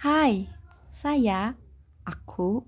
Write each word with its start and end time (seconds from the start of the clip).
Hai, 0.00 0.48
saya, 0.88 1.60
aku, 2.08 2.64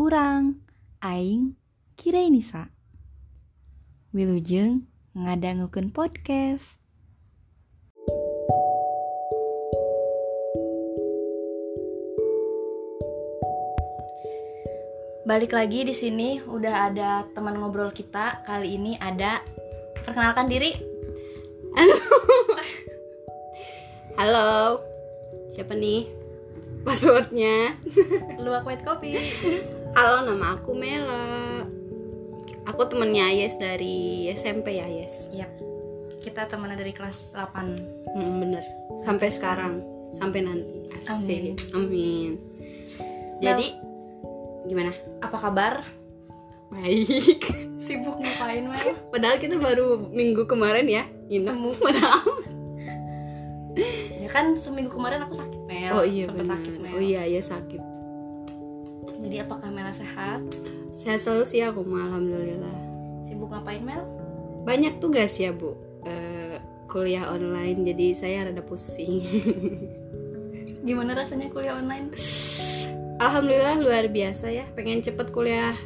urang, 0.00 0.64
aing, 1.04 1.52
Kirenisa. 1.92 2.72
Wilujeng 4.16 4.88
ngadangukeun 5.12 5.92
podcast. 5.92 6.80
Balik 15.28 15.52
lagi 15.52 15.84
di 15.84 15.92
sini 15.92 16.40
udah 16.40 16.88
ada 16.88 17.28
teman 17.36 17.60
ngobrol 17.60 17.92
kita. 17.92 18.40
Kali 18.48 18.80
ini 18.80 18.96
ada 18.96 19.44
perkenalkan 20.00 20.48
diri. 20.48 20.72
Halo, 24.16 24.80
siapa 25.52 25.76
nih? 25.76 26.19
Passwordnya? 26.80 27.76
Luwak 28.40 28.64
white 28.64 28.84
kopi. 28.84 29.16
Halo, 29.92 30.24
nama 30.24 30.56
aku 30.56 30.72
Mela. 30.72 31.64
Aku 32.68 32.88
temennya 32.88 33.28
Ayes 33.28 33.56
dari 33.60 34.28
SMP 34.32 34.80
ya, 34.80 34.88
Ayes. 34.88 35.28
Iya. 35.34 35.48
Kita 36.20 36.48
teman 36.48 36.72
dari 36.72 36.92
kelas 36.92 37.36
8. 37.36 38.16
Hmm, 38.16 38.32
bener. 38.40 38.64
Sampai 39.04 39.28
sekarang, 39.28 39.84
sampai 40.12 40.40
nanti. 40.44 40.88
Asik. 41.00 41.56
Amin. 41.72 42.36
Jadi, 43.40 43.72
gimana? 44.68 44.92
Apa 45.24 45.36
kabar? 45.48 45.84
Baik. 46.70 47.40
Sibuk 47.84 48.20
ngapain, 48.20 48.68
Mel? 48.68 48.94
Padahal 49.08 49.36
kita 49.40 49.56
baru 49.56 49.96
minggu 50.12 50.44
kemarin 50.44 50.86
ya, 50.86 51.04
nginep. 51.32 51.80
Padahal. 51.80 52.49
Kan 54.30 54.54
seminggu 54.54 54.94
kemarin 54.94 55.22
aku 55.22 55.34
sakit, 55.34 55.60
Mel. 55.66 55.92
Oh 55.92 56.06
iya 56.06 56.24
sakit, 56.26 56.74
Mel. 56.78 56.94
Oh 56.94 57.02
iya, 57.02 57.22
iya 57.26 57.42
sakit. 57.42 57.82
Jadi 59.20 59.36
apakah 59.38 59.68
Mela 59.68 59.90
sehat? 59.90 60.40
Sehat 60.88 61.20
selalu 61.20 61.44
sih 61.44 61.60
aku, 61.60 61.82
alhamdulillah. 61.82 62.78
Sibuk 63.20 63.50
ngapain, 63.50 63.82
Mel? 63.82 64.02
banyak 64.60 65.00
tugas 65.00 65.34
ya 65.34 65.50
bu 65.50 65.74
Eh, 66.00 66.56
kuliah 66.84 67.28
online 67.28 67.80
jadi 67.80 68.12
saya 68.12 68.44
rada 68.44 68.60
pusing 68.60 69.24
Gimana 70.86 71.12
rasanya 71.12 71.48
kuliah 71.48 71.76
online? 71.76 72.12
alhamdulillah 73.16 73.80
luar 73.80 74.04
biasa 74.08 74.48
ya 74.48 74.64
pengen 74.72 75.00
cepet 75.00 75.28
kuliah 75.28 75.76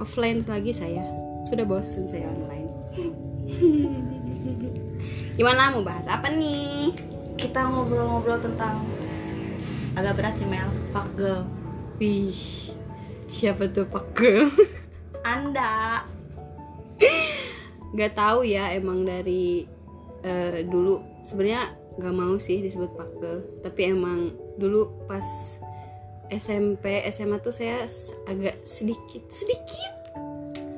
offline 0.00 0.40
lagi 0.44 0.72
saya 0.72 1.04
sudah 1.44 1.64
bosen 1.64 2.04
saya 2.04 2.24
online 2.24 2.68
gimana 5.36 5.72
mau 5.72 5.84
bahas 5.84 6.08
apa 6.08 6.28
nih 6.28 6.92
Kita 7.34 7.66
ngobrol-ngobrol 7.66 8.38
tentang 8.40 8.80
agak 9.94 10.14
berat 10.18 10.34
sih, 10.38 10.48
Mel. 10.48 10.68
Fuck 10.90 11.08
girl. 11.18 11.44
wih 12.02 12.34
siapa 13.30 13.70
tuh 13.70 13.86
pak 13.86 14.04
Girl? 14.18 14.50
Anda. 15.26 16.04
nggak 17.94 18.12
tahu 18.18 18.42
ya 18.42 18.74
emang 18.74 19.06
dari 19.06 19.62
eh, 20.26 20.66
dulu 20.66 20.98
sebenarnya 21.22 21.78
nggak 21.94 22.14
mau 22.14 22.34
sih 22.42 22.58
disebut 22.58 22.90
pakel 22.98 23.46
tapi 23.62 23.94
emang 23.94 24.34
dulu 24.58 25.06
pas 25.06 25.22
SMP 26.26 27.06
SMA 27.14 27.38
tuh 27.38 27.54
saya 27.54 27.86
agak 28.26 28.66
sedikit 28.66 29.30
sedikit 29.30 29.94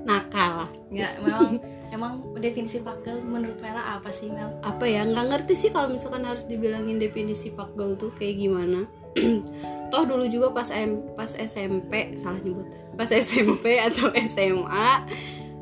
nakal 0.05 0.69
Enggak, 0.93 1.17
memang 1.25 1.57
emang 1.91 2.23
definisi 2.37 2.79
pakel 2.79 3.21
menurut 3.21 3.59
Mela 3.59 3.97
apa 3.97 4.11
sih, 4.11 4.29
Mel? 4.29 4.51
apa 4.61 4.85
ya? 4.85 5.03
Nggak 5.03 5.27
ngerti 5.31 5.55
sih 5.55 5.71
kalau 5.71 5.89
misalkan 5.89 6.23
harus 6.23 6.45
dibilangin 6.45 6.97
definisi 6.97 7.51
pakel 7.51 7.95
tuh 7.95 8.11
kayak 8.15 8.37
gimana. 8.39 8.85
Toh 9.93 10.03
dulu 10.03 10.27
juga 10.27 10.51
pas 10.51 10.69
M, 10.69 11.01
pas 11.15 11.31
SMP 11.31 12.15
salah 12.15 12.43
nyebut. 12.43 12.67
Pas 12.95 13.09
SMP 13.09 13.79
atau 13.79 14.11
SMA 14.13 14.91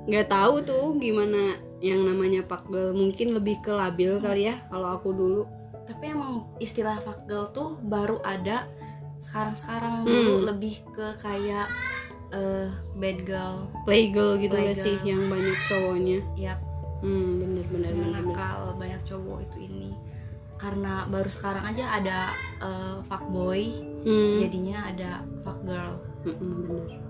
nggak 0.04 0.28
tahu 0.28 0.60
tuh 0.60 0.84
gimana 0.96 1.56
yang 1.80 2.00
namanya 2.00 2.40
pakel 2.40 2.92
mungkin 2.92 3.36
lebih 3.36 3.60
ke 3.60 3.68
labil 3.68 4.16
kali 4.18 4.48
ya 4.48 4.56
kalau 4.68 4.96
aku 4.96 5.12
dulu. 5.12 5.42
Tapi 5.84 6.16
emang 6.16 6.48
istilah 6.56 6.96
girl 7.28 7.44
tuh 7.52 7.76
baru 7.84 8.16
ada 8.24 8.64
sekarang-sekarang. 9.20 10.04
Dulu 10.04 10.32
Hmm. 10.40 10.44
lebih 10.48 10.80
ke 10.90 11.16
kayak 11.20 11.68
eh, 12.34 12.68
bad 12.98 13.18
girl, 13.22 13.70
playgirl 13.86 14.36
gitu 14.42 14.56
ya 14.58 14.74
sih 14.74 14.98
yang 15.06 15.30
banyak 15.30 15.56
cowoknya. 15.70 16.18
Ya 16.34 16.54
hmm 17.04 17.36
bener 17.38 17.64
bener 17.68 17.92
yang 17.92 18.10
bener, 18.10 18.22
bener. 18.24 18.34
nakal 18.34 18.58
banyak 18.76 19.00
cowok 19.06 19.38
itu 19.46 19.70
ini. 19.70 19.90
Karena 20.58 21.04
baru 21.10 21.28
sekarang 21.30 21.64
aja 21.66 21.84
ada 21.98 22.18
eh, 22.62 22.96
fuckboy, 23.06 23.62
hmm, 24.04 24.34
jadinya 24.42 24.90
ada 24.90 25.10
fuck 25.46 25.58
girl. 25.62 25.94
mm-mm, 26.26 26.54
bener. 26.66 27.00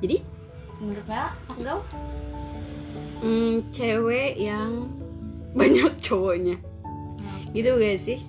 Jadi? 0.00 0.16
Menurut 0.80 1.04
Mela, 1.04 1.28
fuck 1.44 1.60
girl? 1.60 1.80
hmm, 3.20 3.68
cewek 3.68 4.40
yang 4.40 4.88
banyak 5.60 5.92
cowoknya. 6.00 6.56
Nah, 7.20 7.38
gitu 7.52 7.76
gak 7.76 8.00
sih? 8.00 8.20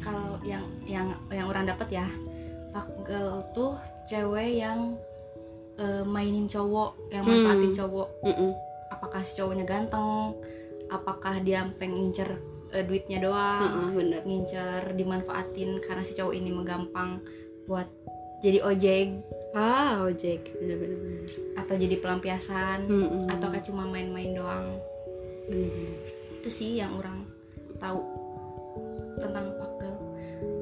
kalau 0.00 0.40
yang 0.42 0.64
yang 0.90 1.14
yang 1.30 1.46
orang 1.46 1.70
dapat 1.70 1.88
ya. 2.02 2.06
Girl 3.06 3.42
tuh 3.50 3.74
cewek 4.06 4.62
yang 4.62 4.94
eh, 5.80 6.04
mainin 6.04 6.46
cowok 6.46 7.14
yang 7.14 7.24
Hmm. 7.24 7.46
manfaatin 7.46 7.72
cowok. 7.74 8.08
Mm-mm. 8.26 8.52
apakah 8.90 9.22
si 9.22 9.38
cowoknya 9.38 9.64
ganteng? 9.64 10.34
Apakah 10.90 11.40
dia 11.40 11.62
pengen 11.78 12.02
ngincer 12.04 12.28
eh, 12.70 12.84
duitnya 12.84 13.22
doang? 13.22 13.62
Heeh, 13.64 13.88
bener. 13.96 14.20
Ngincer 14.26 14.92
dimanfaatin 14.94 15.80
karena 15.80 16.02
si 16.04 16.12
cowok 16.18 16.34
ini 16.36 16.50
menggampang 16.52 17.22
buat 17.64 17.86
jadi 18.44 18.60
ojek. 18.60 19.24
Ah 19.56 20.04
ojek. 20.04 20.52
Bener 20.58 20.76
bener 20.78 20.98
bener. 21.00 21.24
Atau 21.56 21.74
jadi 21.80 21.96
pelampiasan. 21.98 22.86
Mm-mm. 22.86 23.24
atau 23.30 23.46
kayak 23.48 23.64
cuma 23.66 23.88
main-main 23.88 24.36
doang. 24.36 24.66
Bener 25.48 25.70
bener 25.70 25.94
itu 26.40 26.48
sih 26.48 26.80
yang 26.80 26.96
orang 26.96 27.28
tahu 27.76 28.00
tentang 29.20 29.52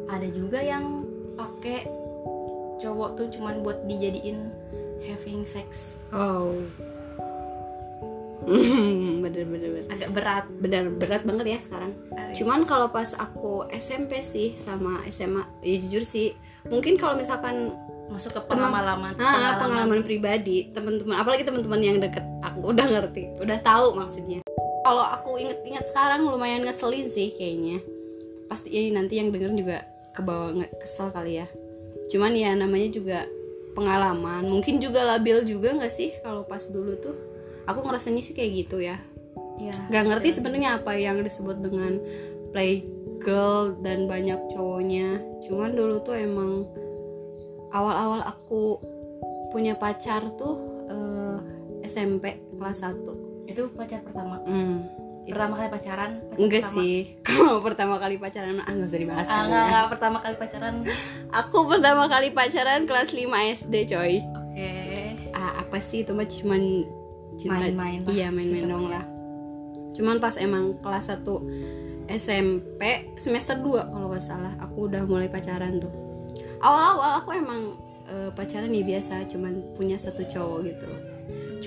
ada 0.09 0.29
juga 0.33 0.59
yang 0.61 1.05
pakai 1.37 1.87
cowok 2.81 3.11
tuh 3.19 3.27
cuman 3.39 3.61
buat 3.63 3.85
dijadiin 3.87 4.51
having 5.05 5.45
sex. 5.47 6.01
Oh 6.11 6.53
bener 9.25 9.45
bener 9.45 9.69
bener. 9.77 9.87
Agak 9.93 10.11
berat. 10.17 10.45
Bener 10.49 10.83
berat 10.89 11.23
banget 11.29 11.47
ya 11.53 11.59
sekarang. 11.61 11.93
Cuman 12.33 12.65
kalau 12.65 12.89
pas 12.89 13.13
aku 13.19 13.69
SMP 13.69 14.25
sih 14.25 14.57
sama 14.57 15.05
SMA, 15.13 15.45
ya 15.61 15.77
jujur 15.77 16.01
sih, 16.01 16.33
mungkin 16.73 16.97
kalau 16.97 17.19
misalkan 17.19 17.77
masuk 18.09 18.33
ke 18.33 18.41
Teman- 18.49 18.73
pengalaman 18.73 19.13
ah, 19.21 19.61
pengalaman. 19.61 20.01
pribadi, 20.01 20.73
teman-teman, 20.73 21.21
apalagi 21.21 21.45
teman-teman 21.45 21.81
yang 21.85 22.01
deket, 22.01 22.25
aku 22.41 22.73
udah 22.73 22.87
ngerti, 22.89 23.37
udah 23.37 23.61
tahu 23.61 23.93
maksudnya. 24.01 24.41
Kalau 24.81 25.05
aku 25.05 25.37
inget-inget 25.37 25.85
sekarang 25.93 26.25
lumayan 26.25 26.65
ngeselin 26.65 27.13
sih 27.13 27.37
kayaknya. 27.37 27.85
Pasti 28.49 28.73
ya, 28.73 28.81
nanti 28.97 29.21
yang 29.21 29.29
denger 29.29 29.53
juga 29.53 29.85
kebawa 30.19 30.59
nge- 30.59 30.75
kesel 30.83 31.15
kali 31.15 31.41
ya. 31.41 31.47
Cuman 32.11 32.35
ya 32.35 32.53
namanya 32.59 32.91
juga 32.91 33.19
pengalaman, 33.79 34.51
mungkin 34.51 34.83
juga 34.83 35.07
labil 35.07 35.47
juga 35.47 35.71
nggak 35.79 35.93
sih 35.93 36.11
kalau 36.27 36.43
pas 36.43 36.67
dulu 36.67 36.99
tuh. 36.99 37.15
Aku 37.71 37.85
ngerasanya 37.87 38.25
sih 38.25 38.35
kayak 38.35 38.67
gitu 38.67 38.83
ya 38.83 38.99
ya, 39.59 39.75
nggak 39.91 40.05
ngerti 40.09 40.29
bisa. 40.31 40.37
sebenarnya 40.41 40.71
apa 40.81 40.93
yang 40.95 41.21
disebut 41.21 41.59
dengan 41.61 41.99
playgirl 42.55 43.77
dan 43.83 44.07
banyak 44.07 44.39
cowoknya 44.55 45.21
cuman 45.45 45.75
dulu 45.75 46.01
tuh 46.01 46.17
emang 46.17 46.65
awal-awal 47.75 48.25
aku 48.25 48.81
punya 49.53 49.77
pacar 49.77 50.25
tuh 50.39 50.57
eh, 50.89 51.39
SMP 51.85 52.41
kelas 52.57 52.85
1 52.87 53.51
itu 53.51 53.69
pacar 53.75 54.01
pertama 54.05 54.41
hmm. 55.29 55.37
pertama 55.37 55.55
kali 55.61 55.69
pacaran 55.69 56.11
pacar 56.19 56.39
enggak 56.41 56.63
pertama. 56.65 56.77
sih. 56.81 56.95
Kalau 57.29 57.55
pertama 57.61 57.95
kali 58.01 58.17
pacaran 58.17 58.57
ah 58.65 58.73
nggak 58.73 58.89
usah 58.89 59.01
dibahas. 59.01 59.27
Ah, 59.29 59.45
enggak, 59.45 59.65
enggak, 59.69 59.87
pertama 59.93 60.17
kali 60.25 60.35
pacaran. 60.41 60.75
Aku 61.45 61.59
pertama 61.69 62.03
kali 62.09 62.29
pacaran 62.33 62.81
kelas 62.89 63.11
5 63.13 63.57
SD 63.65 63.75
coy. 63.93 64.15
Oke. 64.25 64.73
Ah, 65.37 65.63
apa 65.63 65.79
sih? 65.85 66.03
Itu 66.03 66.17
mah 66.17 66.27
cuman 66.27 66.63
Main-main 67.47 68.03
lah, 68.03 68.11
iya 68.11 68.29
main-main 68.35 68.67
dong 68.67 68.91
lah. 68.91 69.07
Cuman 69.95 70.19
pas 70.19 70.35
emang 70.43 70.75
kelas 70.83 71.15
1 71.15 71.23
SMP 72.11 73.15
semester 73.15 73.61
2 73.63 73.95
kalau 73.95 74.11
nggak 74.11 74.25
salah 74.25 74.57
aku 74.59 74.91
udah 74.91 75.07
mulai 75.07 75.31
pacaran 75.31 75.79
tuh. 75.79 75.93
Awal-awal 76.59 77.23
aku 77.23 77.31
emang 77.39 77.79
eh, 78.11 78.31
pacaran 78.35 78.75
ya 78.75 78.83
biasa 78.83 79.29
cuman 79.31 79.77
punya 79.79 79.95
satu 79.95 80.27
cowok 80.27 80.59
gitu. 80.67 80.91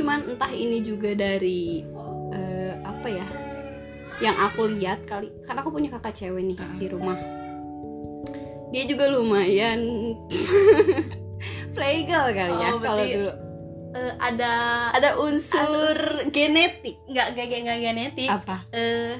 Cuman 0.01 0.27
entah 0.27 0.51
ini 0.51 0.83
juga 0.83 1.15
dari 1.15 1.87
eh, 2.35 2.73
apa 2.83 3.07
ya 3.07 3.27
yang 4.21 4.37
aku 4.37 4.69
lihat 4.69 5.03
kali 5.03 5.33
karena 5.43 5.59
aku 5.59 5.69
punya 5.69 5.89
kakak 5.89 6.13
cewek 6.13 6.43
nih 6.45 6.57
di 6.77 6.87
rumah. 6.87 7.17
Dia 8.71 8.87
juga 8.87 9.09
lumayan 9.09 9.81
playgirl 11.75 12.29
kali 12.31 12.55
ya 12.55 12.69
Oh, 12.71 12.79
kalau 12.79 13.01
berarti- 13.01 13.15
dulu. 13.17 13.33
Eh, 13.91 14.13
ada 14.23 14.53
ada 14.95 15.19
unsur 15.19 15.97
genetik. 16.31 16.95
Nggak 17.09 17.27
nggak 17.35 17.47
nggak 17.59 17.79
genetik. 17.81 18.29
Apa? 18.31 18.63
Eh 18.71 19.19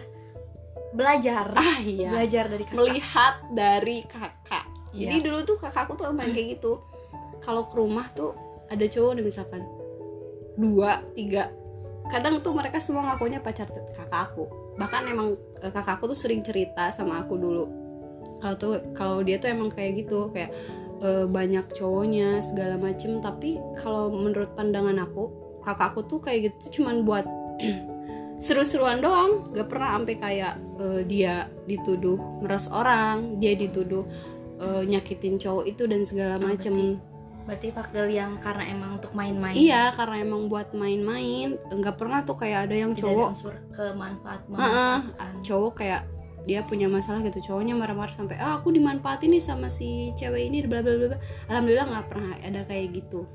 belajar. 0.94 1.52
Ah 1.52 1.80
iya. 1.84 2.08
Belajar 2.08 2.48
dari 2.48 2.64
kakak. 2.64 2.78
Melihat 2.80 3.36
dari 3.52 3.98
kakak. 4.08 4.66
Jadi 4.92 5.16
Iya. 5.20 5.24
dulu 5.24 5.38
tuh 5.44 5.58
kakakku 5.60 5.96
tuh 5.96 6.16
main 6.16 6.32
kayak 6.32 6.56
gitu. 6.56 6.80
Kalau 7.44 7.68
ke 7.68 7.76
rumah 7.76 8.08
tuh 8.12 8.32
ada 8.72 8.86
cowok 8.88 9.12
nih 9.20 9.26
misalkan. 9.26 9.62
Dua 10.56 11.04
tiga. 11.12 11.52
Kadang 12.08 12.40
tuh 12.40 12.56
mereka 12.56 12.80
semua 12.80 13.12
ngakunya 13.12 13.44
pacar 13.44 13.68
kakak 13.68 14.32
aku 14.32 14.48
bahkan 14.80 15.08
emang 15.08 15.36
eh, 15.64 15.72
kakakku 15.72 16.12
tuh 16.12 16.18
sering 16.18 16.44
cerita 16.46 16.92
sama 16.94 17.24
aku 17.24 17.36
dulu. 17.36 17.66
Kalau 18.42 18.56
tuh 18.58 18.74
kalau 18.96 19.22
dia 19.22 19.38
tuh 19.38 19.52
emang 19.52 19.70
kayak 19.72 20.06
gitu 20.06 20.32
kayak 20.32 20.52
eh, 21.04 21.26
banyak 21.28 21.66
cowoknya 21.76 22.40
segala 22.44 22.80
macem. 22.80 23.20
Tapi 23.20 23.60
kalau 23.80 24.12
menurut 24.12 24.54
pandangan 24.56 25.02
aku 25.02 25.32
kakakku 25.62 26.08
tuh 26.08 26.20
kayak 26.24 26.52
gitu 26.52 26.56
tuh 26.68 26.72
cuman 26.82 27.04
buat 27.06 27.26
seru-seruan 28.46 29.04
doang. 29.04 29.54
Gak 29.54 29.68
pernah 29.70 30.00
sampai 30.00 30.16
kayak 30.18 30.54
eh, 30.80 31.02
dia 31.06 31.52
dituduh 31.68 32.18
meres 32.42 32.72
orang 32.72 33.38
dia 33.38 33.54
dituduh 33.58 34.08
eh, 34.62 34.84
nyakitin 34.88 35.38
cowok 35.38 35.66
itu 35.68 35.84
dan 35.86 36.02
segala 36.08 36.40
macem 36.42 37.02
berarti 37.46 37.74
pagel 37.74 38.08
yang 38.14 38.38
karena 38.38 38.70
emang 38.70 39.02
untuk 39.02 39.12
main-main. 39.18 39.58
Iya 39.58 39.92
karena 39.98 40.22
emang 40.22 40.46
buat 40.46 40.72
main-main 40.78 41.58
nggak 41.58 41.96
pernah 41.98 42.22
tuh 42.22 42.38
kayak 42.38 42.70
ada 42.70 42.76
yang 42.78 42.92
Tidak 42.94 43.02
ada 43.02 43.14
cowok 43.14 43.28
unsur 43.34 43.56
kemanfaat 43.74 44.42
cowok 45.42 45.74
kayak 45.82 46.02
dia 46.42 46.66
punya 46.66 46.90
masalah 46.90 47.22
gitu 47.22 47.54
cowoknya 47.54 47.78
marah-marah 47.78 48.14
sampai 48.14 48.38
ah 48.42 48.58
aku 48.58 48.74
dimanfaatin 48.74 49.30
nih 49.30 49.44
sama 49.44 49.70
si 49.70 50.10
cewek 50.18 50.50
ini 50.50 50.66
bla 50.66 50.82
bla 50.82 50.98
bla 50.98 51.14
bla." 51.14 51.20
alhamdulillah 51.54 51.86
nggak 51.90 52.06
pernah 52.10 52.32
ada 52.42 52.62
kayak 52.66 52.88
gitu. 52.98 53.30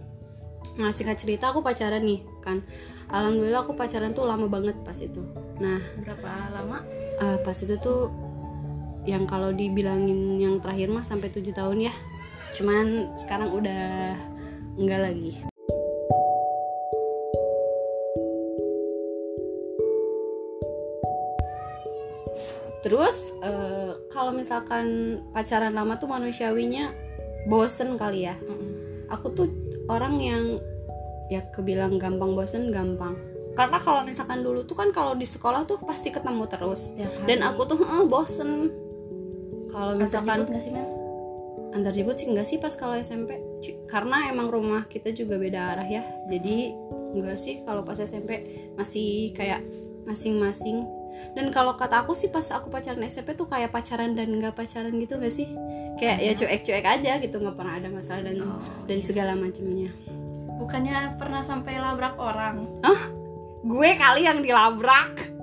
Nah 0.76 0.90
singkat 0.92 1.16
cerita 1.16 1.54
aku 1.54 1.62
pacaran 1.62 2.02
nih 2.02 2.20
kan. 2.42 2.62
Alhamdulillah 3.06 3.62
aku 3.62 3.78
pacaran 3.78 4.10
tuh 4.10 4.26
lama 4.26 4.50
banget 4.50 4.74
pas 4.82 4.98
itu. 4.98 5.22
Nah 5.62 5.78
berapa 6.02 6.30
lama? 6.50 6.82
eh, 7.16 7.38
pas 7.40 7.56
itu 7.56 7.74
tuh 7.78 8.10
yang 9.06 9.24
kalau 9.24 9.54
dibilangin 9.54 10.42
yang 10.42 10.58
terakhir 10.58 10.90
mah 10.90 11.06
sampai 11.06 11.30
tujuh 11.30 11.54
tahun 11.54 11.86
ya 11.88 11.94
cuman 12.56 13.12
sekarang 13.12 13.52
udah 13.52 14.16
enggak 14.80 15.00
lagi. 15.04 15.32
Terus 22.80 23.34
eh, 23.42 23.92
kalau 24.08 24.32
misalkan 24.32 25.18
pacaran 25.34 25.74
lama 25.74 25.98
tuh 26.00 26.08
manusiawinya 26.08 26.94
bosen 27.50 28.00
kali 28.00 28.30
ya. 28.30 28.38
Aku 29.12 29.36
tuh 29.36 29.50
orang 29.92 30.16
yang 30.22 30.44
ya 31.28 31.44
kebilang 31.52 32.00
gampang 32.00 32.32
bosen 32.32 32.72
gampang. 32.72 33.18
Karena 33.58 33.80
kalau 33.80 34.04
misalkan 34.06 34.44
dulu 34.44 34.62
tuh 34.64 34.76
kan 34.78 34.94
kalau 34.94 35.18
di 35.18 35.26
sekolah 35.26 35.66
tuh 35.66 35.82
pasti 35.82 36.14
ketemu 36.14 36.46
terus. 36.48 36.94
Hari. 36.94 37.26
dan 37.26 37.44
aku 37.44 37.68
tuh 37.68 37.78
eh, 37.84 38.06
bosen. 38.06 38.70
Kalau 39.76 39.92
misalkan 39.98 40.46
sih? 40.56 40.95
Antar 41.76 41.92
jemput 41.92 42.16
sih 42.16 42.26
enggak 42.32 42.48
sih 42.48 42.56
pas 42.56 42.72
kalau 42.72 42.96
SMP 42.96 43.36
karena 43.86 44.32
emang 44.32 44.48
rumah 44.48 44.88
kita 44.88 45.12
juga 45.12 45.36
beda 45.36 45.76
arah 45.76 45.88
ya. 45.88 46.02
Jadi 46.32 46.72
enggak 47.12 47.38
sih 47.38 47.60
kalau 47.62 47.84
pas 47.84 48.00
SMP 48.00 48.44
masih 48.74 49.36
kayak 49.36 49.60
masing-masing. 50.08 50.88
Dan 51.32 51.48
kalau 51.48 51.76
kata 51.76 52.04
aku 52.04 52.12
sih 52.12 52.28
pas 52.28 52.44
aku 52.52 52.68
pacaran 52.68 53.00
SMP 53.08 53.32
tuh 53.36 53.48
kayak 53.48 53.72
pacaran 53.72 54.16
dan 54.16 54.32
enggak 54.32 54.56
pacaran 54.56 54.92
gitu 54.96 55.16
enggak 55.20 55.34
sih? 55.34 55.48
Kayak 55.96 56.16
ya 56.20 56.32
cuek-cuek 56.36 56.84
aja 56.84 57.12
gitu 57.20 57.36
nggak 57.40 57.56
pernah 57.56 57.80
ada 57.80 57.88
masalah 57.88 58.22
dan 58.24 58.36
Oh, 58.44 58.60
dan 58.84 58.98
iya. 59.00 59.06
segala 59.06 59.32
macamnya. 59.32 59.90
Bukannya 60.56 61.20
pernah 61.20 61.44
sampai 61.44 61.76
labrak 61.76 62.16
orang? 62.16 62.64
Gue 63.66 63.98
kali 63.98 64.24
yang 64.24 64.40
dilabrak. 64.40 65.34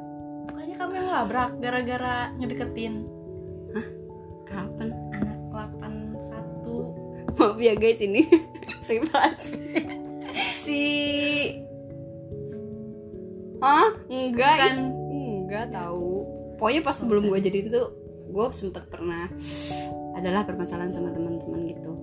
Bukannya 0.50 0.76
kamu 0.78 0.94
yang 0.96 1.10
labrak 1.10 1.52
gara-gara 1.60 2.32
ngedeketin? 2.38 3.04
Kapan? 4.48 4.94
anak 4.94 4.98
81 4.98 5.03
maaf 7.38 7.58
ya 7.58 7.74
guys 7.74 8.00
ini 8.02 8.28
privasi 8.86 9.88
si 10.64 10.84
Hah? 13.64 13.96
Enggak. 14.12 14.60
Bukan. 14.60 14.76
ih. 15.08 15.48
Enggak 15.48 15.72
tahu. 15.72 16.28
Pokoknya 16.60 16.84
pas 16.84 17.00
sebelum 17.00 17.32
gue 17.32 17.40
jadi 17.40 17.64
itu 17.64 17.82
Gue 18.28 18.46
sempet 18.52 18.92
pernah 18.92 19.32
Adalah 20.20 20.44
permasalahan 20.44 20.92
sama 20.92 21.16
teman-teman 21.16 21.72
gitu. 21.72 21.96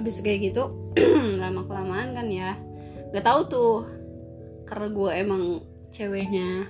Habis 0.00 0.24
kayak 0.24 0.48
gitu 0.48 0.72
Lama 1.44 1.68
kelamaan 1.68 2.16
kan 2.16 2.24
ya 2.32 2.56
Gak 3.12 3.20
tahu 3.20 3.40
tuh. 3.52 3.76
Karena 4.64 4.88
gue 4.88 5.10
emang 5.12 5.42
Ceweknya 5.92 6.64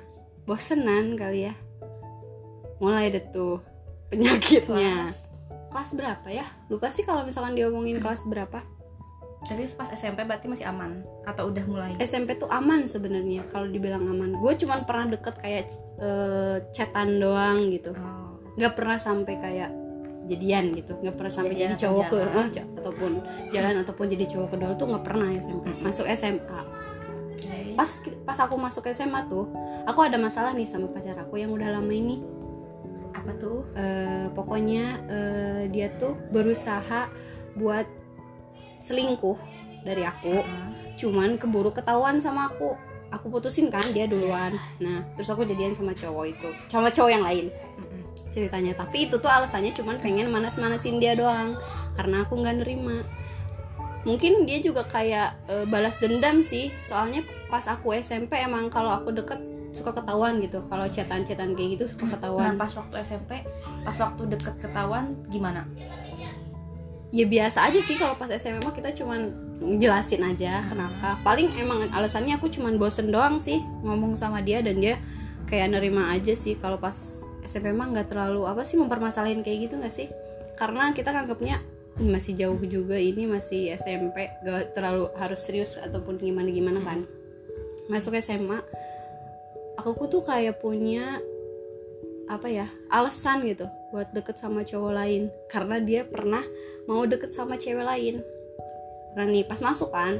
Bosenan 0.50 1.14
kali 1.14 1.46
ya. 1.46 1.54
Mulai 2.82 3.14
deh 3.14 3.22
tuh 3.30 3.62
Penyakitnya. 4.10 5.14
Kelas 5.14 5.31
Kelas 5.72 5.90
berapa 5.96 6.28
ya? 6.28 6.44
Lupa 6.68 6.92
sih 6.92 7.02
kalau 7.02 7.24
misalkan 7.24 7.56
diomongin 7.56 7.96
kelas 7.98 8.28
berapa. 8.28 8.60
Tapi 9.42 9.66
pas 9.74 9.90
SMP 9.90 10.22
berarti 10.22 10.46
masih 10.46 10.68
aman 10.70 11.02
atau 11.26 11.50
udah 11.50 11.64
mulai? 11.66 11.92
SMP 11.98 12.38
tuh 12.38 12.46
aman 12.46 12.86
sebenarnya 12.86 13.42
kalau 13.50 13.66
dibilang 13.66 14.04
aman. 14.06 14.38
Gue 14.38 14.54
cuman 14.54 14.86
pernah 14.86 15.10
deket 15.10 15.34
kayak 15.40 15.66
eh, 15.98 16.56
chatan 16.70 17.18
doang 17.18 17.72
gitu. 17.72 17.96
Oh. 17.96 18.36
nggak 18.52 18.76
pernah 18.76 19.00
sampai 19.00 19.40
kayak 19.40 19.72
jadian 20.28 20.76
gitu. 20.76 20.92
Nggak 21.00 21.16
pernah 21.16 21.32
sampai 21.32 21.56
jadi 21.56 21.74
cowok 21.74 22.04
ke 22.12 22.18
eh, 22.20 22.48
ca- 22.52 22.68
ataupun 22.84 23.12
jalan 23.50 23.74
ataupun 23.80 24.06
jadi 24.12 24.24
cowok 24.28 24.48
ke 24.52 24.56
doang 24.60 24.74
tuh 24.76 24.86
nggak 24.92 25.04
pernah 25.08 25.26
SMP 25.32 25.72
masuk 25.80 26.04
SMA 26.12 26.60
pas 27.72 27.88
pas 28.28 28.38
aku 28.44 28.54
masuk 28.60 28.84
SMA 28.92 29.26
tuh 29.32 29.48
aku 29.88 30.04
ada 30.04 30.20
masalah 30.20 30.52
nih 30.52 30.68
sama 30.68 30.92
pacar 30.92 31.16
aku 31.18 31.40
yang 31.40 31.50
udah 31.52 31.72
lama 31.72 31.88
ini 31.88 32.20
apa 33.22 33.32
tuh? 33.38 33.62
Eh, 33.78 34.26
pokoknya 34.34 34.84
eh, 35.06 35.62
dia 35.70 35.94
tuh 35.94 36.18
berusaha 36.34 37.06
buat 37.54 37.86
selingkuh 38.82 39.38
dari 39.86 40.02
aku. 40.02 40.42
Cuman 40.98 41.38
keburu 41.38 41.70
ketahuan 41.70 42.18
sama 42.18 42.50
aku. 42.50 42.74
Aku 43.14 43.30
putusin 43.30 43.70
kan 43.70 43.86
dia 43.94 44.10
duluan. 44.10 44.50
Nah 44.82 45.06
terus 45.14 45.30
aku 45.30 45.46
jadian 45.46 45.76
sama 45.78 45.94
cowok 45.94 46.24
itu. 46.26 46.48
Sama 46.66 46.90
cowok 46.90 47.10
yang 47.14 47.22
lain. 47.22 47.46
Ceritanya. 48.34 48.74
Tapi 48.74 49.06
itu 49.06 49.20
tuh 49.22 49.30
alasannya 49.30 49.70
cuman 49.76 50.02
pengen 50.02 50.32
manas-manasin 50.32 50.98
dia 50.98 51.14
doang. 51.14 51.54
Karena 51.94 52.26
aku 52.26 52.42
nggak 52.42 52.64
nerima. 52.64 53.06
Mungkin 54.02 54.50
dia 54.50 54.58
juga 54.58 54.82
kayak 54.88 55.46
eh, 55.46 55.66
balas 55.70 56.00
dendam 56.02 56.42
sih. 56.42 56.74
Soalnya 56.82 57.22
pas 57.52 57.68
aku 57.68 57.94
SMP 57.94 58.40
emang 58.40 58.72
kalau 58.72 58.90
aku 58.90 59.12
deket 59.14 59.51
suka 59.72 59.90
ketahuan 59.96 60.38
gitu. 60.38 60.62
Kalau 60.68 60.86
cetan-cetan 60.86 61.56
kayak 61.56 61.80
gitu 61.80 61.84
suka 61.88 62.04
Nah 62.06 62.12
ketahuan. 62.16 62.54
pas 62.60 62.72
waktu 62.76 62.94
SMP, 63.02 63.42
pas 63.82 63.96
waktu 63.96 64.22
deket 64.30 64.54
ketahuan 64.60 65.16
gimana? 65.32 65.64
ya 67.12 67.28
biasa 67.28 67.68
aja 67.68 67.76
sih 67.84 68.00
kalau 68.00 68.16
pas 68.16 68.32
SMA 68.32 68.64
mah 68.64 68.72
kita 68.72 68.96
cuman 68.96 69.36
jelasin 69.76 70.24
aja 70.24 70.64
kenapa. 70.64 71.20
Paling 71.20 71.52
emang 71.60 71.92
alasannya 71.92 72.40
aku 72.40 72.48
cuman 72.48 72.80
bosen 72.80 73.12
doang 73.12 73.36
sih 73.36 73.60
ngomong 73.84 74.16
sama 74.16 74.40
dia 74.40 74.64
dan 74.64 74.80
dia 74.80 74.96
kayak 75.44 75.76
nerima 75.76 76.08
aja 76.08 76.32
sih. 76.32 76.56
Kalau 76.56 76.80
pas 76.80 77.28
SMP 77.44 77.68
mah 77.76 77.92
nggak 77.92 78.08
terlalu 78.08 78.48
apa 78.48 78.64
sih 78.64 78.80
mempermasalahin 78.80 79.44
kayak 79.44 79.68
gitu 79.68 79.76
nggak 79.76 79.92
sih? 79.92 80.08
Karena 80.56 80.96
kita 80.96 81.12
nganggapnya 81.12 81.60
"Ih, 82.00 82.08
masih 82.08 82.32
jauh 82.32 82.60
juga 82.64 82.96
ini 82.96 83.28
masih 83.28 83.76
SMP 83.76 84.32
gak 84.48 84.72
terlalu 84.72 85.12
harus 85.20 85.44
serius 85.44 85.76
ataupun 85.76 86.16
gimana 86.16 86.48
gimana 86.48 86.80
kan 86.80 87.04
masuk 87.92 88.16
SMA 88.16 88.64
aku 89.90 90.04
tuh 90.06 90.22
kayak 90.22 90.62
punya 90.62 91.18
apa 92.30 92.48
ya 92.48 92.66
alasan 92.88 93.44
gitu 93.44 93.66
buat 93.90 94.08
deket 94.14 94.38
sama 94.38 94.62
cowok 94.62 94.92
lain. 94.94 95.22
Karena 95.50 95.82
dia 95.82 96.06
pernah 96.06 96.42
mau 96.86 97.04
deket 97.04 97.34
sama 97.34 97.58
cewek 97.58 97.84
lain. 97.84 98.22
Nah 99.18 99.24
nih 99.28 99.44
pas 99.44 99.60
masuk 99.60 99.92
kan? 99.92 100.16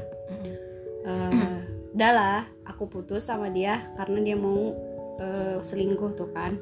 Eh 1.03 1.57
udah 1.93 2.11
lah 2.11 2.41
aku 2.65 2.89
putus 2.89 3.29
sama 3.29 3.53
dia 3.53 3.77
karena 3.93 4.17
dia 4.21 4.35
mau 4.37 4.73
eh, 5.17 5.57
selingkuh 5.63 6.11
tuh 6.13 6.29
kan. 6.31 6.59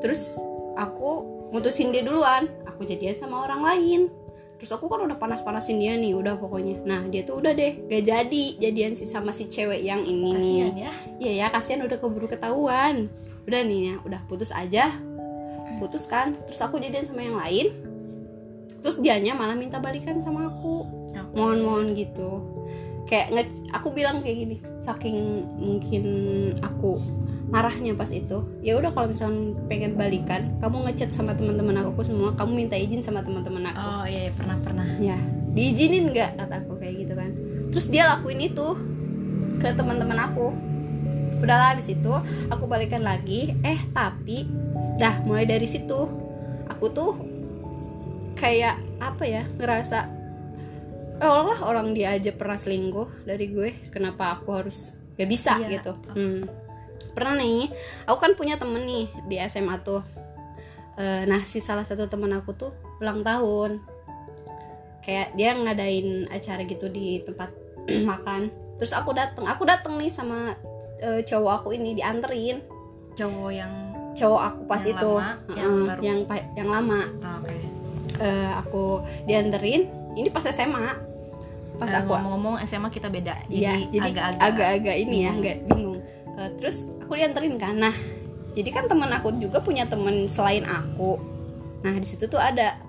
Terus 0.00 0.40
aku 0.78 1.24
mutusin 1.52 1.92
dia 1.92 2.02
duluan. 2.02 2.48
Aku 2.70 2.82
jadian 2.82 3.14
sama 3.14 3.44
orang 3.44 3.62
lain 3.62 4.23
terus 4.58 4.70
aku 4.70 4.86
kan 4.86 5.02
udah 5.02 5.18
panas-panasin 5.18 5.82
dia 5.82 5.98
nih 5.98 6.14
udah 6.14 6.38
pokoknya. 6.38 6.82
Nah 6.86 7.04
dia 7.10 7.26
tuh 7.26 7.42
udah 7.42 7.52
deh 7.52 7.84
gak 7.90 8.02
jadi 8.06 8.44
jadian 8.60 8.94
sih 8.94 9.08
sama 9.10 9.34
si 9.34 9.50
cewek 9.50 9.82
yang 9.82 10.02
ini. 10.02 10.32
Kasihan 10.34 10.74
ya. 10.74 10.92
Iya 11.18 11.32
ya 11.44 11.46
kasihan 11.50 11.82
udah 11.84 11.98
keburu 11.98 12.26
ketahuan. 12.30 13.10
Udah 13.44 13.60
nih 13.60 13.80
ya 13.92 13.94
udah 14.06 14.20
putus 14.30 14.54
aja. 14.54 14.94
Putus 15.82 16.06
kan 16.06 16.38
terus 16.46 16.62
aku 16.62 16.78
jadian 16.78 17.04
sama 17.04 17.22
yang 17.26 17.36
lain. 17.36 17.66
Terus 18.80 19.00
dianya 19.00 19.32
malah 19.34 19.56
minta 19.58 19.82
balikan 19.82 20.22
sama 20.22 20.48
aku. 20.48 20.86
Mohon-mohon 21.34 21.98
gitu. 21.98 22.44
Kayak 23.04 23.26
nge 23.36 23.44
aku 23.74 23.92
bilang 23.92 24.24
kayak 24.24 24.38
gini 24.38 24.56
saking 24.80 25.44
mungkin 25.60 26.04
aku 26.64 26.96
marahnya 27.54 27.94
pas 27.94 28.10
itu. 28.10 28.42
Ya 28.66 28.74
udah 28.74 28.90
kalau 28.90 29.06
misalnya 29.14 29.54
pengen 29.70 29.94
balikan 29.94 30.58
kamu 30.58 30.90
ngechat 30.90 31.14
sama 31.14 31.38
teman-teman 31.38 31.86
aku 31.86 32.02
semua 32.02 32.34
kamu 32.34 32.66
minta 32.66 32.74
izin 32.74 32.98
sama 32.98 33.22
teman-teman 33.22 33.70
aku. 33.70 33.78
Oh 33.78 34.04
iya, 34.10 34.26
iya, 34.26 34.32
pernah 34.34 34.58
pernah. 34.58 34.88
ya 34.98 35.14
diizinin 35.54 36.10
nggak? 36.10 36.34
Kata 36.34 36.66
aku 36.66 36.82
kayak 36.82 36.94
gitu 37.06 37.14
kan. 37.14 37.30
Terus 37.70 37.86
dia 37.94 38.10
lakuin 38.10 38.42
itu 38.42 38.74
ke 39.62 39.70
teman-teman 39.70 40.18
aku. 40.18 40.50
Udahlah 41.46 41.78
habis 41.78 41.86
itu 41.86 42.10
aku 42.50 42.66
balikan 42.66 43.06
lagi. 43.06 43.54
Eh 43.62 43.78
tapi 43.94 44.50
dah 44.98 45.22
mulai 45.22 45.46
dari 45.46 45.70
situ. 45.70 46.10
Aku 46.66 46.90
tuh 46.90 47.14
kayak 48.34 48.82
apa 48.98 49.22
ya 49.30 49.46
ngerasa 49.46 50.10
oh 51.22 51.46
Allah 51.46 51.58
orang 51.70 51.94
dia 51.94 52.18
aja 52.18 52.34
pernah 52.34 52.58
selingkuh 52.58 53.22
dari 53.22 53.46
gue 53.46 53.70
kenapa 53.94 54.34
aku 54.34 54.50
harus 54.50 54.90
gak 55.14 55.30
bisa 55.30 55.54
Iya. 55.62 55.78
gitu. 55.78 55.92
hmm. 56.18 56.63
Pernah 57.14 57.38
nih 57.38 57.70
aku 58.04 58.18
kan 58.18 58.32
punya 58.34 58.58
temen 58.58 58.82
nih 58.82 59.06
di 59.24 59.36
SMA 59.40 59.78
tuh. 59.80 60.02
Eh, 60.94 61.22
nah 61.24 61.42
si 61.42 61.58
salah 61.58 61.82
satu 61.82 62.06
temen 62.06 62.30
aku 62.30 62.52
tuh 62.52 62.70
ulang 62.98 63.22
tahun. 63.22 63.78
Kayak 65.00 65.36
dia 65.36 65.52
ngadain 65.52 66.26
acara 66.28 66.62
gitu 66.64 66.88
di 66.88 67.20
tempat 67.20 67.50
makan. 68.10 68.48
Terus 68.76 68.92
aku 68.92 69.14
dateng 69.14 69.46
aku 69.46 69.62
dateng 69.64 69.94
nih 69.96 70.10
sama 70.10 70.54
eh, 70.98 71.22
cowok 71.22 71.62
aku 71.62 71.68
ini 71.72 71.94
dianterin. 71.94 72.58
Cowok 73.14 73.50
yang 73.50 73.72
cowok 74.14 74.40
aku 74.42 74.60
pas 74.66 74.82
Yang 74.82 74.94
itu. 74.94 75.10
lama, 75.12 75.30
yang 75.50 75.72
Heeh, 75.74 75.86
baru. 75.86 76.00
yang 76.02 76.18
yang 76.54 76.68
lama. 76.70 77.00
Ah, 77.20 77.38
oke. 77.38 77.56
Eh, 78.14 78.50
aku 78.54 78.84
dianterin. 79.26 79.82
Ini 80.14 80.30
pas 80.30 80.46
SMA 80.46 81.14
pas 81.74 81.90
Eh, 81.90 81.98
aku 81.98 82.14
ngomong-ngomong 82.14 82.62
SMA 82.62 82.86
kita 82.86 83.10
beda 83.10 83.34
Iya, 83.50 83.74
jadi, 83.90 84.14
jadi 84.14 84.38
agak-agak 84.38 84.94
ini 84.94 85.26
ya, 85.26 85.30
nggak 85.34 85.56
bingung. 85.66 85.93
Eh, 86.38 86.50
terus 86.58 86.86
aku 87.02 87.14
dianterin 87.14 87.56
kan. 87.56 87.78
Nah, 87.78 87.94
jadi 88.52 88.70
kan 88.74 88.84
teman 88.90 89.10
aku 89.10 89.34
juga 89.38 89.62
punya 89.62 89.86
temen 89.86 90.26
selain 90.26 90.66
aku. 90.66 91.18
Nah, 91.84 91.94
di 91.98 92.06
situ 92.06 92.26
tuh 92.26 92.40
ada 92.40 92.80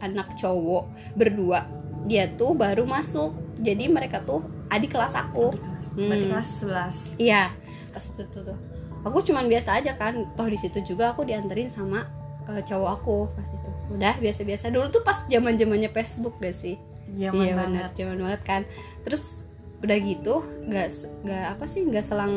anak 0.00 0.36
cowok 0.38 0.88
berdua. 1.16 1.66
Dia 2.06 2.30
tuh 2.34 2.54
baru 2.54 2.86
masuk. 2.86 3.34
Jadi 3.60 3.88
mereka 3.88 4.20
tuh 4.22 4.44
adik 4.72 4.92
kelas 4.94 5.16
aku. 5.16 5.52
berarti 5.96 6.28
Hmm. 6.28 6.32
kelas 6.36 6.48
11 6.60 6.96
Iya, 7.16 7.48
pas 7.88 8.04
itu 8.04 8.20
tuh, 8.28 8.52
tuh. 8.52 8.58
Aku 9.00 9.24
cuman 9.24 9.48
biasa 9.48 9.80
aja 9.80 9.96
kan. 9.96 10.28
Toh 10.36 10.44
di 10.44 10.60
situ 10.60 10.84
juga 10.84 11.16
aku 11.16 11.24
dianterin 11.24 11.72
sama 11.72 12.04
eh, 12.52 12.60
cowok 12.60 12.90
aku 13.00 13.16
pas 13.32 13.48
itu. 13.48 13.70
Udah 13.96 14.14
biasa-biasa. 14.20 14.68
Dulu 14.68 14.92
tuh 14.92 15.00
pas 15.00 15.24
zaman-zamannya 15.24 15.88
Facebook 15.96 16.36
gak 16.44 16.52
sih? 16.52 16.76
zaman 17.14 17.38
iya 17.46 17.54
banget 17.54 17.70
benar 17.70 17.90
zaman 17.94 18.16
banget 18.18 18.42
kan 18.42 18.62
terus 19.06 19.46
udah 19.86 19.98
gitu 20.02 20.34
nggak 20.66 20.88
nggak 21.22 21.44
apa 21.54 21.64
sih 21.70 21.86
nggak 21.86 22.02
selang 22.02 22.34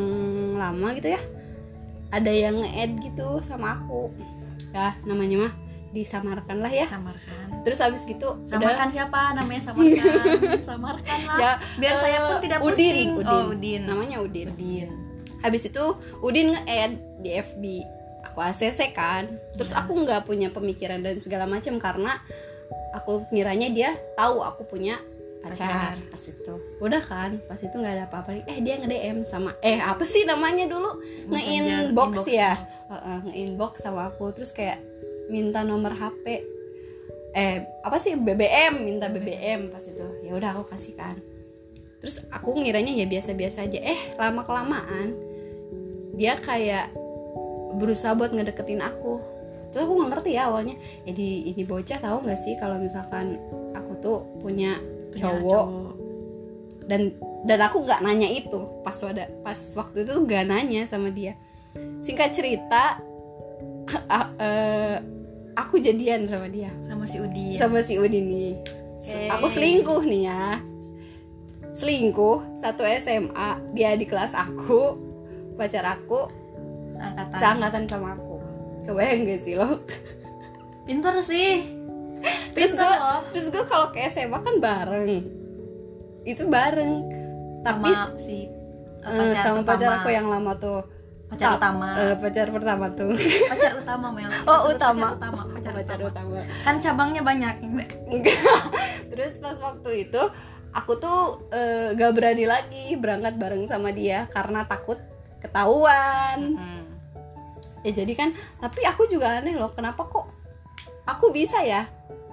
lama 0.56 0.94
gitu 0.94 1.18
ya. 1.18 1.22
Ada 2.10 2.30
yang 2.30 2.62
nge-add 2.62 2.92
gitu 3.02 3.42
sama 3.42 3.82
aku. 3.82 4.14
Ya 4.70 4.94
namanya 5.06 5.50
mah 5.50 5.54
disamarkan 5.90 6.62
lah 6.62 6.70
ya. 6.70 6.86
Samarkan 6.86 7.50
terus 7.64 7.80
abis 7.84 8.08
gitu 8.08 8.40
udah 8.40 8.48
samarkan 8.48 8.88
siapa? 8.90 9.22
Namanya 9.36 9.62
samarkan. 9.62 10.14
Samarkan 10.70 11.20
lah. 11.28 11.38
Ya 11.38 11.52
biar 11.78 11.96
saya 12.00 12.18
pun 12.26 12.36
eh, 12.40 12.42
tidak 12.48 12.60
Udin, 12.64 12.72
pusing. 12.72 13.10
Udin. 13.20 13.30
oh 13.30 13.44
Udin. 13.52 13.82
Namanya 13.84 14.18
Udin. 14.24 14.48
Udin. 14.56 14.90
Habis 15.44 15.68
itu 15.68 15.86
Udin 16.24 16.56
nge-add 16.56 16.94
di 17.20 17.30
FB 17.36 17.64
aku 18.26 18.40
ACC 18.40 18.96
kan. 18.96 19.28
Terus 19.58 19.76
Hmm. 19.76 19.82
aku 19.84 19.92
nggak 20.06 20.24
punya 20.24 20.48
pemikiran 20.54 21.04
dan 21.04 21.20
segala 21.20 21.46
macam 21.50 21.76
karena 21.82 22.20
aku 22.96 23.28
ngiranya 23.30 23.70
dia 23.70 23.90
tahu 24.16 24.42
aku 24.42 24.66
punya 24.66 24.98
pacar, 25.50 25.98
Pacar. 25.98 26.12
pas 26.14 26.24
itu. 26.30 26.54
Udah 26.80 27.02
kan 27.02 27.32
pas 27.50 27.60
itu 27.60 27.76
nggak 27.76 27.94
ada 27.98 28.06
apa-apa 28.06 28.30
eh 28.46 28.60
dia 28.62 28.78
nge 28.78 28.90
DM 28.90 29.18
sama. 29.26 29.52
Eh 29.66 29.82
apa 29.82 30.06
sih 30.06 30.24
namanya 30.24 30.70
dulu? 30.70 31.02
Nge-inbox 31.34 32.24
inbox. 32.24 32.30
ya 32.30 32.54
Heeh, 32.90 33.18
nge-inbox 33.26 33.74
sama 33.82 34.14
aku 34.14 34.32
terus 34.32 34.54
kayak 34.54 34.80
minta 35.30 35.62
nomor 35.66 35.94
HP 35.94 36.26
eh 37.34 37.58
apa 37.86 37.98
sih? 38.02 38.18
BBM 38.18 38.86
minta 38.86 39.10
BBM 39.10 39.70
pas 39.70 39.82
itu. 39.86 40.06
Ya 40.26 40.34
udah 40.34 40.58
aku 40.58 40.74
kasih 40.74 40.94
kan. 40.98 41.18
Terus 42.00 42.24
aku 42.32 42.56
ngiranya 42.58 42.96
ya 42.96 43.06
biasa-biasa 43.06 43.68
aja. 43.68 43.80
Eh 43.82 44.16
lama 44.16 44.42
kelamaan 44.48 45.14
dia 46.20 46.36
kayak 46.36 46.92
berusaha 47.80 48.18
buat 48.18 48.34
ngedeketin 48.34 48.82
aku. 48.82 49.22
Terus 49.70 49.86
aku 49.86 49.94
nggak 50.02 50.10
ngerti 50.18 50.32
ya 50.36 50.50
awalnya. 50.50 50.76
Jadi 51.06 51.54
ini 51.54 51.62
bocah 51.64 52.00
tahu 52.02 52.26
nggak 52.26 52.40
sih 52.40 52.58
kalau 52.58 52.82
misalkan 52.82 53.38
aku 53.78 53.92
tuh 54.02 54.20
punya 54.42 54.82
Punya 55.14 55.24
cowok. 55.26 55.66
dan 56.90 57.14
dan 57.46 57.60
aku 57.64 57.86
nggak 57.86 58.02
nanya 58.02 58.30
itu. 58.30 58.60
Pas 58.82 58.98
ada 59.06 59.30
pas 59.46 59.58
waktu 59.78 60.04
itu 60.04 60.14
nggak 60.14 60.46
nanya 60.50 60.84
sama 60.90 61.14
dia. 61.14 61.38
Singkat 62.02 62.30
cerita 62.34 63.00
eh, 64.42 64.98
aku 65.56 65.80
jadian 65.80 66.26
sama 66.26 66.50
dia. 66.50 66.74
Sama 66.84 67.06
si 67.06 67.18
Udin. 67.22 67.56
Sama 67.56 67.80
si 67.86 67.96
Udin 67.96 68.26
nih. 68.28 68.54
Oke. 69.00 69.26
aku 69.32 69.48
selingkuh 69.48 70.02
nih 70.06 70.22
ya. 70.28 70.46
Selingkuh 71.74 72.60
satu 72.60 72.84
SMA 73.00 73.50
dia 73.72 73.96
di 73.96 74.06
kelas 74.06 74.36
aku 74.36 75.00
pacar 75.56 75.86
aku 75.88 76.28
seangkatan. 76.94 77.38
seangkatan 77.40 77.84
sama 77.88 78.08
aku. 78.18 78.36
Kebayang 78.86 79.28
gak 79.28 79.42
sih 79.42 79.54
lo? 79.56 79.80
Pinter 80.86 81.22
sih 81.22 81.79
terus 82.56 82.76
gue 82.76 82.94
terus 83.36 83.48
gue 83.52 83.64
kalau 83.66 83.90
ke 83.94 84.04
SMA 84.10 84.40
kan 84.40 84.56
bareng 84.60 85.24
itu 86.28 86.44
bareng 86.46 86.94
tapi 87.64 87.92
sama 87.92 88.16
si 88.20 88.48
eh, 89.04 89.34
sama 89.36 89.64
pacar 89.64 90.04
aku 90.04 90.10
yang 90.12 90.28
lama 90.28 90.56
tuh 90.60 90.84
pacar 91.30 91.56
Ta- 91.56 91.58
utama 91.62 91.88
eh, 91.96 92.16
pacar 92.18 92.48
pertama 92.50 92.86
tuh 92.92 93.14
pacar 93.48 93.72
utama 93.80 94.08
Mel 94.12 94.30
oh 94.52 94.74
utama 94.74 95.16
pacar 95.16 95.18
utama 95.18 95.42
pacar, 95.54 95.74
pacar 95.78 96.00
utama. 96.04 96.38
utama 96.42 96.64
kan 96.66 96.76
cabangnya 96.82 97.22
banyak 97.24 97.56
Enggak. 98.10 98.38
Terus 99.14 99.38
pas 99.38 99.58
waktu 99.62 100.10
itu 100.10 100.22
aku 100.74 100.98
tuh 100.98 101.50
eh, 101.54 101.94
gak 101.94 102.14
berani 102.18 102.46
lagi 102.50 102.98
berangkat 102.98 103.38
bareng 103.38 103.66
sama 103.70 103.94
dia 103.94 104.26
karena 104.34 104.66
takut 104.66 104.98
ketahuan. 105.40 106.58
Hmm. 106.58 106.84
Ya 107.86 107.92
jadi 107.96 108.12
kan, 108.12 108.30
tapi 108.60 108.84
aku 108.84 109.08
juga 109.08 109.40
aneh 109.40 109.56
loh, 109.56 109.72
kenapa 109.72 110.04
kok 110.04 110.28
aku 111.08 111.32
bisa 111.32 111.64
ya? 111.64 111.88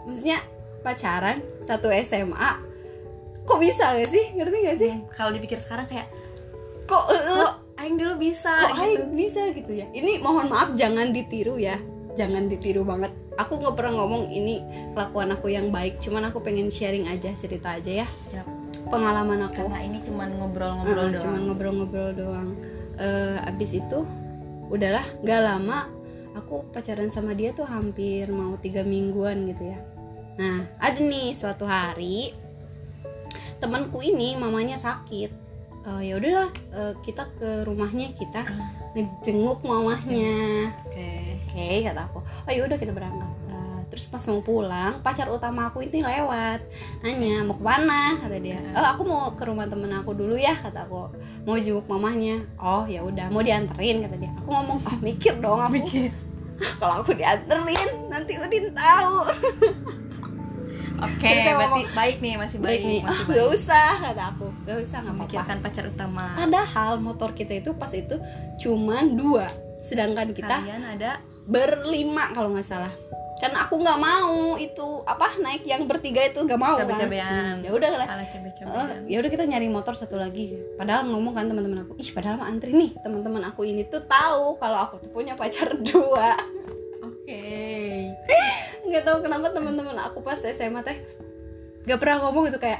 Maksudnya 0.07 0.39
pacaran 0.81 1.43
satu 1.61 1.91
SMA, 2.01 2.51
kok 3.43 3.59
bisa 3.59 3.99
gak 3.99 4.09
sih? 4.09 4.33
Ngerti 4.33 4.57
gak 4.65 4.79
sih? 4.79 4.93
kalau 5.13 5.35
dipikir 5.35 5.59
sekarang 5.59 5.91
kayak 5.91 6.07
Kok 6.87 7.05
eh, 7.11 7.23
kok 7.43 7.55
aing 7.83 7.99
dulu 7.99 8.15
bisa 8.15 8.55
kok 8.63 8.79
gitu. 8.79 8.83
Aing 8.87 9.11
bisa 9.19 9.43
gitu 9.51 9.73
ya? 9.75 9.87
Ini 9.91 10.23
mohon 10.23 10.47
maaf 10.47 10.79
jangan 10.79 11.11
ditiru 11.11 11.59
ya, 11.59 11.83
jangan 12.15 12.47
ditiru 12.47 12.87
banget. 12.87 13.11
Aku 13.37 13.59
nggak 13.59 13.75
pernah 13.75 14.01
ngomong 14.01 14.31
ini 14.31 14.63
kelakuan 14.95 15.35
aku 15.35 15.51
yang 15.51 15.75
baik, 15.75 15.99
cuman 15.99 16.31
aku 16.31 16.39
pengen 16.41 16.71
sharing 16.71 17.11
aja 17.11 17.35
cerita 17.35 17.77
aja 17.77 18.07
ya 18.07 18.09
Yap. 18.33 18.47
pengalaman 18.89 19.45
aku. 19.45 19.67
karena 19.67 19.83
ini 19.83 19.99
cuman 20.01 20.31
ngobrol-ngobrol 20.41 20.95
Heeh, 20.95 21.13
doang 21.13 21.23
cuman 21.27 21.41
ngobrol-ngobrol 21.51 22.11
doang 22.17 22.49
Eh, 22.97 23.37
abis 23.45 23.77
itu 23.77 24.09
udahlah 24.73 25.05
nggak 25.21 25.41
lama 25.45 25.85
aku 26.33 26.65
pacaran 26.73 27.13
sama 27.13 27.37
dia 27.37 27.53
tuh 27.53 27.69
hampir 27.69 28.25
mau 28.33 28.57
tiga 28.57 28.81
mingguan 28.89 29.53
gitu 29.53 29.69
ya 29.69 29.79
nah 30.37 30.69
ada 30.79 31.01
nih 31.01 31.33
suatu 31.33 31.65
hari 31.65 32.37
temanku 33.61 34.05
ini 34.05 34.37
mamanya 34.37 34.77
sakit. 34.77 35.31
Eh, 35.87 36.03
ya 36.11 36.19
udahlah 36.19 36.51
eh, 36.75 36.95
kita 37.01 37.31
ke 37.39 37.63
rumahnya 37.63 38.11
kita 38.19 38.43
ngejenguk 38.95 39.63
mamahnya. 39.63 40.71
Oke. 40.87 41.11
Oke 41.47 41.69
kata 41.87 42.01
aku. 42.11 42.21
Oh 42.21 42.53
ya 42.53 42.67
udah 42.67 42.77
kita 42.77 42.91
berangkat. 42.91 43.33
Eh, 43.49 43.79
terus 43.89 44.11
pas 44.11 44.21
mau 44.27 44.43
pulang 44.43 44.99
pacar 45.01 45.31
utama 45.31 45.71
aku 45.71 45.87
ini 45.87 46.03
lewat. 46.03 46.61
Nanya 47.07 47.47
mau 47.47 47.55
ke 47.55 47.63
mana 47.63 48.19
kata 48.19 48.37
dia. 48.43 48.61
Oh 48.75 48.87
aku 48.87 49.03
mau 49.07 49.31
ke 49.33 49.47
rumah 49.47 49.71
temen 49.71 49.95
aku 49.95 50.11
dulu 50.13 50.35
ya 50.35 50.59
kata 50.59 50.85
aku. 50.91 51.15
Mau 51.47 51.57
jenguk 51.57 51.87
mamahnya. 51.87 52.43
Oh 52.59 52.85
ya 52.91 53.07
udah 53.07 53.31
mau 53.31 53.47
dianterin 53.47 54.03
kata 54.03 54.17
dia. 54.19 54.31
Aku 54.43 54.49
ngomong 54.51 54.79
oh 54.83 54.97
mikir 55.01 55.39
dong 55.39 55.63
aku 55.63 55.81
kalau 56.81 57.05
aku 57.05 57.13
dianterin 57.13 58.09
nanti 58.09 58.33
Udin 58.41 58.73
tahu 58.73 59.29
oke 60.97 61.29
saya 61.29 61.55
berarti 61.57 61.83
ngomong, 61.83 61.97
baik 61.97 62.17
nih 62.25 62.35
masih 62.41 62.59
baik, 62.59 62.69
baik 62.69 62.83
nih. 62.83 63.01
masih 63.01 63.13
ah 63.13 63.21
baik. 63.25 63.37
gak 63.37 63.49
usah 63.53 63.91
kata 64.01 64.25
aku. 64.33 64.47
Gak 64.65 64.79
usah 64.83 64.99
nggak 65.05 65.15
apa-apa. 65.15 65.29
Memikirkan 65.29 65.57
pacar 65.61 65.85
utama. 65.89 66.27
Padahal 66.37 66.93
motor 67.01 67.31
kita 67.37 67.53
itu 67.61 67.71
pas 67.77 67.93
itu 67.93 68.17
cuman 68.63 69.05
dua. 69.15 69.47
Sedangkan 69.85 70.33
kita 70.33 70.57
kalian 70.65 70.85
ada 70.97 71.21
berlima 71.47 72.33
kalau 72.35 72.51
nggak 72.53 72.67
salah. 72.67 72.93
Karena 73.37 73.69
aku 73.69 73.77
nggak 73.77 74.01
mau 74.01 74.57
itu 74.57 75.05
apa 75.05 75.37
naik 75.45 75.69
yang 75.69 75.85
bertiga 75.85 76.25
itu 76.25 76.41
nggak 76.41 76.57
mau 76.57 76.81
kan? 76.81 76.89
Cabe-cabean. 76.89 77.61
Ya 77.61 77.71
udah 77.77 77.89
kan 77.93 78.19
ya 79.05 79.17
udah 79.21 79.31
kita 79.31 79.45
nyari 79.45 79.69
motor 79.69 79.93
satu 79.93 80.17
lagi. 80.17 80.57
Padahal 80.81 81.05
ngomong 81.13 81.37
kan 81.37 81.45
teman-teman 81.45 81.85
aku 81.85 82.01
ih 82.01 82.11
padahal 82.17 82.41
mah 82.41 82.49
antri 82.49 82.73
nih. 82.73 82.97
Teman-teman 83.05 83.45
aku 83.45 83.69
ini 83.69 83.85
tuh 83.85 84.03
tahu 84.09 84.57
kalau 84.57 84.89
aku 84.89 85.05
tuh 85.05 85.13
punya 85.13 85.37
pacar 85.37 85.77
dua 85.77 86.33
oke. 87.27 88.15
Nggak 88.87 89.03
tahu 89.03 89.19
kenapa 89.19 89.51
teman-teman 89.51 89.99
aku 89.99 90.23
pas 90.23 90.39
SMA 90.39 90.79
teh 90.81 90.95
nggak 91.87 91.99
pernah 91.99 92.23
ngomong 92.23 92.51
gitu 92.51 92.59
kayak 92.59 92.79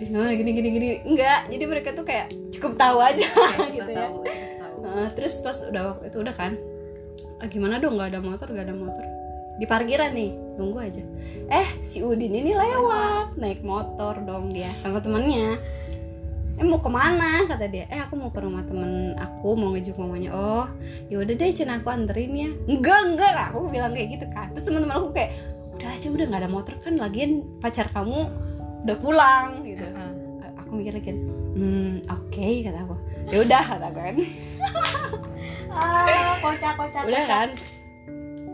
"Ih, 0.00 0.08
gimana? 0.08 0.32
Gini 0.32 0.50
gini 0.52 0.68
gini. 0.72 0.88
Enggak 1.04 1.48
jadi 1.52 1.64
mereka 1.68 1.92
tuh 1.92 2.04
kayak 2.04 2.32
cukup 2.52 2.80
tahu 2.80 2.98
aja 3.00 3.24
Oke, 3.60 3.76
gitu 3.76 3.90
ya. 3.92 4.08
tahu, 4.08 4.16
tahu. 4.24 4.80
Heeh, 4.84 5.08
terus 5.12 5.34
pas 5.40 5.56
udah 5.60 5.82
waktu 5.92 6.04
itu 6.08 6.16
udah 6.20 6.34
kan 6.34 6.52
ah, 7.40 7.48
gimana 7.48 7.76
dong? 7.76 8.00
Nggak 8.00 8.16
ada 8.16 8.20
motor 8.24 8.48
nggak 8.48 8.66
ada 8.68 8.76
motor. 8.76 9.04
Di 9.54 9.68
parkiran 9.68 10.16
nih 10.16 10.30
tunggu 10.56 10.78
aja. 10.80 11.04
Eh 11.52 11.68
si 11.84 12.00
Udin 12.00 12.32
ini 12.32 12.56
lewat 12.56 13.36
naik 13.36 13.60
motor 13.60 14.18
dong 14.24 14.50
dia 14.50 14.68
sama 14.72 14.98
temennya 14.98 15.60
eh 16.54 16.64
mau 16.64 16.78
ke 16.78 16.90
mana? 16.90 17.46
kata 17.50 17.66
dia. 17.66 17.84
Eh 17.90 17.98
aku 17.98 18.14
mau 18.14 18.30
ke 18.30 18.38
rumah 18.38 18.62
temen 18.62 19.18
aku 19.18 19.58
mau 19.58 19.74
ngejenguk 19.74 19.98
mamanya. 19.98 20.30
Oh 20.34 20.66
ya 21.10 21.20
udah 21.22 21.34
deh 21.34 21.50
cina 21.50 21.82
aku 21.82 21.90
anterin 21.90 22.32
ya. 22.34 22.50
Enggak 22.70 23.00
enggak 23.10 23.32
aku 23.50 23.66
bilang 23.70 23.92
kayak 23.92 24.18
gitu 24.18 24.26
kan. 24.30 24.50
Terus 24.54 24.64
teman-teman 24.70 24.94
aku 25.02 25.08
kayak 25.14 25.30
udah 25.74 25.90
aja 25.90 26.06
udah 26.08 26.26
nggak 26.30 26.42
ada 26.46 26.50
motor 26.50 26.74
kan 26.78 26.94
lagian 26.96 27.42
pacar 27.58 27.90
kamu 27.90 28.30
udah 28.86 28.96
pulang 29.02 29.66
gitu. 29.66 29.82
Heeh. 29.82 30.10
Eh, 30.44 30.50
aku 30.60 30.70
mikir 30.78 30.92
lagi 30.94 31.12
hmm 31.54 32.06
oke 32.06 32.48
kata 32.62 32.78
aku. 32.86 32.96
Ya 33.34 33.38
udah 33.42 33.62
kata 33.74 33.86
aku 33.90 34.00
kan. 34.00 34.16
Ah 35.74 36.38
kocak 36.38 36.72
kocak 36.78 37.02
udah 37.02 37.24
kan? 37.26 37.48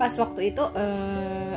Pas 0.00 0.12
waktu 0.16 0.40
itu 0.56 0.64
eh, 0.72 1.56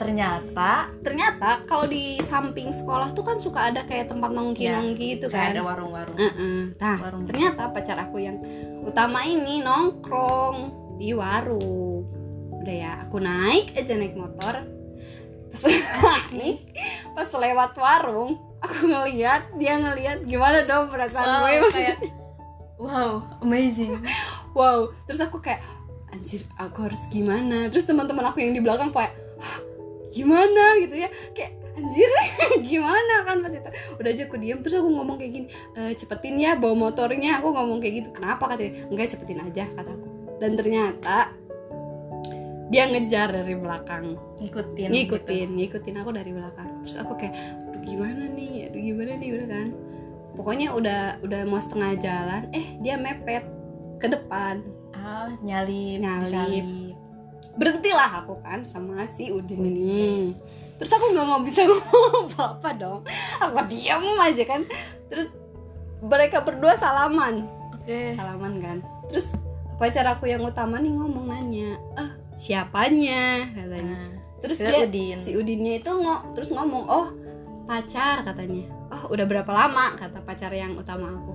ternyata 0.00 0.88
ternyata 1.04 1.60
kalau 1.68 1.84
di 1.84 2.16
samping 2.24 2.72
sekolah 2.72 3.12
tuh 3.12 3.20
kan 3.20 3.36
suka 3.36 3.68
ada 3.68 3.84
kayak 3.84 4.08
tempat 4.08 4.32
nongki 4.32 4.72
nongki 4.72 5.20
gitu 5.20 5.28
kayak 5.28 5.52
kan 5.52 5.56
ada 5.60 5.62
warung-warung 5.62 6.16
Heeh. 6.16 6.72
Nah, 6.80 6.96
Warung. 6.96 7.28
ternyata 7.28 7.68
pacar 7.68 8.00
aku 8.00 8.16
yang 8.16 8.40
utama 8.80 9.20
ini 9.28 9.60
nongkrong 9.60 10.56
di 10.96 11.12
warung. 11.12 12.08
Udah 12.64 12.76
ya, 12.76 12.92
aku 13.04 13.20
naik 13.20 13.76
aja 13.76 13.92
naik 13.96 14.16
motor. 14.16 14.64
Pas 15.52 15.62
naik, 16.32 16.60
pas 17.12 17.28
lewat 17.28 17.72
warung, 17.76 18.40
aku 18.64 18.88
ngeliat 18.88 19.52
dia 19.60 19.76
ngeliat 19.76 20.24
gimana 20.24 20.64
dong 20.64 20.88
perasaan 20.88 21.44
wow, 21.44 21.60
gue. 21.60 21.72
kayak 21.72 21.98
wow 22.80 23.12
amazing 23.44 24.00
Wow, 24.56 24.90
terus 25.06 25.22
aku 25.22 25.38
kayak 25.38 25.62
anjir, 26.10 26.42
aku 26.58 26.82
harus 26.90 27.06
gimana? 27.06 27.70
Terus 27.70 27.86
teman-teman 27.86 28.26
aku 28.26 28.42
yang 28.42 28.50
di 28.50 28.58
belakang 28.58 28.90
kayak 28.90 29.14
"Hah, 29.38 29.62
gimana 30.10 30.76
gitu 30.82 30.94
ya? 30.94 31.08
Kayak 31.32 31.52
anjir 31.70 32.10
gimana 32.70 33.14
kan 33.24 33.40
pas 33.40 33.52
itu. 33.54 33.70
Udah 33.96 34.10
aja 34.10 34.22
aku 34.26 34.36
diem 34.36 34.58
terus 34.60 34.76
aku 34.76 34.90
ngomong 34.90 35.16
kayak 35.16 35.32
gini 35.32 35.46
"Eh, 35.74 35.94
cepetin 35.94 36.36
ya 36.36 36.54
bawa 36.54 36.90
motornya. 36.90 37.38
Aku 37.40 37.54
ngomong 37.54 37.78
kayak 37.78 38.04
gitu 38.04 38.10
kenapa? 38.12 38.50
kata 38.50 38.60
dia. 38.68 38.74
Enggak 38.90 39.14
cepetin 39.14 39.40
aja 39.40 39.64
kataku 39.72 40.06
dan 40.40 40.56
ternyata 40.56 41.36
dia 42.70 42.86
ngejar 42.86 43.34
dari 43.34 43.54
belakang. 43.58 44.14
Ngikutin 44.38 44.88
ngikutin 44.94 45.48
ngikutin 45.58 45.94
aku 45.98 46.10
dari 46.14 46.30
belakang. 46.30 46.68
Terus 46.86 46.96
aku 46.98 47.18
kayak 47.18 47.34
aduh 47.66 47.82
gimana 47.82 48.30
nih? 48.30 48.70
Aduh 48.70 48.80
gimana 48.80 49.12
nih? 49.18 49.28
Udah 49.36 49.48
kan. 49.50 49.68
Pokoknya 50.38 50.66
udah 50.72 51.00
udah 51.20 51.40
mau 51.44 51.58
setengah 51.58 51.98
jalan 51.98 52.42
eh 52.54 52.78
dia 52.78 52.94
mepet 52.94 53.42
ke 53.98 54.06
depan. 54.06 54.62
Gitu. 54.62 54.78
ah 54.94 55.32
nyalip 55.42 55.98
Nyalip. 55.98 56.24
disalip. 56.24 56.66
Berhentilah 57.60 58.24
aku 58.24 58.40
kan 58.40 58.64
sama 58.64 59.04
si 59.04 59.28
Udin 59.28 59.68
ini. 59.68 60.32
Terus 60.80 60.96
aku 60.96 61.12
nggak 61.12 61.26
mau 61.28 61.44
bisa 61.44 61.60
ngomong 61.68 62.32
apa 62.32 62.56
apa 62.56 62.70
dong. 62.72 63.04
Aku 63.36 63.60
diam 63.68 64.00
aja 64.24 64.44
kan. 64.48 64.64
Terus 65.12 65.36
mereka 66.00 66.40
berdua 66.40 66.80
salaman. 66.80 67.44
Oke. 67.76 68.16
Salaman 68.16 68.56
kan. 68.64 68.80
Terus 69.12 69.36
pacar 69.76 70.08
aku 70.08 70.24
yang 70.24 70.40
utama 70.40 70.80
nih 70.80 70.92
ngomong 70.96 71.28
nanya 71.28 71.76
ah 72.00 72.16
siapanya? 72.32 73.52
katanya. 73.52 74.00
Nah, 74.00 74.08
terus 74.40 74.56
dia 74.56 74.88
Udin. 74.88 75.20
si 75.20 75.36
Udinnya 75.36 75.84
itu 75.84 75.92
ngo 75.92 76.32
terus 76.32 76.56
ngomong 76.56 76.88
oh 76.88 77.12
pacar 77.68 78.24
katanya. 78.24 78.72
Oh 78.88 79.12
udah 79.12 79.28
berapa 79.28 79.52
lama? 79.52 80.00
kata 80.00 80.24
pacar 80.24 80.48
yang 80.56 80.80
utama 80.80 81.12
aku. 81.12 81.32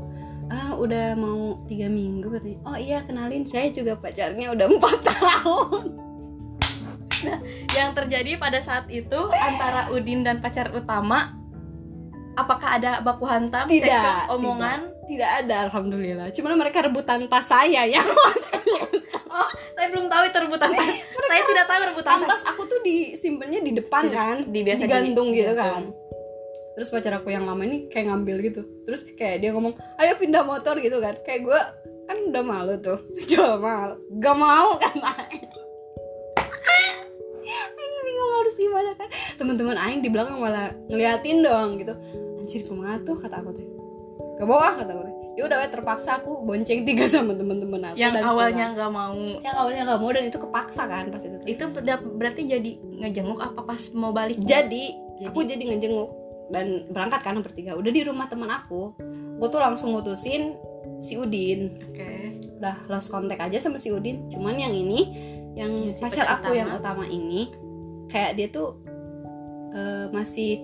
Ah 0.50 0.74
udah 0.74 1.14
mau 1.14 1.62
tiga 1.70 1.86
minggu 1.86 2.34
katanya. 2.34 2.58
Oh 2.66 2.78
iya 2.82 3.06
kenalin 3.06 3.46
saya 3.46 3.70
juga 3.70 3.94
pacarnya 3.94 4.50
udah 4.50 4.66
empat 4.74 4.98
tahun 5.14 6.05
yang 7.78 7.92
terjadi 7.94 8.38
pada 8.40 8.60
saat 8.62 8.88
itu 8.90 9.20
antara 9.34 9.92
Udin 9.92 10.22
dan 10.24 10.40
pacar 10.40 10.72
utama 10.72 11.36
apakah 12.36 12.78
ada 12.78 13.00
baku 13.00 13.26
hantam 13.26 13.66
Tidak, 13.66 14.30
omongan? 14.32 14.92
Tidak 15.06 15.30
ada 15.44 15.70
alhamdulillah. 15.70 16.28
Cuman 16.36 16.60
mereka 16.60 16.84
rebutan 16.84 17.26
tas 17.32 17.48
saya 17.48 17.88
ya 17.88 18.02
oh 19.36 19.50
saya 19.76 19.88
belum 19.92 20.08
tahu 20.12 20.24
itu 20.28 20.38
rebutan 20.44 20.70
tas. 20.74 20.90
Saya 21.26 21.42
tidak 21.46 21.66
tahu 21.68 21.82
rebutan 21.94 22.18
tas 22.26 22.30
tas. 22.30 22.42
aku 22.52 22.62
tuh 22.68 22.80
disimpannya 22.84 23.62
di 23.64 23.72
depan 23.76 24.10
Di- 24.10 24.16
kan 24.16 24.38
di 24.50 24.60
biasa 24.62 24.82
digantung 24.86 25.32
di- 25.32 25.42
gitu 25.42 25.54
kan. 25.56 25.92
Terus 26.76 26.92
pacar 26.92 27.24
aku 27.24 27.32
yang 27.32 27.48
lama 27.48 27.64
ini 27.64 27.88
kayak 27.88 28.12
ngambil 28.12 28.36
gitu. 28.44 28.62
Terus 28.84 29.08
kayak 29.16 29.40
dia 29.40 29.56
ngomong 29.56 29.80
ayo 30.02 30.14
pindah 30.20 30.44
motor 30.44 30.76
gitu 30.84 31.00
kan. 31.00 31.16
Kayak 31.24 31.48
gue 31.48 31.60
kan 32.06 32.18
udah 32.34 32.44
malu 32.44 32.76
tuh. 32.84 33.00
Jual 33.32 33.62
mahal. 33.64 33.96
Gak 34.20 34.36
mau 34.36 34.76
kan 34.76 34.96
Aing 37.46 37.94
bingung 38.02 38.32
harus 38.42 38.56
gimana 38.56 38.90
kan. 38.98 39.08
Teman-teman 39.38 39.78
Aing 39.78 40.02
di 40.02 40.10
belakang 40.10 40.38
malah 40.38 40.74
ngeliatin 40.90 41.46
dong 41.46 41.78
gitu. 41.78 41.94
Anjir 42.42 42.62
ke 42.66 42.74
mana 42.74 42.98
tuh 43.02 43.16
kata 43.18 43.42
aku 43.42 43.52
teh. 43.54 43.68
Ke 44.38 44.44
bawah 44.44 44.74
kata 44.78 44.92
aku 44.92 45.04
teh. 45.06 45.16
Ya 45.36 45.44
udah 45.52 45.60
weh, 45.60 45.68
terpaksa 45.68 46.24
aku 46.24 46.48
bonceng 46.48 46.88
tiga 46.88 47.06
sama 47.12 47.36
teman-teman 47.36 47.92
aku 47.92 48.00
yang 48.00 48.16
dan 48.16 48.24
awalnya 48.24 48.72
nggak 48.72 48.92
mau. 48.92 49.20
Yang 49.44 49.56
awalnya 49.60 49.82
nggak 49.84 50.00
mau 50.00 50.10
dan 50.16 50.24
itu 50.26 50.38
kepaksa 50.40 50.84
kan 50.88 51.06
pas 51.12 51.22
itu. 51.22 51.38
Itu 51.44 51.64
ber- 51.76 52.08
berarti 52.16 52.42
jadi 52.48 52.72
ngejenguk 53.04 53.44
apa 53.44 53.62
pas 53.68 53.82
mau 53.92 54.16
balik? 54.16 54.40
Jadi, 54.40 54.96
Jadi- 55.20 55.28
aku 55.28 55.44
jadi 55.44 55.64
ngejenguk 55.64 56.10
dan 56.56 56.88
berangkat 56.88 57.20
kan 57.26 57.36
bertiga. 57.44 57.76
Udah 57.76 57.92
di 57.92 58.02
rumah 58.06 58.30
teman 58.30 58.48
aku 58.48 58.96
aku 59.36 59.46
tuh 59.52 59.60
langsung 59.60 59.92
mutusin 59.92 60.56
si 61.04 61.20
Udin. 61.20 61.76
Oke. 61.92 62.40
Udah 62.56 62.88
lost 62.88 63.12
kontak 63.12 63.42
aja 63.44 63.60
sama 63.60 63.76
si 63.76 63.92
Udin. 63.92 64.32
Cuman 64.32 64.56
yang 64.56 64.72
ini 64.72 65.12
yang 65.56 65.96
si 65.96 66.04
pacar 66.04 66.28
aku 66.28 66.52
yang 66.52 66.68
utama 66.76 67.08
ini 67.08 67.50
kayak 68.12 68.36
dia 68.36 68.48
tuh 68.52 68.76
eh, 69.72 70.06
masih 70.12 70.60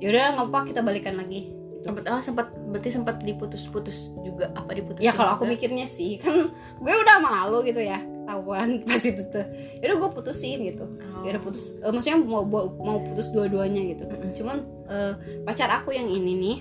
yaudah 0.00 0.38
nggak 0.38 0.48
apa 0.48 0.58
kita 0.70 0.80
balikan 0.80 1.18
lagi. 1.18 1.50
Sempat 1.80 2.04
oh 2.12 2.20
sempat 2.20 2.52
berarti 2.68 2.92
sempat 2.92 3.24
diputus-putus 3.24 4.12
juga 4.20 4.52
apa 4.52 4.76
diputus 4.76 5.00
ya 5.00 5.16
kalau 5.16 5.32
aku 5.32 5.48
mikirnya 5.48 5.88
sih 5.88 6.20
kan 6.20 6.52
gue 6.84 6.94
udah 6.94 7.16
malu 7.24 7.64
gitu 7.64 7.80
ya 7.80 8.00
ketahuan 8.00 8.80
pas 8.86 9.02
itu 9.02 9.22
tuh. 9.28 9.46
Yaudah 9.82 9.96
gue 9.98 10.10
putusin 10.14 10.58
gitu. 10.70 10.86
Oh. 10.86 11.26
ya 11.26 11.36
udah 11.36 11.42
putus 11.42 11.74
eh, 11.82 11.90
maksudnya 11.90 12.18
mau 12.22 12.46
mau 12.46 13.02
putus 13.02 13.34
dua-duanya 13.34 13.82
gitu. 13.96 14.04
Cuman 14.40 14.62
eh, 14.86 15.12
pacar 15.42 15.68
aku 15.74 15.90
yang 15.90 16.06
ini 16.06 16.32
nih 16.38 16.56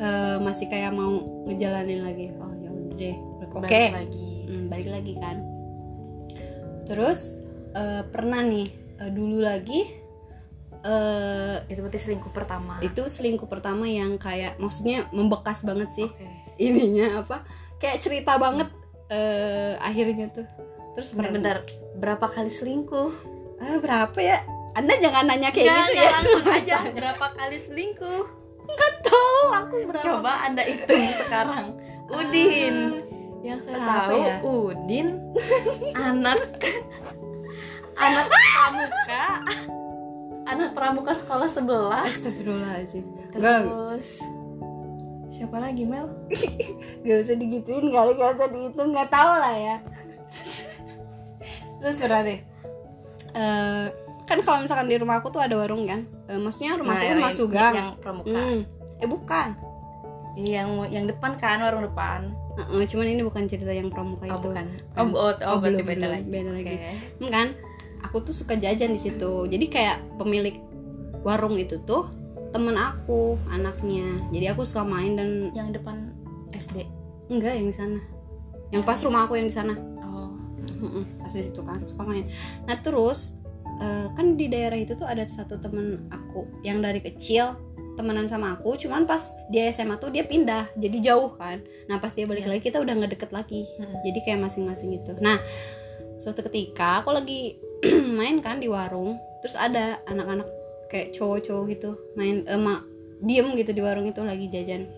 eh, 0.00 0.36
masih 0.40 0.66
kayak 0.72 0.96
mau 0.96 1.44
ngejalanin 1.44 2.00
lagi. 2.00 2.32
Oh 2.40 2.54
ya 2.56 2.70
udah 2.72 2.96
deh. 2.96 3.16
Oke. 3.50 3.66
Balik 3.68 3.94
lagi. 4.08 4.28
Hmm, 4.50 4.66
balik 4.66 4.88
lagi 4.90 5.14
kan 5.18 5.49
terus 6.90 7.38
eh, 7.78 8.02
pernah 8.10 8.42
nih 8.42 8.66
eh, 8.98 9.10
dulu 9.14 9.38
lagi 9.38 9.86
eh 10.80 11.56
itu 11.68 11.84
berarti 11.84 12.00
selingkuh 12.00 12.32
pertama. 12.32 12.80
itu 12.80 13.04
selingkuh 13.04 13.44
pertama 13.44 13.84
yang 13.84 14.16
kayak 14.16 14.56
maksudnya 14.56 15.04
membekas 15.12 15.60
banget 15.60 15.92
sih. 15.92 16.08
Oke. 16.08 16.24
Ininya 16.56 17.20
apa? 17.20 17.44
Kayak 17.76 18.00
cerita 18.00 18.40
banget 18.40 18.68
eh 19.12 19.76
akhirnya 19.76 20.32
tuh. 20.32 20.48
Terus 20.96 21.12
Bentar, 21.12 21.30
bentar. 21.36 21.56
berapa 22.00 22.26
kali 22.32 22.48
selingkuh? 22.48 23.12
Ah, 23.60 23.76
berapa 23.76 24.16
ya? 24.24 24.40
Anda 24.72 24.96
jangan 24.96 25.28
nanya 25.28 25.52
kayak 25.52 25.68
Nggak, 25.68 25.84
gitu 25.84 25.94
ya 26.00 26.10
langsung 26.16 26.44
aja 26.48 26.76
berapa 26.96 27.26
kali 27.36 27.58
selingkuh? 27.60 28.22
Tahu 29.04 29.40
aku 29.52 29.76
berapa. 29.84 30.04
Coba 30.04 30.32
anda 30.48 30.64
hitung 30.64 31.04
sekarang. 31.28 31.76
Udin 32.08 33.04
yang 33.40 33.60
saya 33.64 33.78
tahu 33.80 34.16
ya? 34.20 34.36
Udin. 34.44 35.08
Anak. 36.08 36.40
Anak 37.96 38.26
pramuka. 38.28 39.24
Anak 40.44 40.68
pramuka 40.76 41.12
sekolah 41.16 41.48
sebelah. 41.48 42.04
Astagfirullahaladzim. 42.04 43.04
Terus 43.32 44.20
siapa 45.30 45.56
lagi 45.56 45.88
Mel? 45.88 46.08
Gak 47.06 47.18
usah 47.24 47.36
digituin 47.36 47.88
kali 47.88 48.12
gak 48.12 48.36
usah 48.36 48.48
dihitung 48.52 48.92
gak 48.92 49.08
tahu 49.08 49.32
lah 49.40 49.56
ya. 49.56 49.76
Terus 51.80 51.96
pernah 51.96 52.20
deh 52.24 52.40
Eh, 53.30 53.86
kan 54.26 54.38
kalau 54.42 54.58
misalkan 54.58 54.90
di 54.90 54.98
rumah 54.98 55.22
aku 55.22 55.30
tuh 55.30 55.38
ada 55.38 55.54
warung 55.54 55.86
kan? 55.86 56.02
Eh, 56.26 56.34
maksudnya 56.34 56.74
rumah 56.74 56.98
aku 56.98 57.06
kan 57.14 57.18
masuk 57.22 57.48
gang. 57.54 57.74
yang 57.78 57.90
pramuka. 58.02 58.34
Hmm. 58.34 58.60
eh 58.98 59.06
bukan. 59.06 59.48
Yang 60.34 60.68
yang 60.90 61.04
depan 61.06 61.38
kan 61.38 61.62
warung 61.62 61.86
depan 61.86 62.34
Heeh, 62.60 62.82
cuman 62.84 63.06
ini 63.08 63.22
bukan 63.24 63.48
cerita 63.48 63.72
yang 63.72 63.88
pramuka 63.88 64.28
oh 64.28 64.36
itu. 64.36 64.48
bukan. 64.52 64.66
Kan. 64.92 65.00
oh, 65.00 65.32
oh, 65.32 65.32
oh, 65.32 65.56
berarti 65.58 65.80
belum, 65.80 65.88
beda 65.88 65.98
belum. 66.04 66.12
lagi. 66.12 66.26
beda 66.28 66.50
lagi. 66.52 66.74
Hmm, 67.20 67.30
kan? 67.32 67.48
Aku 68.08 68.16
tuh 68.20 68.34
suka 68.36 68.56
jajan 68.56 68.92
di 68.92 69.00
situ. 69.00 69.48
Jadi 69.48 69.66
kayak 69.68 70.00
pemilik 70.20 70.56
warung 71.24 71.56
itu 71.56 71.80
tuh 71.88 72.12
temen 72.50 72.76
aku 72.76 73.40
anaknya. 73.48 74.20
Jadi 74.34 74.46
aku 74.52 74.66
suka 74.66 74.82
main 74.84 75.16
dan 75.16 75.54
yang 75.56 75.70
depan 75.72 76.12
SD 76.52 76.84
enggak 77.30 77.54
yang 77.56 77.66
di 77.70 77.76
sana. 77.76 78.00
Yang 78.74 78.82
pas 78.86 78.98
rumah 79.06 79.24
aku 79.26 79.38
yang 79.38 79.48
di 79.48 79.54
sana. 79.54 79.74
Oh. 80.02 80.34
Pas 81.22 81.30
di 81.30 81.42
situ 81.46 81.60
kan 81.62 81.80
suka 81.86 82.02
main. 82.02 82.26
Nah 82.66 82.76
terus 82.82 83.38
eh, 83.78 84.06
kan 84.12 84.34
di 84.34 84.50
daerah 84.50 84.76
itu 84.76 84.98
tuh 84.98 85.06
ada 85.06 85.22
satu 85.24 85.62
temen 85.62 86.10
aku 86.10 86.44
yang 86.66 86.82
dari 86.82 86.98
kecil 86.98 87.54
temenan 88.00 88.24
sama 88.24 88.56
aku 88.56 88.80
cuman 88.80 89.04
pas 89.04 89.36
dia 89.52 89.68
SMA 89.68 90.00
tuh 90.00 90.08
dia 90.08 90.24
pindah 90.24 90.72
jadi 90.80 91.12
jauh 91.12 91.36
kan 91.36 91.60
nah 91.84 92.00
pas 92.00 92.16
dia 92.16 92.24
balik 92.24 92.48
Iya. 92.48 92.56
lagi 92.56 92.62
kita 92.64 92.80
udah 92.80 92.94
nggak 92.96 93.12
deket 93.12 93.30
lagi 93.36 93.68
Mm-mm. 93.76 94.00
jadi 94.08 94.18
kayak 94.24 94.40
masing-masing 94.40 94.96
gitu 94.96 95.12
nah 95.20 95.36
suatu 96.16 96.40
ketika 96.48 97.04
aku 97.04 97.12
lagi 97.12 97.60
main 98.18 98.40
kan 98.40 98.56
di 98.56 98.72
warung 98.72 99.20
terus 99.44 99.60
ada 99.60 100.00
anak-anak 100.08 100.48
kayak 100.88 101.12
cowok-cowok 101.12 101.64
gitu 101.76 101.90
main 102.16 102.42
emak 102.48 102.88
diem 103.20 103.52
gitu 103.60 103.76
di 103.76 103.84
warung 103.84 104.08
itu 104.08 104.24
lagi 104.24 104.48
jajan 104.48 104.88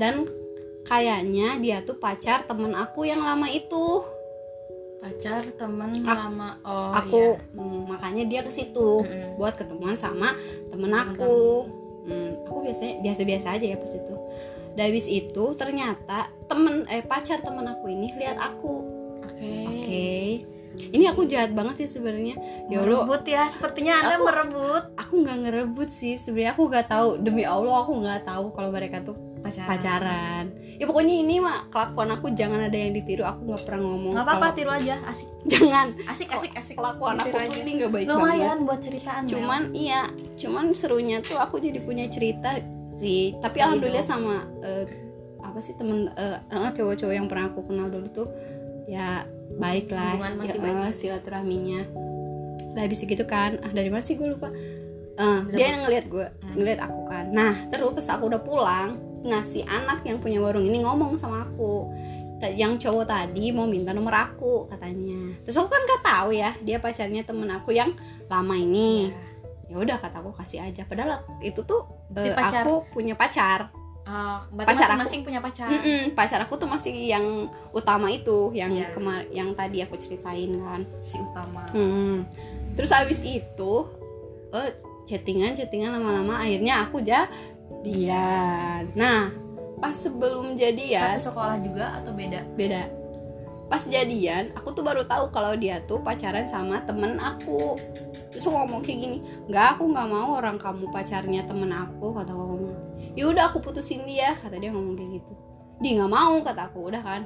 dan 0.00 0.24
kayaknya 0.88 1.60
dia 1.60 1.84
tuh 1.84 2.00
pacar 2.00 2.48
temen 2.48 2.72
aku 2.72 3.04
yang 3.04 3.20
lama 3.20 3.46
itu 3.46 4.02
pacar 5.02 5.42
teman 5.58 5.90
lama 6.06 6.62
oh 6.62 6.94
aku 6.94 7.34
iya. 7.34 7.58
hmm, 7.58 7.80
makanya 7.90 8.24
dia 8.26 8.40
ke 8.46 8.50
situ 8.54 9.02
Mm-mm. 9.02 9.34
buat 9.34 9.58
ketemuan 9.58 9.98
sama 9.98 10.30
temen 10.70 10.94
Temen 10.94 10.94
aku 10.94 11.66
Hmm, 12.02 12.42
aku 12.44 12.66
biasanya 12.66 12.98
biasa-biasa 13.00 13.46
aja 13.54 13.66
ya 13.66 13.76
pas 13.78 13.92
itu. 13.94 14.14
Dan 14.72 14.84
habis 14.88 15.06
itu 15.06 15.44
ternyata 15.54 16.32
temen 16.48 16.88
eh 16.88 17.04
pacar 17.04 17.38
temen 17.38 17.62
aku 17.64 17.86
ini 17.86 18.08
lihat 18.16 18.40
aku. 18.40 18.74
Oke. 19.22 19.54
Oke. 19.68 20.10
Ini 20.72 21.04
aku 21.12 21.28
jahat 21.28 21.52
banget 21.52 21.84
sih 21.84 22.00
sebenarnya. 22.00 22.32
Ya 22.66 22.80
merebut 22.80 23.22
ya 23.28 23.44
sepertinya 23.46 24.00
anda 24.00 24.16
Aku- 24.16 24.24
merebut. 24.24 24.84
aku 24.96 25.12
nggak 25.20 25.38
ngerebut 25.44 25.88
sih 25.92 26.16
sebenarnya. 26.16 26.56
Aku 26.56 26.62
nggak 26.66 26.88
tahu. 26.88 27.08
Demi 27.20 27.44
Allah 27.44 27.84
aku 27.84 27.92
nggak 28.00 28.24
tahu 28.24 28.56
kalau 28.56 28.72
mereka 28.72 29.04
tuh 29.04 29.12
pacaran. 29.42 29.68
Pacaran. 29.68 30.44
Ya 30.78 30.84
pokoknya 30.86 31.14
ini 31.14 31.36
mah 31.38 31.68
kelakuan 31.68 32.10
aku 32.10 32.26
jangan 32.32 32.62
ada 32.62 32.74
yang 32.74 32.94
ditiru. 32.94 33.22
Aku 33.22 33.46
nggak 33.46 33.62
pernah 33.66 33.80
ngomong 33.86 34.12
nggak 34.14 34.26
apa-apa 34.26 34.46
tiru 34.54 34.70
aja 34.72 34.98
asik. 35.06 35.28
Jangan. 35.52 35.86
Asik 36.06 36.28
asik 36.30 36.52
asik. 36.54 36.74
kelakuan 36.78 37.18
aku 37.18 37.36
aja. 37.36 37.54
ini 37.60 37.70
nggak 37.82 37.90
baik 37.90 38.06
banget. 38.06 38.18
Lumayan 38.18 38.58
buat 38.64 38.80
ceritaan 38.80 39.22
Mel. 39.26 39.30
cuman 39.34 39.62
iya. 39.74 40.02
Cuman 40.38 40.64
serunya 40.72 41.18
tuh 41.20 41.38
aku 41.38 41.58
jadi 41.58 41.78
punya 41.82 42.06
cerita 42.08 42.58
sih. 42.96 43.36
Tapi 43.38 43.58
alhamdulillah 43.60 44.06
sama 44.06 44.46
eh, 44.62 44.86
apa 45.42 45.58
sih 45.58 45.74
temen 45.74 46.08
eh, 46.14 46.38
cowok-cowok 46.48 47.14
yang 47.14 47.26
pernah 47.26 47.50
aku 47.50 47.66
kenal 47.66 47.90
dulu 47.90 48.06
tuh 48.10 48.28
ya 48.86 49.26
baik 49.58 49.90
lah. 49.92 50.16
Hubungan 50.18 50.34
masih 50.40 50.58
ya, 50.58 50.62
baik. 50.64 50.94
silaturahminya. 50.96 51.82
Udah 52.72 52.82
habis 52.88 53.04
gitu 53.04 53.24
kan 53.28 53.60
ah 53.60 53.70
dari 53.70 53.92
mana 53.92 54.02
sih 54.02 54.16
gue 54.16 54.32
lupa. 54.32 54.48
Eh, 55.12 55.40
dia 55.52 55.76
yang 55.76 55.84
ngeliat 55.84 56.06
gue 56.08 56.26
Hmm. 56.40 56.56
ngeliat 56.56 56.80
aku 56.80 57.00
kan. 57.06 57.30
Nah 57.30 57.68
terus 57.68 57.92
pas 57.92 58.16
aku 58.16 58.32
udah 58.32 58.40
pulang 58.40 59.11
nah 59.22 59.42
si 59.42 59.62
anak 59.62 60.02
yang 60.02 60.18
punya 60.18 60.38
warung 60.38 60.62
ini 60.62 60.82
ngomong 60.82 61.14
sama 61.14 61.46
aku. 61.46 61.90
Yang 62.42 62.82
cowok 62.84 63.06
tadi 63.06 63.54
mau 63.54 63.70
minta 63.70 63.94
nomor 63.94 64.10
aku 64.12 64.66
katanya. 64.66 65.38
Terus 65.46 65.54
aku 65.54 65.70
kan 65.70 65.82
gak 65.86 66.02
tahu 66.02 66.30
ya 66.34 66.50
dia 66.58 66.82
pacarnya 66.82 67.22
temen 67.22 67.46
aku 67.48 67.70
yang 67.70 67.94
lama 68.26 68.58
ini. 68.58 69.14
Ya 69.70 69.78
udah 69.78 69.96
kata 69.96 70.18
aku 70.18 70.34
kasih 70.34 70.58
aja. 70.58 70.82
Padahal 70.82 71.22
itu 71.38 71.62
tuh 71.62 71.86
pacar. 72.10 72.66
aku 72.66 72.82
punya 72.90 73.14
pacar. 73.14 73.70
Oh, 74.02 74.42
Pacar 74.58 74.90
aku. 74.90 75.06
masing-masing 75.06 75.22
punya 75.22 75.38
pacar. 75.38 75.70
Mm-mm, 75.70 76.18
pacar 76.18 76.42
aku 76.42 76.58
tuh 76.58 76.66
masih 76.66 76.90
yang 76.90 77.22
utama 77.70 78.10
itu 78.10 78.50
yang 78.50 78.74
Iya. 78.74 78.90
kemar 78.90 79.30
yang 79.30 79.54
tadi 79.54 79.78
aku 79.78 79.94
ceritain 79.94 80.50
kan. 80.58 80.82
Si 80.98 81.14
utama. 81.22 81.62
Mm. 81.70 82.26
terus 82.72 82.90
habis 82.90 83.22
itu 83.22 83.72
eh, 84.50 84.70
chattingan 85.04 85.54
chattingan 85.54 85.92
lama-lama 85.92 86.40
akhirnya 86.40 86.82
aku 86.82 87.04
jadian 87.80 88.92
nah 88.92 89.32
pas 89.82 89.98
sebelum 89.98 90.54
jadian 90.54 91.18
satu 91.18 91.34
sekolah 91.34 91.58
juga 91.58 91.98
atau 91.98 92.14
beda? 92.14 92.46
Beda. 92.54 92.86
Pas 93.66 93.82
jadian 93.82 94.54
aku 94.54 94.70
tuh 94.70 94.86
baru 94.86 95.02
tahu 95.02 95.34
kalau 95.34 95.58
dia 95.58 95.82
tuh 95.90 95.98
pacaran 95.98 96.46
sama 96.46 96.86
temen 96.86 97.18
aku. 97.18 97.74
Terus 98.30 98.46
aku 98.46 98.54
ngomong 98.62 98.80
kayak 98.86 98.98
gini 99.02 99.18
nggak 99.50 99.66
aku 99.76 99.90
nggak 99.90 100.06
mau 100.06 100.38
orang 100.38 100.56
kamu 100.56 100.86
pacarnya 100.94 101.42
temen 101.42 101.74
aku 101.74 102.14
kata 102.14 102.30
aku 102.30 102.42
ngomong 102.46 102.74
ya 103.12 103.28
udah 103.28 103.52
aku 103.52 103.60
putusin 103.60 104.08
dia 104.08 104.32
kata 104.38 104.56
dia 104.62 104.70
ngomong 104.70 104.94
kayak 104.94 105.18
gitu. 105.18 105.34
Dia 105.82 105.98
nggak 105.98 106.12
mau 106.14 106.38
kata 106.46 106.70
aku 106.70 106.78
udah 106.86 107.02
kan. 107.02 107.22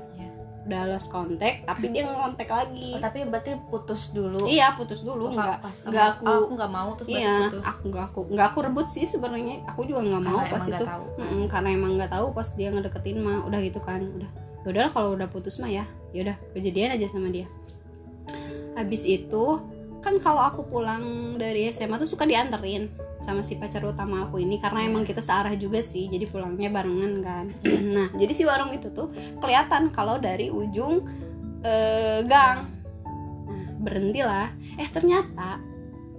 Udah 0.66 0.82
lost 0.90 1.08
kontak 1.08 1.62
tapi 1.62 1.94
dia 1.94 2.02
ngontek 2.04 2.50
lagi. 2.50 2.98
Oh, 2.98 3.00
tapi 3.00 3.22
berarti 3.22 3.54
putus 3.70 4.10
dulu. 4.10 4.42
Iya 4.44 4.74
putus 4.74 5.06
dulu 5.06 5.30
nggak 5.30 5.58
nggak 5.86 6.06
aku- 6.18 6.26
oh, 6.26 6.42
aku 6.42 6.52
nggak 6.58 6.72
mau 6.74 6.90
terus 6.98 7.08
iya 7.14 7.46
putus. 7.46 7.64
aku 7.64 7.82
nggak 7.86 8.04
aku 8.10 8.20
nggak 8.34 8.46
aku 8.50 8.58
rebut 8.66 8.86
sih 8.90 9.06
sebenarnya. 9.06 9.62
Aku 9.70 9.86
juga 9.86 10.02
nggak 10.02 10.22
mau 10.26 10.42
pas 10.42 10.60
itu. 10.60 10.82
tahu. 10.82 11.04
Mm-mm, 11.22 11.42
karena 11.46 11.68
emang 11.70 11.94
nggak 11.94 12.10
tahu 12.10 12.34
pas 12.34 12.48
dia 12.52 12.68
ngedeketin 12.74 13.22
mah 13.22 13.46
udah 13.46 13.58
gitu 13.62 13.78
kan 13.78 14.02
udah. 14.02 14.30
Ya 14.66 14.68
udahlah 14.74 14.90
kalau 14.90 15.10
udah 15.14 15.28
putus 15.30 15.62
mah 15.62 15.70
ya. 15.70 15.86
Ya 16.10 16.26
udah 16.26 16.36
kejadian 16.52 16.98
aja 16.98 17.06
sama 17.06 17.30
dia. 17.30 17.46
Habis 18.74 19.06
itu 19.06 19.44
kan 20.02 20.18
kalau 20.18 20.42
aku 20.42 20.66
pulang 20.66 21.02
dari 21.38 21.70
SMA 21.70 21.96
tuh 21.96 22.06
suka 22.06 22.26
dianterin 22.26 22.90
sama 23.20 23.40
si 23.40 23.56
pacar 23.56 23.80
utama 23.84 24.28
aku 24.28 24.38
ini 24.40 24.60
karena 24.60 24.84
emang 24.84 25.02
kita 25.02 25.24
searah 25.24 25.56
juga 25.56 25.80
sih 25.80 26.06
jadi 26.06 26.28
pulangnya 26.28 26.68
barengan 26.68 27.14
kan. 27.24 27.46
Nah 27.96 28.08
jadi 28.12 28.32
si 28.32 28.42
warung 28.44 28.72
itu 28.76 28.92
tuh 28.92 29.08
kelihatan 29.40 29.88
kalau 29.90 30.20
dari 30.20 30.52
ujung 30.52 31.04
eh, 31.64 32.20
gang. 32.28 32.68
Nah 33.48 33.66
berhentilah. 33.80 34.52
Eh 34.76 34.88
ternyata 34.92 35.60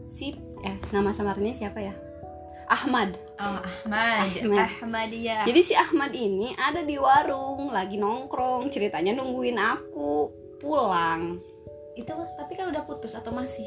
si 0.10 0.33
eh 0.65 0.77
nama 0.89 1.13
samarnya 1.13 1.53
siapa 1.53 1.79
ya? 1.79 1.93
Ahmad. 2.67 3.15
Oh, 3.39 3.63
Ahmad. 3.63 4.27
Ahmad. 4.43 4.67
Ahmadiyah. 4.83 5.47
Jadi 5.47 5.62
si 5.63 5.71
Ahmad 5.71 6.12
ini 6.12 6.51
ada 6.60 6.83
di 6.83 6.99
warung 6.99 7.71
lagi 7.71 7.95
nongkrong 7.95 8.67
ceritanya 8.67 9.15
nungguin 9.15 9.55
aku 9.55 10.27
pulang. 10.60 11.39
Itu 11.95 12.12
tapi 12.12 12.53
kan 12.60 12.67
udah 12.67 12.83
putus 12.83 13.15
atau 13.15 13.31
masih 13.31 13.63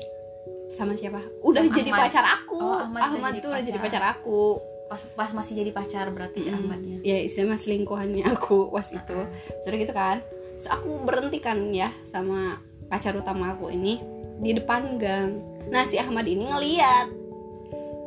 sama 0.71 0.95
siapa? 0.95 1.19
Udah 1.41 1.63
Sama 1.63 1.75
jadi 1.75 1.91
Ahmad. 1.91 2.03
pacar 2.07 2.25
aku. 2.27 2.57
Oh, 2.57 2.79
Ahmad 2.81 3.01
Ahmad, 3.05 3.33
udah 3.33 3.43
tuh 3.43 3.51
udah 3.51 3.63
jadi 3.63 3.79
pacar. 3.79 4.03
aku. 4.09 4.41
Pas 4.87 5.01
pas 5.15 5.31
masih 5.33 5.55
jadi 5.57 5.71
pacar 5.71 6.07
berarti 6.09 6.39
si 6.41 6.49
Mm. 6.49 6.57
Ahmadnya. 6.57 6.97
Ya 7.03 7.19
istilahnya 7.19 7.55
selingkuhannya 7.57 8.25
aku 8.35 8.69
pas 8.69 8.87
itu. 8.87 9.19
Sudah 9.61 9.77
gitu 9.77 9.93
kan? 9.93 10.19
Terus 10.57 10.69
aku 10.69 11.01
berhenti 11.01 11.39
kan 11.39 11.59
ya 11.71 11.91
sama 12.03 12.59
pacar 12.87 13.15
utama 13.15 13.53
aku 13.53 13.69
ini 13.69 13.99
di 14.39 14.51
depan 14.53 14.97
gang. 14.97 15.39
Nah 15.67 15.85
si 15.85 15.95
Ahmad 15.97 16.25
ini 16.25 16.45
ngeliat. 16.45 17.07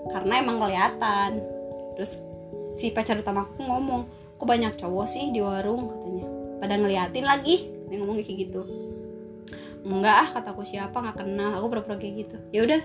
Karena 0.05 0.33
emang 0.37 0.59
kelihatan. 0.59 1.39
Terus 1.95 2.19
si 2.75 2.89
pacar 2.89 3.15
utama 3.17 3.43
aku 3.43 3.59
ngomong 3.59 4.01
kok 4.33 4.43
banyak 4.43 4.75
cowok 4.75 5.05
sih 5.05 5.31
di 5.31 5.39
warung? 5.39 5.87
katanya. 5.87 6.25
Pada 6.59 6.75
ngeliatin 6.75 7.23
lagi. 7.23 7.55
Dia 7.85 7.97
ngomong 7.97 8.17
kayak 8.17 8.37
gitu 8.41 8.61
enggak 9.83 10.15
ah 10.15 10.29
kataku 10.39 10.63
siapa? 10.63 10.95
Nggak 10.95 11.17
kenal. 11.23 11.51
Aku 11.59 11.67
pura-pura 11.69 11.95
kayak 11.99 12.27
gitu. 12.27 12.35
Ya 12.55 12.63
udah 12.63 12.79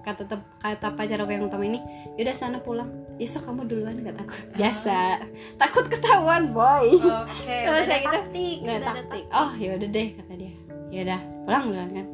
kata 0.00 0.24
tep- 0.24 0.48
kata 0.64 0.96
pacar 0.96 1.20
aku 1.20 1.32
yang 1.36 1.44
utama 1.44 1.68
ini 1.68 1.80
yaudah 2.16 2.32
sana 2.32 2.58
pulang. 2.60 2.88
Besok 3.20 3.52
kamu 3.52 3.68
duluan 3.68 4.00
kataku 4.00 4.32
biasa. 4.56 5.20
Takut 5.60 5.86
ketahuan 5.92 6.52
boy. 6.56 6.96
Oke 6.96 7.56
udah 7.68 7.84
saya 7.84 8.00
ada 8.00 8.08
gitu, 8.08 8.12
taktik 8.16 8.56
nggak 8.64 8.80
taktik. 8.80 9.24
oh 9.36 9.52
ya 9.60 9.70
udah 9.76 9.88
deh 9.88 10.08
kata 10.16 10.32
dia. 10.36 10.52
Ya 10.90 11.00
udah 11.04 11.20
pulang 11.44 11.64
duluan 11.68 11.90
kan. 11.92 12.06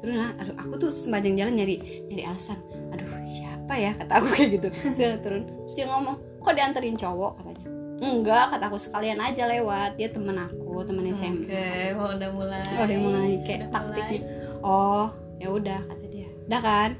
Terus 0.00 0.14
nah, 0.16 0.32
aduh 0.40 0.56
aku 0.56 0.74
tuh 0.80 0.90
sepanjang 0.90 1.34
jalan 1.36 1.54
nyari 1.60 1.76
nyari 2.08 2.22
alasan. 2.24 2.58
Aduh 2.94 3.06
siapa 3.26 3.74
ya? 3.76 3.92
kata 3.94 4.12
aku 4.22 4.26
kayak 4.32 4.50
gitu. 4.56 4.68
Terus 4.70 5.20
turun. 5.20 5.42
Terus 5.66 5.74
dia 5.76 5.86
ngomong 5.90 6.16
kok 6.40 6.54
dianterin 6.56 6.96
cowok? 6.96 7.32
katanya 7.42 7.79
enggak 8.00 8.44
kata 8.48 8.64
aku 8.66 8.76
sekalian 8.76 9.18
aja 9.18 9.44
lewat 9.44 9.94
dia 9.94 10.08
temen 10.08 10.34
aku 10.34 10.80
temen 10.82 11.04
SMA 11.10 11.44
Oke, 11.44 11.68
oh, 11.94 12.08
udah 12.10 12.30
mulai. 12.30 12.64
Oh, 12.72 12.82
udah 12.82 12.98
mulai 12.98 13.30
kayak 13.40 13.60
Sudah 13.60 13.70
taktiknya. 13.70 14.20
mulai. 14.20 14.60
Oh, 14.60 15.06
ya 15.36 15.48
udah 15.48 15.80
kata 15.82 16.06
dia. 16.06 16.28
Udah 16.44 16.60
kan? 16.60 16.90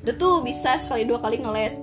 Udah 0.00 0.14
tuh 0.14 0.34
bisa 0.40 0.76
sekali 0.76 1.02
dua 1.02 1.18
kali 1.18 1.38
ngeles 1.38 1.80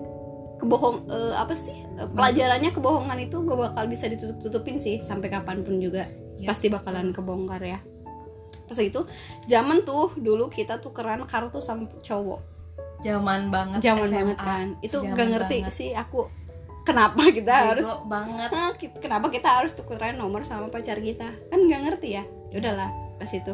kebohong 0.57 1.07
eh, 1.07 1.33
apa 1.33 1.53
sih 1.53 1.75
Eh, 1.95 2.07
pelajarannya 2.09 2.69
kebohongan 2.69 3.19
itu 3.21 3.35
gak 3.39 3.57
bakal 3.57 3.83
bisa 3.85 4.05
ditutup-tutupin 4.05 4.75
sih 4.75 4.99
sampai 4.99 5.27
kapan 5.27 5.61
pun 5.61 5.75
juga 5.77 6.07
Ya. 6.35 6.47
pasti 6.47 6.67
bakalan 6.67 7.11
kebongkar 7.11 7.59
ya 7.59 7.83
pas 8.63 8.77
itu 8.77 9.03
zaman 9.43 9.83
tuh 9.83 10.15
dulu 10.15 10.47
kita 10.47 10.77
tuh 10.77 10.89
keren 10.89 11.23
kartu 11.23 11.59
sama 11.59 11.91
cowok 11.97 12.39
Zaman 12.99 13.47
banget. 13.49 13.79
zaman 13.81 14.05
SMA. 14.05 14.15
banget 14.17 14.37
kan 14.37 14.65
itu 14.79 14.97
gak 15.01 15.27
ngerti 15.27 15.57
banget. 15.61 15.73
sih 15.73 15.91
aku 15.91 16.31
kenapa 16.89 17.21
kita 17.29 17.53
Bego 17.53 17.69
harus 17.71 17.89
banget. 18.05 18.49
"Ah, 18.51 18.71
ki- 18.73 18.97
kenapa 18.97 19.27
kita 19.27 19.49
harus 19.49 19.71
tukeran 19.71 20.15
nomor 20.15 20.41
sama 20.41 20.67
pacar 20.67 20.97
kita? 20.97 21.29
Kan 21.47 21.59
nggak 21.61 21.81
ngerti 21.85 22.09
ya. 22.17 22.23
Ya 22.49 22.57
udahlah 22.57 22.89
pas 23.15 23.29
itu. 23.29 23.53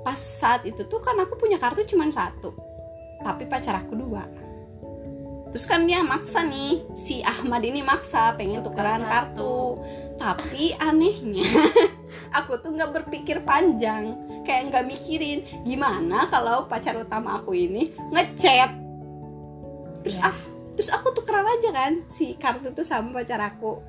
Pas 0.00 0.16
saat 0.16 0.64
itu 0.64 0.86
tuh 0.86 0.98
kan 0.98 1.18
aku 1.18 1.34
punya 1.34 1.58
kartu 1.58 1.82
cuma 1.84 2.06
satu 2.08 2.54
tapi 3.20 3.44
pacar 3.44 3.76
aku 3.78 3.92
dua. 3.94 4.24
Terus 5.50 5.66
kan 5.66 5.82
dia 5.82 6.00
maksa 6.00 6.40
nih 6.40 6.86
si 6.94 7.20
Ahmad 7.20 7.60
ini 7.60 7.82
maksa 7.82 8.32
pengen 8.32 8.62
tukeran 8.62 9.02
Tukeran 9.02 9.02
kartu. 9.04 9.82
Tapi 10.14 10.76
anehnya 10.78 11.42
aku 12.38 12.60
tuh 12.60 12.70
nggak 12.70 12.92
berpikir 12.94 13.42
panjang. 13.42 14.14
Kayak 14.40 14.70
nggak 14.70 14.84
mikirin 14.86 15.38
gimana 15.66 16.30
kalau 16.30 16.64
pacar 16.64 16.94
utama 16.96 17.36
aku 17.36 17.52
ini 17.52 17.90
ngechat. 18.08 18.70
Terus 20.00 20.16
Ya. 20.16 20.30
ah 20.30 20.38
terus 20.80 20.88
aku 20.88 21.12
tukeran 21.12 21.44
aja 21.44 21.68
kan 21.70 21.92
si 22.06 22.32
kartu 22.34 22.72
tuh 22.72 22.80
sama 22.80 23.12
pacar 23.12 23.36
aku 23.38 23.84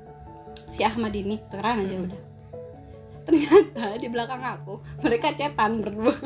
si 0.67 0.83
Ahmad 0.83 1.15
ini 1.15 1.39
tukeran 1.47 1.79
aja 1.79 1.95
Hmm. 1.95 2.05
udah 2.05 2.21
ternyata 3.21 3.95
di 3.95 4.07
belakang 4.07 4.43
aku 4.43 4.75
mereka 4.99 5.31
cetan 5.31 5.79
berdua 5.79 6.11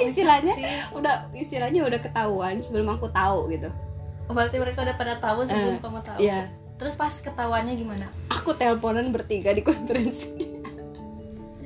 istilahnya 0.00 0.54
udah 0.92 1.34
istilahnya 1.34 1.82
udah 1.82 1.98
ketahuan 1.98 2.56
sebelum 2.58 2.88
aku 2.90 3.10
tahu 3.10 3.50
gitu 3.50 3.66
Oh, 4.24 4.32
berarti 4.32 4.62
mereka 4.62 4.86
udah 4.86 4.94
pada 4.94 5.18
tahu 5.18 5.42
sebelum 5.42 5.82
kamu 5.82 6.06
tahu. 6.06 6.22
Iya, 6.22 6.46
Terus 6.78 6.94
pas 6.94 7.10
ketahuannya 7.10 7.74
gimana? 7.74 8.06
aku 8.30 8.54
teleponan 8.54 9.10
bertiga 9.10 9.50
di 9.50 9.58
konferensi 9.60 10.30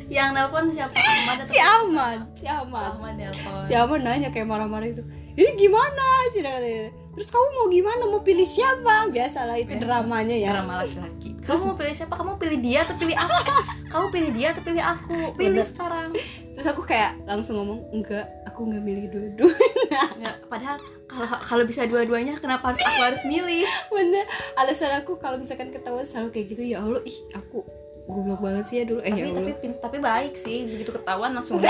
Yang 0.09 0.29
nelpon 0.33 0.73
siapa? 0.73 0.97
Ahmad 0.97 1.45
si 1.45 1.61
Ahmad 1.61 2.19
si 2.33 2.45
Ahmad 2.49 2.97
Ahmad 2.97 3.13
nelpon. 3.15 3.69
si 3.69 3.73
Ahmad 3.75 4.01
nanya 4.01 4.33
kayak 4.33 4.49
marah-marah 4.49 4.89
itu 4.89 5.05
ini 5.35 5.51
gimana? 5.59 6.05
Sih 6.31 6.43
katanya 6.43 7.05
terus 7.15 7.31
kamu 7.31 7.47
mau 7.55 7.67
gimana? 7.71 8.03
Mau 8.11 8.21
pilih 8.27 8.43
siapa? 8.43 9.07
Biasalah 9.09 9.55
itu 9.63 9.79
dramanya 9.79 10.35
ya. 10.35 10.51
Drama 10.51 10.83
laki-laki. 10.83 11.39
Kamu 11.47 11.73
mau 11.73 11.77
pilih 11.79 11.95
siapa? 11.95 12.15
Kamu 12.19 12.35
pilih 12.43 12.59
dia 12.59 12.83
atau 12.83 12.99
pilih 12.99 13.15
aku? 13.15 13.35
Kamu 13.95 14.07
pilih 14.11 14.31
dia 14.35 14.51
atau 14.51 14.63
pilih 14.67 14.83
aku? 14.83 15.19
Pilih 15.39 15.63
Bener. 15.63 15.67
sekarang. 15.67 16.11
Terus 16.59 16.67
aku 16.67 16.83
kayak 16.83 17.23
langsung 17.23 17.63
ngomong 17.63 17.87
enggak 17.95 18.27
aku 18.51 18.67
nggak 18.67 18.83
milih 18.83 19.05
dua-dua 19.11 19.55
Nggak, 20.19 20.37
padahal 20.51 20.79
kalau 21.11 21.27
kalau 21.43 21.65
bisa 21.67 21.87
dua-duanya 21.87 22.35
kenapa 22.43 22.75
harus 22.75 22.83
aku 22.83 23.01
harus 23.07 23.23
milih? 23.31 23.63
Bener. 23.95 24.27
Alasan 24.59 24.99
aku 24.99 25.15
kalau 25.15 25.39
misalkan 25.39 25.71
ketahuan 25.71 26.03
selalu 26.03 26.35
kayak 26.35 26.47
gitu 26.51 26.63
ya 26.67 26.83
allah 26.83 27.03
ih 27.07 27.19
aku 27.39 27.63
goblok 28.05 28.43
banget 28.43 28.65
sih 28.67 28.77
ya 28.83 28.85
dulu. 28.91 29.01
Eh 29.07 29.15
tapi 29.15 29.23
ya 29.23 29.33
tapi 29.39 29.51
tapi 29.79 29.97
baik 30.03 30.35
sih. 30.35 30.67
Begitu 30.67 30.91
ketahuan 30.91 31.31
langsung 31.31 31.63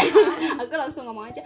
aku 0.56 0.72
langsung 0.72 1.04
ngomong 1.04 1.28
aja 1.28 1.44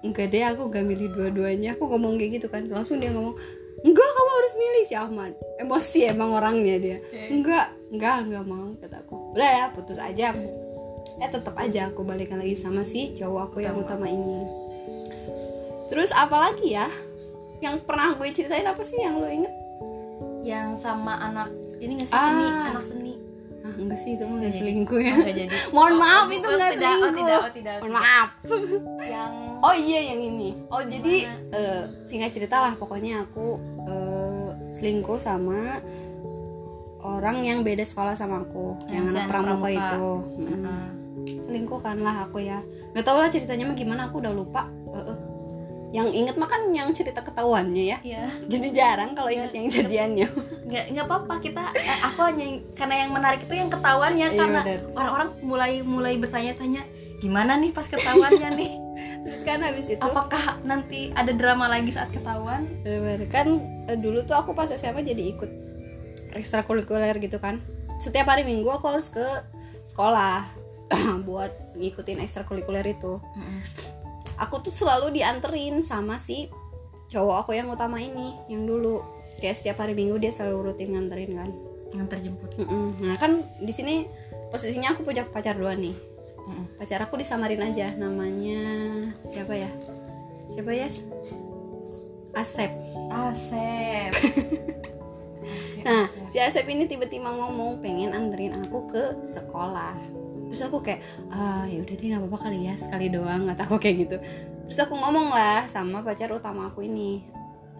enggak 0.00 0.30
deh 0.30 0.44
aku 0.44 0.68
gak 0.68 0.84
milih 0.86 1.10
dua-duanya. 1.12 1.74
Aku 1.74 1.86
ngomong 1.86 2.16
kayak 2.16 2.38
gitu 2.38 2.46
kan. 2.46 2.66
Langsung 2.66 2.98
dia 2.98 3.10
ngomong 3.10 3.34
enggak 3.78 4.08
kamu 4.10 4.30
harus 4.34 4.52
milih 4.54 4.82
si 4.84 4.94
Ahmad. 4.94 5.32
Emosi 5.58 6.00
emang 6.06 6.34
orangnya 6.34 6.76
dia. 6.78 6.98
Enggak 7.30 7.74
enggak 7.90 8.16
enggak 8.26 8.44
mau 8.46 8.74
kataku 8.78 9.34
udah 9.34 9.50
ya 9.50 9.64
putus 9.70 9.98
aja. 9.98 10.34
Aku 10.34 10.44
eh 11.18 11.26
tetap 11.26 11.54
aja 11.58 11.90
aku 11.90 12.06
balikan 12.06 12.38
lagi 12.38 12.54
sama 12.54 12.82
si 12.82 13.10
cowok 13.12 13.50
aku 13.50 13.56
yang 13.62 13.74
utama. 13.74 14.06
ini. 14.06 14.46
Terus 15.88 16.12
apalagi 16.12 16.76
ya? 16.76 16.86
Yang 17.58 17.82
pernah 17.82 18.14
gue 18.14 18.28
ceritain 18.30 18.66
apa 18.66 18.82
sih 18.86 19.02
yang 19.02 19.18
lo 19.18 19.26
inget? 19.26 19.50
Yang 20.46 20.78
sama 20.78 21.18
anak 21.18 21.50
ini 21.78 21.98
nggak 21.98 22.06
sih 22.06 22.14
Ah. 22.14 22.22
seni 22.28 22.46
anak 22.70 22.84
seni 22.84 23.07
enggak 23.78 23.98
sih 24.02 24.10
itu 24.18 24.24
mah 24.26 24.36
nggak 24.42 24.52
jadi. 24.52 24.60
selingkuh 24.60 25.00
ya 25.00 25.14
Oh, 25.14 25.18
nggak 25.22 25.36
jadi 25.38 25.56
mohon 25.74 25.92
Oh, 25.94 26.00
maaf 26.02 26.26
oh, 26.26 26.36
itu 26.36 26.48
oh, 26.48 26.54
nggak 26.58 26.72
tidak, 26.74 26.88
oh, 26.88 26.98
selingkuh 26.98 27.18
tidak, 27.18 27.38
oh, 27.40 27.52
tidak, 27.54 27.76
mohon 27.78 27.92
maaf 27.94 28.28
yang 29.06 29.32
Oh 29.66 29.74
iya 29.74 30.00
yang 30.14 30.20
ini. 30.22 30.54
Oh 30.70 30.82
jadi 30.86 31.14
eh, 31.50 31.82
singkat 32.06 32.30
cerita 32.30 32.62
lah 32.62 32.78
pokoknya 32.78 33.26
aku 33.26 33.58
eh, 33.90 34.48
selingkuh 34.70 35.18
sama 35.18 35.82
orang 37.02 37.42
yang 37.46 37.62
beda 37.62 37.82
sekolah 37.86 38.14
sama 38.14 38.42
aku, 38.42 38.74
yang, 38.90 39.06
Yang 39.06 39.14
anak 39.14 39.26
pramuka, 39.30 39.66
pramuka. 39.66 39.68
itu. 39.74 40.08
Mm. 40.38 40.62
Ah. 40.66 40.88
Selingkuh 41.46 41.80
kan 41.82 41.96
lah 42.02 42.16
aku 42.26 42.38
ya. 42.42 42.58
Gak 42.94 43.04
tau 43.06 43.18
lah 43.18 43.30
ceritanya 43.30 43.70
mah 43.70 43.76
gimana 43.78 44.10
aku 44.10 44.18
udah 44.22 44.34
lupa. 44.34 44.66
Eh, 44.94 44.98
eh. 44.98 45.18
Yang 45.88 46.08
inget 46.12 46.34
mah 46.36 46.48
kan 46.48 46.68
yang 46.68 46.92
cerita 46.92 47.24
ketahuannya 47.24 47.84
ya. 47.88 47.98
Iya, 48.04 48.28
Jadi 48.44 48.68
jarang 48.76 49.16
kalau 49.16 49.32
inget 49.32 49.52
yang 49.56 49.66
jadiannya. 49.66 50.28
nggak 50.68 50.84
nggak 50.92 51.06
apa-apa 51.08 51.34
kita. 51.40 51.64
eh, 51.72 51.98
aku 52.04 52.20
hanya 52.28 52.46
karena 52.76 52.94
yang 53.06 53.10
menarik 53.16 53.40
itu 53.44 53.54
yang 53.56 53.72
ketahuannya 53.72 54.26
Iya, 54.28 54.36
karena 54.36 54.60
orang-orang 54.92 55.28
mulai 55.40 55.72
mulai 55.80 56.14
bertanya-tanya 56.20 56.84
gimana 57.18 57.56
nih 57.56 57.72
pas 57.72 57.88
ketahuannya 57.88 58.48
nih. 58.52 58.72
Terus 59.24 59.42
kan 59.44 59.64
habis 59.64 59.88
itu 59.88 60.00
Apakah 60.00 60.60
nanti 60.62 61.12
ada 61.16 61.32
drama 61.32 61.68
lagi 61.68 61.88
saat 61.88 62.12
ketahuan? 62.12 62.68
Kan 63.32 63.48
eh, 63.88 63.96
dulu 63.96 64.22
tuh 64.28 64.36
aku 64.36 64.52
pas 64.52 64.68
SMA 64.68 65.00
jadi 65.00 65.32
ikut 65.32 65.50
ekstrakurikuler 66.36 67.16
gitu 67.18 67.40
kan 67.40 67.64
setiap 67.98 68.30
hari 68.30 68.44
minggu 68.44 68.68
aku 68.68 68.86
harus 68.94 69.10
ke 69.10 69.24
sekolah 69.82 70.44
buat 71.28 71.50
ngikutin 71.74 72.22
ekstrakurikuler 72.22 72.84
itu 72.86 73.18
aku 74.38 74.62
tuh 74.64 74.74
selalu 74.74 75.18
dianterin 75.18 75.82
sama 75.82 76.16
si 76.18 76.48
cowok 77.08 77.46
aku 77.46 77.56
yang 77.56 77.68
utama 77.72 77.98
ini 77.98 78.36
yang 78.46 78.64
dulu 78.68 79.00
kayak 79.40 79.58
setiap 79.58 79.82
hari 79.82 79.94
minggu 79.94 80.18
dia 80.20 80.30
selalu 80.34 80.72
rutin 80.72 80.94
nganterin 80.94 81.32
kan 81.34 81.50
Yang 81.88 82.08
terjemput. 82.12 82.50
Mm-mm. 82.60 83.00
nah 83.00 83.16
kan 83.16 83.40
di 83.64 83.72
sini 83.72 84.04
posisinya 84.52 84.92
aku 84.92 85.08
punya 85.08 85.24
pacar 85.24 85.56
dua 85.56 85.72
nih 85.72 85.96
Mm-mm. 86.44 86.76
pacar 86.76 87.00
aku 87.00 87.16
disamarin 87.16 87.64
aja 87.64 87.96
namanya 87.96 88.60
siapa 89.32 89.56
ya 89.56 89.70
siapa 90.52 90.70
ya 90.72 90.88
Asep 92.36 92.70
Asep. 93.08 94.12
Nah, 95.88 96.04
si 96.28 96.36
Asep 96.36 96.68
ini 96.68 96.84
tiba-tiba 96.84 97.32
ngomong 97.32 97.80
pengen 97.80 98.12
anterin 98.12 98.52
aku 98.60 98.84
ke 98.92 99.24
sekolah. 99.24 99.96
Terus 100.48 100.60
aku 100.64 100.80
kayak, 100.80 101.00
ah 101.28 101.68
ya 101.68 101.84
udah 101.84 101.94
deh 101.94 102.06
nggak 102.08 102.20
apa-apa 102.24 102.38
kali 102.48 102.58
ya 102.64 102.74
sekali 102.80 103.06
doang 103.12 103.44
kata 103.48 103.68
aku 103.68 103.76
kayak 103.76 103.96
gitu. 104.08 104.16
Terus 104.68 104.78
aku 104.84 104.96
ngomong 104.96 105.32
lah 105.32 105.68
sama 105.68 106.00
pacar 106.00 106.32
utama 106.32 106.72
aku 106.72 106.84
ini, 106.84 107.24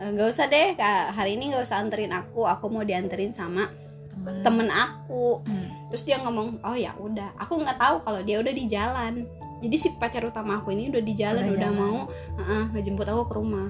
"Eh, 0.00 0.08
nggak 0.12 0.28
usah 0.28 0.46
deh 0.48 0.76
kak 0.76 1.16
hari 1.16 1.36
ini 1.40 1.52
nggak 1.52 1.64
usah 1.64 1.80
anterin 1.80 2.12
aku, 2.12 2.44
aku 2.44 2.68
mau 2.68 2.84
dianterin 2.84 3.32
sama 3.32 3.68
temen. 4.12 4.44
temen 4.44 4.68
aku. 4.68 5.40
Hmm. 5.44 5.68
Terus 5.88 6.04
dia 6.04 6.20
ngomong, 6.20 6.60
oh 6.60 6.76
ya 6.76 6.92
udah, 7.00 7.32
aku 7.40 7.56
nggak 7.64 7.80
tahu 7.80 7.96
kalau 8.04 8.20
dia 8.20 8.36
udah 8.40 8.52
di 8.52 8.64
jalan. 8.68 9.24
Jadi 9.58 9.76
si 9.80 9.88
pacar 9.96 10.22
utama 10.22 10.60
aku 10.62 10.70
ini 10.70 10.92
udah 10.92 11.02
di 11.02 11.14
jalan, 11.18 11.42
Udah 11.48 11.54
udah, 11.56 11.70
jalan. 11.72 11.80
mau 11.80 11.98
uh 12.38 12.64
ngejemput 12.76 13.08
aku 13.08 13.22
ke 13.26 13.34
rumah. 13.40 13.68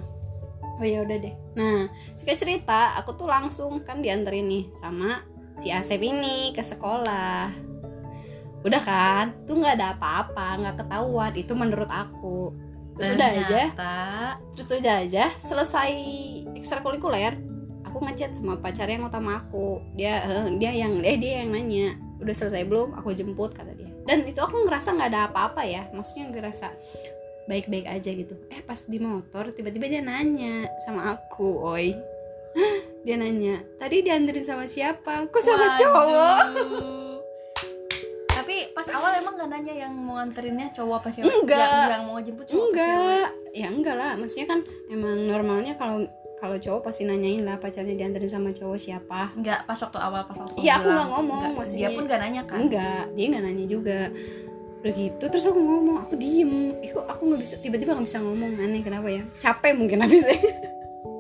Oh 0.78 0.86
ya 0.86 1.02
udah 1.02 1.16
deh. 1.18 1.34
Nah, 1.58 1.90
singkat 2.14 2.38
cerita, 2.38 2.94
aku 2.98 3.14
tuh 3.18 3.26
langsung 3.26 3.82
kan 3.82 3.98
dianterin 3.98 4.46
nih 4.46 4.64
sama 4.74 5.22
si 5.58 5.74
Asep 5.74 5.98
ini 5.98 6.54
ke 6.54 6.62
sekolah. 6.62 7.50
Udah 8.66 8.82
kan, 8.82 9.26
tuh 9.46 9.58
nggak 9.58 9.78
ada 9.78 9.94
apa-apa, 9.94 10.58
nggak 10.62 10.76
ketahuan. 10.82 11.32
Itu 11.38 11.52
menurut 11.54 11.90
aku. 11.90 12.54
Terus 12.98 13.14
udah 13.14 13.30
aja, 13.30 13.62
terus 14.58 14.68
udah 14.74 14.96
aja 15.06 15.30
selesai 15.38 15.94
ekstrakurikuler 16.58 17.38
aku 17.86 18.02
ngechat 18.04 18.36
sama 18.36 18.60
pacar 18.60 18.90
yang 18.90 19.06
utama 19.06 19.40
aku. 19.40 19.80
Dia 19.94 20.22
eh, 20.26 20.46
dia 20.60 20.74
yang 20.74 21.00
eh 21.00 21.16
dia 21.16 21.42
yang 21.42 21.54
nanya 21.56 21.96
udah 22.20 22.34
selesai 22.36 22.68
belum? 22.68 22.98
Aku 23.00 23.14
jemput 23.16 23.56
kata 23.56 23.72
dia. 23.72 23.88
Dan 24.04 24.28
itu 24.28 24.38
aku 24.38 24.66
ngerasa 24.68 24.94
nggak 24.94 25.10
ada 25.14 25.20
apa-apa 25.32 25.62
ya. 25.64 25.88
Maksudnya 25.94 26.28
ngerasa 26.30 26.74
baik-baik 27.48 27.88
aja 27.88 28.10
gitu. 28.12 28.36
Eh 28.52 28.60
pas 28.60 28.78
di 28.84 29.00
motor 29.00 29.54
tiba-tiba 29.56 29.88
dia 29.88 30.02
nanya 30.04 30.68
sama 30.84 31.16
aku 31.16 31.64
oi. 31.64 31.96
Dia 33.06 33.14
nanya 33.14 33.62
tadi 33.78 34.02
dianterin 34.02 34.42
sama 34.42 34.66
siapa? 34.66 35.30
Kok 35.30 35.40
sama 35.40 35.72
Waduh. 35.72 35.78
cowok 35.78 36.42
pas 38.78 38.88
awal 38.94 39.10
emang 39.18 39.34
gak 39.34 39.50
nanya 39.50 39.74
yang 39.74 39.92
mau 39.98 40.22
nganterinnya 40.22 40.70
cowok 40.70 40.94
apa 41.02 41.08
cewek? 41.10 41.26
Enggak. 41.26 41.58
Yang, 41.58 41.90
yang 41.90 42.04
mau 42.06 42.18
jemput 42.22 42.46
cowok 42.46 42.62
enggak. 42.70 43.28
ya 43.50 43.66
enggak 43.74 43.96
lah. 43.98 44.12
Maksudnya 44.14 44.46
kan 44.46 44.60
emang 44.86 45.18
normalnya 45.26 45.74
kalau 45.74 46.06
kalau 46.38 46.54
cowok 46.54 46.86
pasti 46.86 47.02
nanyain 47.02 47.42
lah 47.42 47.58
pacarnya 47.58 47.98
dianterin 47.98 48.30
sama 48.30 48.54
cowok 48.54 48.78
siapa. 48.78 49.34
Enggak, 49.34 49.66
pas 49.66 49.74
waktu 49.74 49.98
awal 49.98 50.22
pas 50.22 50.38
waktu 50.38 50.54
Iya, 50.62 50.78
aku 50.78 50.88
nggak 50.94 51.08
ngomong, 51.10 51.40
Enggak, 51.42 51.58
maksudnya. 51.58 51.90
Dia 51.90 51.96
pun 51.98 52.04
gak 52.06 52.20
nanya 52.22 52.42
kan? 52.46 52.58
enggak 52.62 53.02
dia 53.18 53.26
nggak 53.34 53.44
nanya 53.44 53.64
juga. 53.66 54.00
Udah 54.78 54.92
gitu 54.94 55.24
terus 55.26 55.44
aku 55.50 55.58
ngomong 55.58 55.96
aku 56.06 56.14
diem. 56.14 56.78
Ih, 56.78 56.94
aku 56.94 57.22
nggak 57.26 57.40
bisa 57.42 57.54
tiba-tiba 57.58 57.98
nggak 57.98 58.06
bisa 58.06 58.22
ngomong. 58.22 58.54
Aneh 58.62 58.86
kenapa 58.86 59.10
ya? 59.10 59.26
Capek 59.42 59.74
mungkin 59.74 59.98
habisnya 60.06 60.38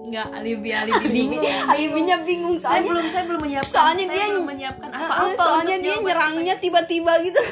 Enggak, 0.08 0.28
alibi 0.32 0.70
alibi 0.72 1.04
bingung. 1.06 1.44
alibinya 1.68 2.16
bingung 2.22 2.56
Saya 2.56 2.80
soalnya 2.80 2.88
belum 2.88 3.06
saya 3.06 3.24
belum 3.26 3.40
menyiapkan. 3.44 3.68
soalnya 3.70 4.04
saya 4.04 4.14
dia- 4.14 4.30
belum 4.30 4.46
menyiapkan 4.46 4.88
apa-apa. 4.90 5.36
soalnya 5.38 5.76
dia 5.76 5.94
nyerangnya 5.98 6.54
tiba-tiba 6.56 7.12
gitu 7.20 7.40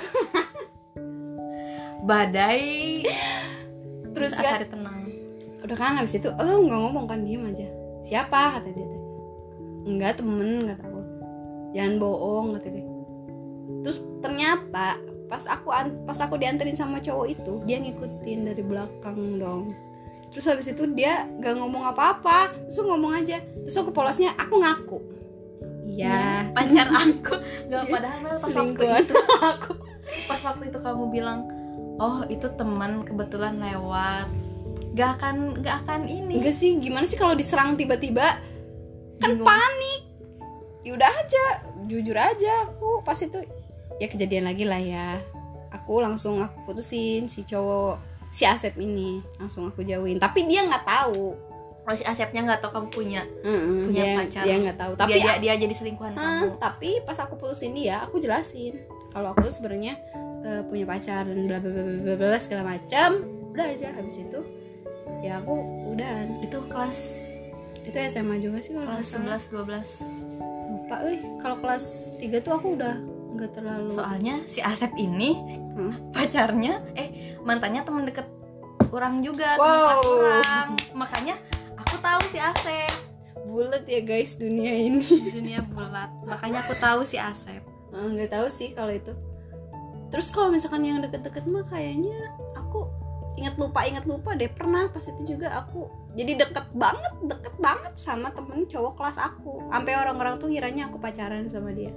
badai. 2.03 3.03
terus 4.11 4.33
saat 4.33 4.41
kan 4.41 4.53
hari 4.55 4.67
tenang. 4.67 5.01
udah 5.61 5.77
kan 5.77 5.93
habis 5.97 6.15
itu 6.15 6.29
oh 6.31 6.57
nggak 6.59 6.81
ngomong 6.81 7.05
kan 7.05 7.21
diem 7.21 7.45
aja 7.45 7.67
siapa 8.01 8.57
kata 8.57 8.69
dia 8.71 8.87
teh 8.87 9.01
enggak 9.85 10.17
temen 10.17 10.65
kata 10.65 10.83
aku 10.83 11.01
jangan 11.71 11.95
bohong 11.99 12.47
kata 12.55 12.69
dia 12.71 12.87
terus 13.83 13.99
ternyata 14.19 14.97
pas 15.27 15.45
aku 15.45 15.69
pas 16.07 16.17
aku 16.17 16.35
dianterin 16.37 16.73
sama 16.73 16.97
cowok 16.99 17.27
itu 17.29 17.53
dia 17.65 17.77
ngikutin 17.77 18.47
dari 18.47 18.63
belakang 18.63 19.19
dong 19.37 19.75
terus 20.33 20.47
habis 20.49 20.69
itu 20.69 20.85
dia 20.93 21.27
gak 21.41 21.57
ngomong 21.57 21.89
apa-apa. 21.89 22.53
Terus 22.69 22.85
ngomong 22.85 23.13
aja. 23.17 23.41
Terus 23.41 23.77
aku 23.77 23.91
polosnya 23.91 24.33
aku 24.37 24.61
ngaku. 24.61 24.99
Iya. 25.87 26.51
Pacar 26.51 26.89
aku. 26.91 27.35
Nggak 27.71 27.83
padahal 27.89 28.19
Mel, 28.21 28.37
pas 28.37 28.53
waktu 28.53 28.85
itu 29.07 29.15
aku. 29.55 29.73
pas 30.31 30.41
waktu 30.43 30.65
itu 30.71 30.79
kamu 30.79 31.05
bilang 31.11 31.39
oh 31.99 32.23
itu 32.27 32.47
teman 32.59 33.07
kebetulan 33.07 33.59
lewat. 33.63 34.29
Gak 34.99 35.21
akan 35.21 35.63
gak 35.63 35.87
akan 35.87 36.11
ini. 36.11 36.43
Enggak 36.43 36.57
sih 36.57 36.77
gimana 36.83 37.07
sih 37.09 37.17
kalau 37.17 37.33
diserang 37.39 37.79
tiba-tiba? 37.79 38.37
Kan 39.23 39.41
Bingung. 39.41 39.47
panik. 39.47 40.01
Ya 40.85 40.95
udah 40.95 41.11
aja 41.11 41.45
jujur 41.87 42.15
aja 42.15 42.71
aku 42.71 43.03
pas 43.03 43.19
itu. 43.19 43.43
Ya 43.97 44.07
kejadian 44.11 44.45
lagi 44.47 44.65
lah 44.67 44.81
ya. 44.83 45.19
Aku 45.73 46.03
langsung 46.03 46.43
aku 46.43 46.73
putusin 46.73 47.27
si 47.31 47.43
cowok 47.43 47.99
si 48.29 48.45
Asep 48.45 48.75
ini. 48.77 49.21
Langsung 49.37 49.67
aku 49.67 49.81
jauhin. 49.81 50.17
Tapi 50.17 50.45
dia 50.45 50.63
nggak 50.63 50.85
tahu. 50.85 51.35
Oh, 51.83 51.95
si 51.95 52.03
Asepnya 52.03 52.43
nggak 52.43 52.59
tahu 52.59 52.71
kamu 52.73 52.89
punya 52.91 53.23
Mm-mm, 53.41 53.87
Punya 53.87 54.03
dia, 54.03 54.15
pacar. 54.19 54.43
dia 54.43 54.57
nggak 54.59 54.75
tahu. 54.77 54.93
Tapi 54.97 55.11
dia, 55.17 55.35
dia 55.39 55.55
jadi 55.55 55.71
selingkuhan 55.71 56.13
Ah, 56.13 56.43
kamu. 56.43 56.59
tapi 56.59 56.91
pas 57.01 57.15
aku 57.17 57.35
putusin 57.37 57.71
dia 57.73 58.03
aku 58.03 58.19
jelasin. 58.19 58.83
Kalau 59.15 59.31
aku 59.31 59.47
sebenarnya 59.47 59.95
eh, 60.43 60.67
punya 60.67 60.83
pacar 60.83 61.23
dan 61.25 61.47
bla 61.47 61.63
bla 61.63 61.71
bla 61.71 62.15
bla 62.19 62.39
segala 62.39 62.67
macam 62.69 63.23
udah 63.55 63.67
aja. 63.71 63.95
Habis 63.95 64.19
itu 64.19 64.41
ya 65.23 65.39
aku 65.39 65.55
udahan. 65.95 66.43
Itu 66.43 66.67
kelas 66.67 66.99
itu 67.81 67.95
SMA 68.11 68.43
juga 68.43 68.59
sih 68.59 68.75
kalau 68.75 68.91
kelas 68.91 69.07
nggak 69.15 69.39
salah. 69.39 69.87
11 69.87 70.27
12 70.67 70.75
lupa 70.75 70.97
eh. 71.07 71.19
Kalau 71.39 71.57
kelas 71.63 71.85
3 72.19 72.43
tuh 72.43 72.53
aku 72.53 72.69
udah 72.75 72.95
nggak 73.37 73.53
terlalu. 73.53 73.93
Soalnya 73.93 74.43
si 74.49 74.65
Asep 74.65 74.91
ini 74.97 75.37
Hmm. 75.77 75.93
pacarnya 76.11 76.81
eh 76.97 77.37
mantannya 77.45 77.85
teman 77.85 78.09
deket 78.09 78.25
orang 78.89 79.21
juga 79.21 79.61
teman 79.61 79.69
Wow. 79.69 79.85
kelas 79.93 80.07
orang. 80.09 80.69
Makanya 80.97 81.35
aku 81.77 81.97
tahu 82.01 82.21
si 82.27 82.39
Asep. 82.41 82.91
Bulat 83.47 83.85
ya 83.85 84.01
guys 84.01 84.35
dunia 84.35 84.73
ini. 84.73 85.05
Dunia 85.31 85.61
bulat. 85.63 86.11
Makanya 86.25 86.65
aku 86.65 86.75
tahu 86.81 87.05
si 87.05 87.21
Asep. 87.21 87.61
Eh, 87.93 88.07
nggak 88.13 88.33
tahu 88.33 88.49
sih 88.49 88.73
kalau 88.73 88.91
itu. 88.91 89.13
Terus 90.09 90.33
kalau 90.33 90.49
misalkan 90.49 90.83
yang 90.83 91.03
deket-deket 91.03 91.45
mah 91.45 91.67
kayaknya 91.67 92.15
aku 92.57 92.89
ingat 93.37 93.61
lupa 93.61 93.85
ingat 93.85 94.09
lupa 94.09 94.33
deh. 94.33 94.49
Pernah 94.49 94.89
pas 94.89 95.05
itu 95.05 95.37
juga 95.37 95.53
aku 95.61 95.87
jadi 96.17 96.41
deket 96.41 96.73
banget 96.73 97.13
deket 97.21 97.53
banget 97.61 97.93
sama 98.01 98.33
temen 98.33 98.65
cowok 98.65 98.97
kelas 98.97 99.19
aku. 99.21 99.61
Sampai 99.69 99.93
orang-orang 99.93 100.41
tuh 100.41 100.49
ngiranya 100.49 100.89
aku 100.89 100.97
pacaran 100.97 101.45
sama 101.53 101.71
dia 101.77 101.93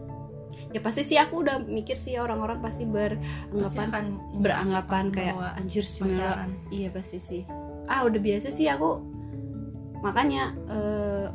ya 0.69 0.79
pasti 0.85 1.01
sih 1.01 1.17
aku 1.17 1.41
udah 1.41 1.65
mikir 1.65 1.97
sih 1.97 2.21
orang-orang 2.21 2.61
pasti 2.61 2.85
pasti 2.85 3.17
beranggapan 3.49 3.85
akan 3.89 4.05
beranggapan 4.37 5.05
kayak 5.09 5.35
anjir 5.57 5.81
si 5.81 6.05
Mela 6.05 6.13
pacaran. 6.13 6.51
Iya 6.69 6.89
pasti 6.93 7.17
sih. 7.17 7.41
Ah 7.89 8.05
udah 8.05 8.21
biasa 8.21 8.47
sih 8.53 8.69
aku. 8.69 9.01
Makanya 10.05 10.43
eh, 10.69 11.27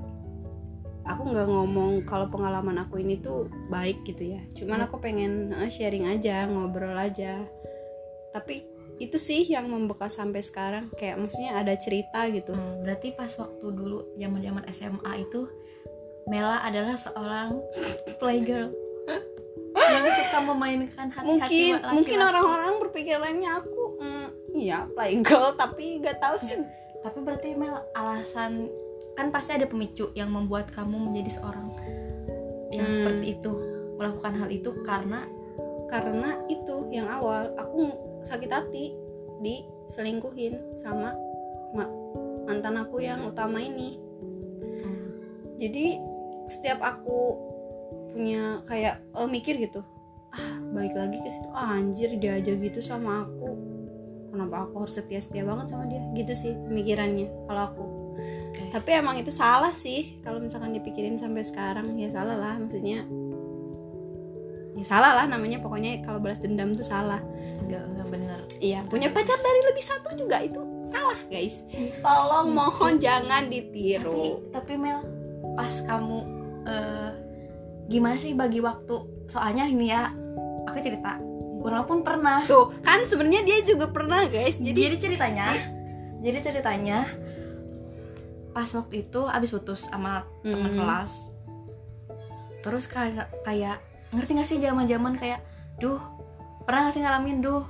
aku 1.05 1.23
nggak 1.35 1.49
ngomong 1.51 2.07
kalau 2.07 2.31
pengalaman 2.31 2.79
aku 2.79 3.03
ini 3.03 3.19
tuh 3.19 3.51
baik 3.69 4.07
gitu 4.07 4.39
ya. 4.39 4.41
Cuman 4.55 4.87
aku 4.87 5.03
pengen 5.03 5.51
eh, 5.51 5.71
sharing 5.71 6.07
aja 6.07 6.47
ngobrol 6.47 6.95
aja. 6.95 7.43
Tapi 8.31 8.71
itu 9.03 9.19
sih 9.19 9.43
yang 9.51 9.67
membekas 9.67 10.15
sampai 10.15 10.47
sekarang. 10.47 10.95
Kayak 10.95 11.27
maksudnya 11.27 11.59
ada 11.59 11.75
cerita 11.75 12.31
gitu. 12.31 12.55
Hmm, 12.55 12.87
berarti 12.87 13.11
pas 13.19 13.35
waktu 13.35 13.67
dulu 13.67 14.15
zaman 14.15 14.39
zaman 14.39 14.65
SMA 14.71 15.27
itu 15.27 15.51
Mela 16.31 16.63
adalah 16.63 16.95
seorang 16.95 17.59
playgirl 18.23 18.84
suka 20.03 20.39
memainkan 20.43 21.07
hati-hati 21.09 21.29
mungkin 21.29 21.45
laki-laki. 21.79 21.95
mungkin 21.95 22.19
orang-orang 22.21 22.73
berpikirannya 22.81 23.51
aku 23.53 23.83
mm, 24.01 24.27
iya 24.55 24.79
playgirl 24.91 25.55
tapi 25.55 26.03
nggak 26.03 26.19
tahu 26.19 26.37
sih. 26.37 26.59
Tapi 27.05 27.19
berarti 27.21 27.53
Mel 27.53 27.85
alasan 27.93 28.73
kan 29.15 29.29
pasti 29.29 29.55
ada 29.55 29.69
pemicu 29.69 30.11
yang 30.17 30.33
membuat 30.33 30.73
kamu 30.73 31.11
menjadi 31.11 31.39
seorang 31.39 31.69
yang 32.73 32.89
Hmm. 32.89 32.97
seperti 32.97 33.39
itu 33.39 33.53
melakukan 33.95 34.35
hal 34.35 34.49
itu 34.51 34.71
karena 34.83 35.29
karena 35.87 36.43
itu 36.49 36.91
yang 36.91 37.07
awal. 37.07 37.55
Aku 37.55 37.93
sakit 38.25 38.51
hati 38.51 38.97
diselingkuhin 39.39 40.59
sama 40.75 41.15
ma- 41.71 41.93
mantan 42.49 42.81
aku 42.81 42.99
yang 42.99 43.23
utama 43.29 43.61
ini. 43.61 44.01
Hmm, 44.81 44.99
jadi 45.55 46.01
setiap 46.45 46.83
aku 46.83 47.39
punya 48.15 48.63
kayak 48.71 49.03
eh, 49.03 49.29
mikir 49.29 49.59
gitu. 49.59 49.83
Ah 50.31 50.55
balik 50.71 50.95
lagi 50.95 51.19
ke 51.19 51.29
situ. 51.29 51.49
Ah, 51.51 51.75
anjir 51.75 52.15
dia 52.19 52.39
aja 52.39 52.55
gitu 52.55 52.79
sama 52.79 53.27
aku. 53.27 53.51
Kenapa 54.31 54.67
aku 54.67 54.87
harus 54.87 54.95
setia 54.95 55.19
setia 55.19 55.43
banget 55.43 55.75
sama 55.75 55.91
dia? 55.91 56.03
Gitu 56.15 56.33
sih 56.35 56.53
pemikirannya 56.55 57.29
kalau 57.51 57.63
aku. 57.71 57.85
Oke. 58.15 58.71
tapi 58.71 58.95
emang 58.95 59.19
itu 59.19 59.35
salah 59.35 59.75
sih 59.75 60.23
kalau 60.23 60.39
misalkan 60.39 60.71
dipikirin 60.71 61.19
sampai 61.19 61.43
sekarang. 61.43 61.99
Ya 61.99 62.11
salah 62.11 62.39
lah 62.39 62.55
maksudnya. 62.59 63.03
Ya 64.75 64.85
salah 64.87 65.19
lah 65.19 65.27
namanya. 65.27 65.59
Pokoknya 65.59 66.03
kalau 66.03 66.23
balas 66.23 66.39
dendam 66.39 66.75
tuh 66.75 66.87
salah. 66.87 67.23
Nggak 67.67 67.83
nggak 67.95 68.09
bener. 68.11 68.41
Iya 68.63 68.87
punya 68.87 69.11
pacar 69.11 69.39
dari 69.39 69.61
lebih 69.71 69.85
satu 69.87 70.15
juga 70.15 70.43
itu 70.43 70.63
salah 70.87 71.19
guys. 71.31 71.63
Tolong 72.03 72.55
mohon 72.59 72.99
jangan 73.03 73.47
tapi 73.47 73.51
ditiru 73.51 74.51
tapi 74.51 74.79
Mel 74.79 75.03
pas 75.55 75.75
kamu 75.87 76.19
eh, 76.67 77.24
gimana 77.87 78.17
sih 78.17 78.33
bagi 78.33 78.59
waktu? 78.59 78.97
Soalnya 79.27 79.65
ini 79.65 79.89
ya 79.89 80.11
aku 80.65 80.79
cerita. 80.79 81.17
Kurang 81.59 81.85
pun 81.85 82.01
pernah. 82.01 82.45
Tuh 82.45 82.77
kan 82.81 83.03
sebenarnya 83.03 83.41
dia 83.41 83.65
juga 83.65 83.89
pernah 83.89 84.25
guys. 84.27 84.57
Jadi 84.57 84.77
jadi 84.77 84.97
ceritanya 84.99 85.49
jadi 86.21 86.41
ceritanya 86.41 87.05
pas 88.51 88.71
waktu 88.71 89.03
itu 89.03 89.21
abis 89.21 89.51
putus 89.51 89.85
sama 89.85 90.23
teman 90.41 90.71
Mm. 90.71 90.79
kelas. 90.79 91.13
Terus 92.61 92.85
kayak 92.87 93.29
kayak 93.43 93.77
ngerti 94.09 94.31
gak 94.33 94.47
sih 94.47 94.59
zaman 94.59 94.87
zaman 94.87 95.15
kayak 95.15 95.43
duh 95.77 95.99
pernah 96.63 96.87
gak 96.87 96.95
sih 96.95 97.03
ngalamin 97.03 97.43
duh 97.43 97.67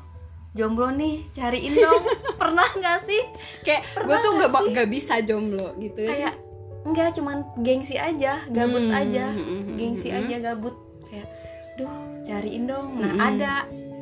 jomblo 0.53 0.93
nih 0.93 1.25
cariin 1.33 1.73
dong. 1.73 2.05
Pernah 2.41 2.69
gak 2.77 3.03
sih? 3.03 3.23
Kayak 3.65 3.83
gue 3.97 4.17
tuh 4.21 4.31
gak, 4.37 4.51
nggak 4.53 4.87
bisa 4.87 5.19
jomblo 5.19 5.75
gitu. 5.81 6.05
Ya 6.05 6.11
kayak 6.11 6.35
enggak 6.85 7.17
cuman 7.17 7.43
gengsi 7.59 7.97
aja 7.97 8.39
gabut 8.47 8.85
Hmm, 8.85 8.93
aja. 8.95 9.33
hmm, 9.33 9.64
hmm, 9.75 9.81
gengsi 9.81 10.09
hmm, 10.09 10.19
aja 10.21 10.37
gabut. 10.41 10.77
Kayak 11.05 11.29
duh 11.75 11.91
cariin 12.23 12.65
dong. 12.65 12.87
Nah 12.97 13.11
Mm-mm. 13.11 13.21
ada. 13.21 13.55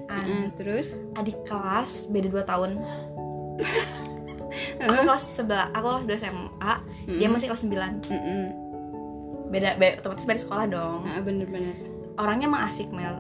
An- 0.07 0.29
Mm, 0.29 0.53
terus? 0.53 0.93
adik 1.15 1.41
kelas 1.43 2.07
beda 2.07 2.29
2 2.29 2.45
tahun. 2.45 2.71
Aku 4.79 4.93
kelas 5.03 5.25
sebelah 5.33 5.73
aku 5.73 5.87
kelas 5.97 6.07
2 6.07 6.21
SMA 6.21 6.73
dia 7.09 7.29
masih 7.29 7.49
kelas 7.49 7.65
9 7.65 8.05
Mm-mm. 8.05 8.43
beda 9.49 9.77
beda 9.77 10.01
otomatis 10.01 10.25
beda 10.25 10.41
sekolah 10.41 10.67
dong. 10.67 11.01
Ah, 11.07 11.21
bener-bener 11.21 11.77
orangnya 12.17 12.47
emang 12.47 12.67
asik 12.67 12.91
Mel. 12.91 13.17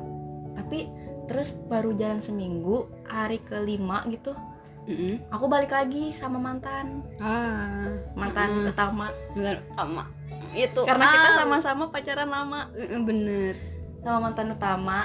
Tapi 0.53 0.91
terus 1.25 1.57
baru 1.65 1.95
jalan 1.95 2.21
seminggu 2.21 2.93
hari 3.07 3.41
kelima 3.41 4.05
gitu 4.07 4.37
Mm-mm. 4.85 5.23
aku 5.31 5.47
balik 5.47 5.71
lagi 5.71 6.11
sama 6.11 6.37
mantan. 6.37 7.01
Ah. 7.17 7.88
Mantan 8.12 8.49
Mm. 8.59 8.69
utama. 8.69 9.09
Bener 9.33 9.65
sama 9.73 10.05
itu 10.53 10.81
karena 10.85 11.05
kita 11.09 11.29
ah, 11.29 11.37
sama-sama 11.45 11.85
pacaran 11.88 12.29
lama. 12.29 12.69
Bener. 12.77 13.57
Sama 14.05 14.19
mantan 14.29 14.53
utama. 14.53 15.05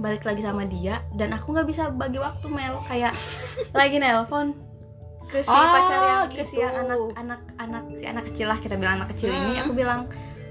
Balik 0.00 0.24
lagi 0.24 0.40
sama 0.40 0.64
dia 0.64 1.04
dan 1.16 1.36
aku 1.36 1.52
nggak 1.52 1.68
bisa 1.68 1.88
bagi 1.92 2.20
waktu 2.20 2.46
Mel. 2.48 2.80
Kayak 2.88 3.12
lagi 3.78 3.96
nelpon 4.00 4.56
ke 5.28 5.40
si 5.40 5.48
Oh, 5.48 5.64
pacar 5.64 6.00
yang 6.00 6.22
ke 6.28 6.42
si 6.44 6.60
gitu. 6.60 6.64
yang 6.64 6.74
anak 6.76 7.00
anak 7.16 7.40
anak 7.56 7.82
si 7.96 8.04
anak 8.04 8.24
kecil 8.28 8.52
lah 8.52 8.58
kita 8.60 8.76
bilang 8.76 9.00
anak 9.00 9.16
kecil 9.16 9.32
ini. 9.32 9.56
Hmm. 9.56 9.62
aku 9.64 9.72
bilang 9.72 10.00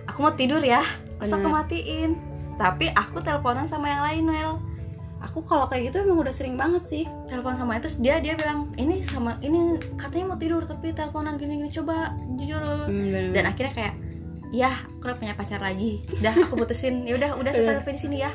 aku 0.09 0.17
mau 0.25 0.33
tidur 0.33 0.61
ya 0.61 0.81
masa 1.21 1.37
aku 1.37 1.49
matiin. 1.49 2.17
Tapi 2.57 2.93
aku 2.93 3.21
teleponan 3.25 3.65
sama 3.65 3.89
yang 3.89 4.03
lain 4.05 4.23
Mel 4.29 4.51
aku 5.21 5.45
kalau 5.45 5.69
kayak 5.69 5.93
gitu 5.93 6.01
emang 6.01 6.21
udah 6.21 6.33
sering 6.33 6.57
banget 6.57 6.81
sih. 6.81 7.03
Telepon 7.29 7.57
sama 7.57 7.77
itu 7.77 7.89
dia 8.01 8.17
dia 8.19 8.33
bilang 8.33 8.73
ini 8.75 9.05
sama 9.05 9.37
ini 9.45 9.77
katanya 9.95 10.33
mau 10.33 10.37
tidur 10.41 10.65
tapi 10.65 10.91
teleponan 10.91 11.37
gini 11.37 11.61
gini 11.61 11.71
coba 11.71 12.17
jujur. 12.35 12.61
Hmm, 12.89 13.31
dan 13.33 13.43
akhirnya 13.45 13.73
kayak 13.77 13.95
ya 14.51 14.73
aku 14.99 15.07
udah 15.07 15.17
punya 15.21 15.33
pacar 15.37 15.61
lagi. 15.63 16.03
Udah 16.19 16.33
aku 16.35 16.53
putusin. 16.59 17.07
Ya 17.07 17.15
udah 17.15 17.39
udah 17.39 17.51
selesai 17.53 17.81
sampai 17.81 17.95
di 17.95 18.01
sini 18.01 18.17
ya. 18.25 18.31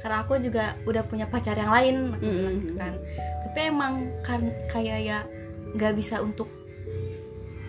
Karena 0.00 0.24
aku 0.24 0.40
juga 0.40 0.78
udah 0.86 1.02
punya 1.04 1.26
pacar 1.28 1.58
yang 1.58 1.74
lain 1.74 2.16
aku 2.16 2.24
Mm-mm. 2.24 2.34
bilang 2.38 2.56
gitu 2.62 2.74
kan 2.80 2.94
tapi 3.54 3.70
emang 3.70 4.10
kan 4.26 4.50
kayak 4.66 4.98
ya 5.06 5.18
nggak 5.78 5.94
bisa 5.94 6.18
untuk 6.18 6.50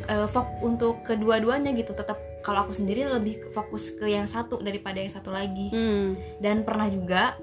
eh, 0.09 0.25
fok 0.25 0.65
untuk 0.65 1.05
kedua-duanya 1.05 1.77
gitu. 1.77 1.93
Tetap 1.93 2.17
kalau 2.41 2.65
aku 2.65 2.73
sendiri 2.73 3.05
lebih 3.05 3.53
fokus 3.53 3.93
ke 3.93 4.09
yang 4.09 4.25
satu 4.25 4.65
daripada 4.65 4.97
yang 4.97 5.13
satu 5.13 5.29
lagi. 5.29 5.69
Hmm. 5.69 6.17
dan 6.41 6.65
pernah 6.65 6.89
juga 6.89 7.37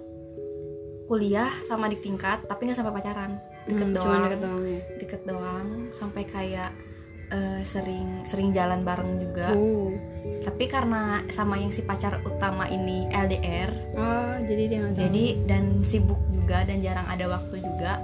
kuliah 1.05 1.51
sama 1.63 1.87
di 1.87 1.97
tingkat 1.97 2.45
tapi 2.45 2.65
nggak 2.65 2.79
sampai 2.79 2.95
pacaran. 2.95 3.33
Deket 3.63 3.85
Hmm, 3.85 3.95
doang. 3.95 4.23
deket 4.25 4.41
doang 4.41 4.63
ya. 4.65 4.81
Deket 4.97 5.23
doang 5.23 5.67
sampai 5.91 6.23
kayak 6.25 6.71
eh, 7.29 7.61
sering 7.63 8.23
sering 8.23 8.51
jalan 8.51 8.83
bareng 8.83 9.19
juga. 9.19 9.53
Uh. 9.53 9.93
tapi 10.43 10.67
karena 10.67 11.23
sama 11.29 11.55
yang 11.55 11.71
si 11.71 11.81
pacar 11.81 12.19
utama 12.21 12.67
ini 12.67 13.07
LDR 13.09 13.71
oh 13.95 14.35
jadi 14.43 14.63
dia 14.67 14.79
nggak 14.81 14.93
tahu. 14.93 15.03
jadi 15.07 15.25
dan 15.47 15.65
sibuk 15.83 16.19
juga 16.29 16.67
dan 16.67 16.79
jarang 16.79 17.07
ada 17.07 17.27
waktu 17.29 17.57
juga. 17.59 18.03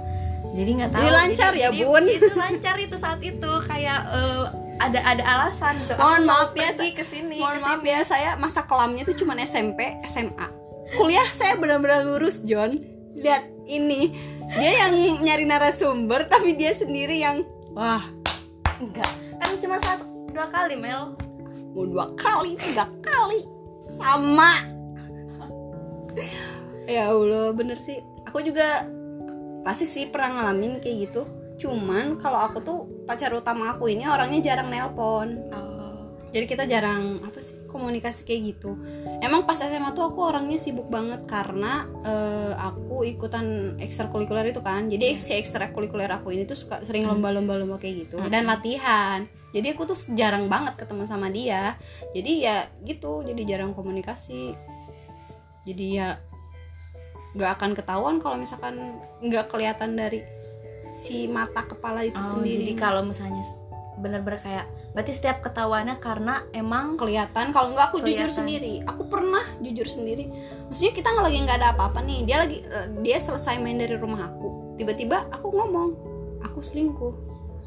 Jadi 0.49 0.69
nggak 0.73 0.89
tahu. 0.89 0.99
Jadi 0.99 1.11
lancar 1.13 1.51
ya, 1.53 1.69
Bun? 1.69 2.03
itu 2.09 2.31
lancar 2.33 2.75
itu 2.75 2.95
saat 2.95 3.19
itu 3.19 3.51
kayak 3.61 3.99
eh, 4.09 4.43
ada 4.79 4.99
ada 5.05 5.23
alasan 5.27 5.75
tuh. 5.85 5.93
Mohon 5.93 6.23
maaf 6.25 6.51
ya, 6.55 6.71
pergi 6.71 6.91
ke 6.91 7.03
sini 7.03 7.37
mohon 7.37 7.59
maaf 7.59 7.83
ya 7.83 7.99
saya 8.01 8.29
masa 8.33 8.63
kelamnya 8.63 9.03
tuh 9.03 9.13
cuman 9.13 9.37
SMP 9.39 9.99
SMA 10.05 10.47
kuliah 10.97 11.27
saya 11.33 11.59
benar-benar 11.59 12.05
lurus 12.05 12.41
John. 12.45 12.73
Lihat 13.17 13.45
ini. 13.69 14.15
Dia 14.49 14.89
yang 14.89 15.21
nyari 15.21 15.45
narasumber 15.45 16.25
tapi 16.25 16.57
dia 16.57 16.73
sendiri 16.73 17.21
yang 17.21 17.45
wah 17.77 18.01
enggak. 18.81 19.11
Kan 19.37 19.49
cuma 19.61 19.77
satu 19.77 20.09
dua 20.33 20.49
kali 20.49 20.73
Mel. 20.73 21.13
Mau 21.77 21.85
dua 21.85 22.09
kali 22.17 22.57
tiga 22.57 22.89
kali. 23.05 23.45
Sama. 24.01 24.49
Ya 26.89 27.13
Allah 27.13 27.53
bener 27.53 27.77
sih. 27.77 28.01
Aku 28.25 28.41
juga 28.41 28.89
pasti 29.61 29.85
sih 29.85 30.09
pernah 30.09 30.41
ngalamin 30.41 30.81
kayak 30.81 30.97
gitu. 31.13 31.21
Cuman 31.61 32.17
kalau 32.17 32.41
aku 32.41 32.57
tuh 32.65 32.79
pacar 33.05 33.29
utama 33.37 33.69
aku 33.77 33.85
ini 33.93 34.09
orangnya 34.09 34.41
jarang 34.41 34.73
nelpon. 34.73 35.45
Oh. 35.53 35.69
jadi 36.29 36.45
kita 36.45 36.63
jarang 36.69 37.21
apa 37.25 37.41
sih 37.41 37.57
komunikasi 37.65 38.21
kayak 38.25 38.41
gitu 38.53 38.77
emang 39.29 39.45
pas 39.45 39.55
SMA 39.55 39.93
tuh 39.93 40.09
aku 40.09 40.25
orangnya 40.25 40.57
sibuk 40.57 40.89
banget 40.89 41.23
karena 41.23 41.85
eh, 42.01 42.53
aku 42.57 43.05
ikutan 43.05 43.77
ekstrakurikuler 43.77 44.49
itu 44.49 44.59
kan. 44.59 44.89
Jadi 44.89 45.15
si 45.15 45.31
ekstrakurikuler 45.31 46.09
aku 46.09 46.33
ini 46.33 46.43
tuh 46.43 46.57
suka 46.57 46.81
sering 46.81 47.05
Hmm. 47.05 47.13
lomba-lomba 47.15 47.53
lomba 47.55 47.77
kayak 47.77 48.09
gitu 48.09 48.17
Hmm. 48.17 48.27
dan 48.27 48.43
latihan. 48.43 49.29
Jadi 49.49 49.67
aku 49.71 49.85
tuh 49.85 49.97
jarang 50.13 50.45
banget 50.45 50.73
ketemu 50.75 51.05
sama 51.05 51.29
dia. 51.29 51.77
Jadi 52.11 52.41
ya 52.41 52.65
gitu 52.81 53.21
jadi 53.21 53.41
jarang 53.47 53.71
komunikasi. 53.71 54.57
Jadi 55.63 55.85
ya 55.93 56.17
nggak 57.29 57.51
akan 57.55 57.71
ketahuan 57.73 58.17
kalau 58.17 58.35
misalkan 58.35 58.97
nggak 59.21 59.47
kelihatan 59.47 59.93
dari 59.93 60.25
si 60.89 61.29
mata 61.29 61.61
kepala 61.61 62.01
itu 62.01 62.17
Oh, 62.17 62.25
sendiri. 62.25 62.65
jadi 62.65 62.73
kalau 62.75 63.05
misalnya 63.05 63.45
bener-bener 63.99 64.39
kayak 64.39 64.65
berarti 64.95 65.11
setiap 65.13 65.43
ketahuannya 65.43 65.99
karena 65.99 66.47
emang 66.55 66.95
kelihatan. 66.95 67.51
Kalau 67.51 67.71
nggak 67.75 67.93
aku 67.93 67.97
jujur 68.01 68.27
Kelihatan. 68.27 68.37
sendiri. 68.43 68.73
Aku 68.87 69.05
pernah 69.11 69.43
jujur 69.59 69.85
sendiri. 69.85 70.31
Maksudnya 70.71 70.93
kita 70.95 71.07
nggak 71.11 71.25
lagi 71.27 71.37
nggak 71.45 71.57
ada 71.59 71.67
apa-apa 71.75 71.99
nih. 72.01 72.19
Dia 72.25 72.37
lagi 72.41 72.57
eh, 72.63 72.87
dia 73.03 73.17
selesai 73.19 73.59
main 73.59 73.77
dari 73.77 73.95
rumah 73.99 74.31
aku. 74.31 74.75
Tiba-tiba 74.79 75.27
aku 75.29 75.47
ngomong 75.51 75.89
aku 76.41 76.59
selingkuh. 76.63 77.13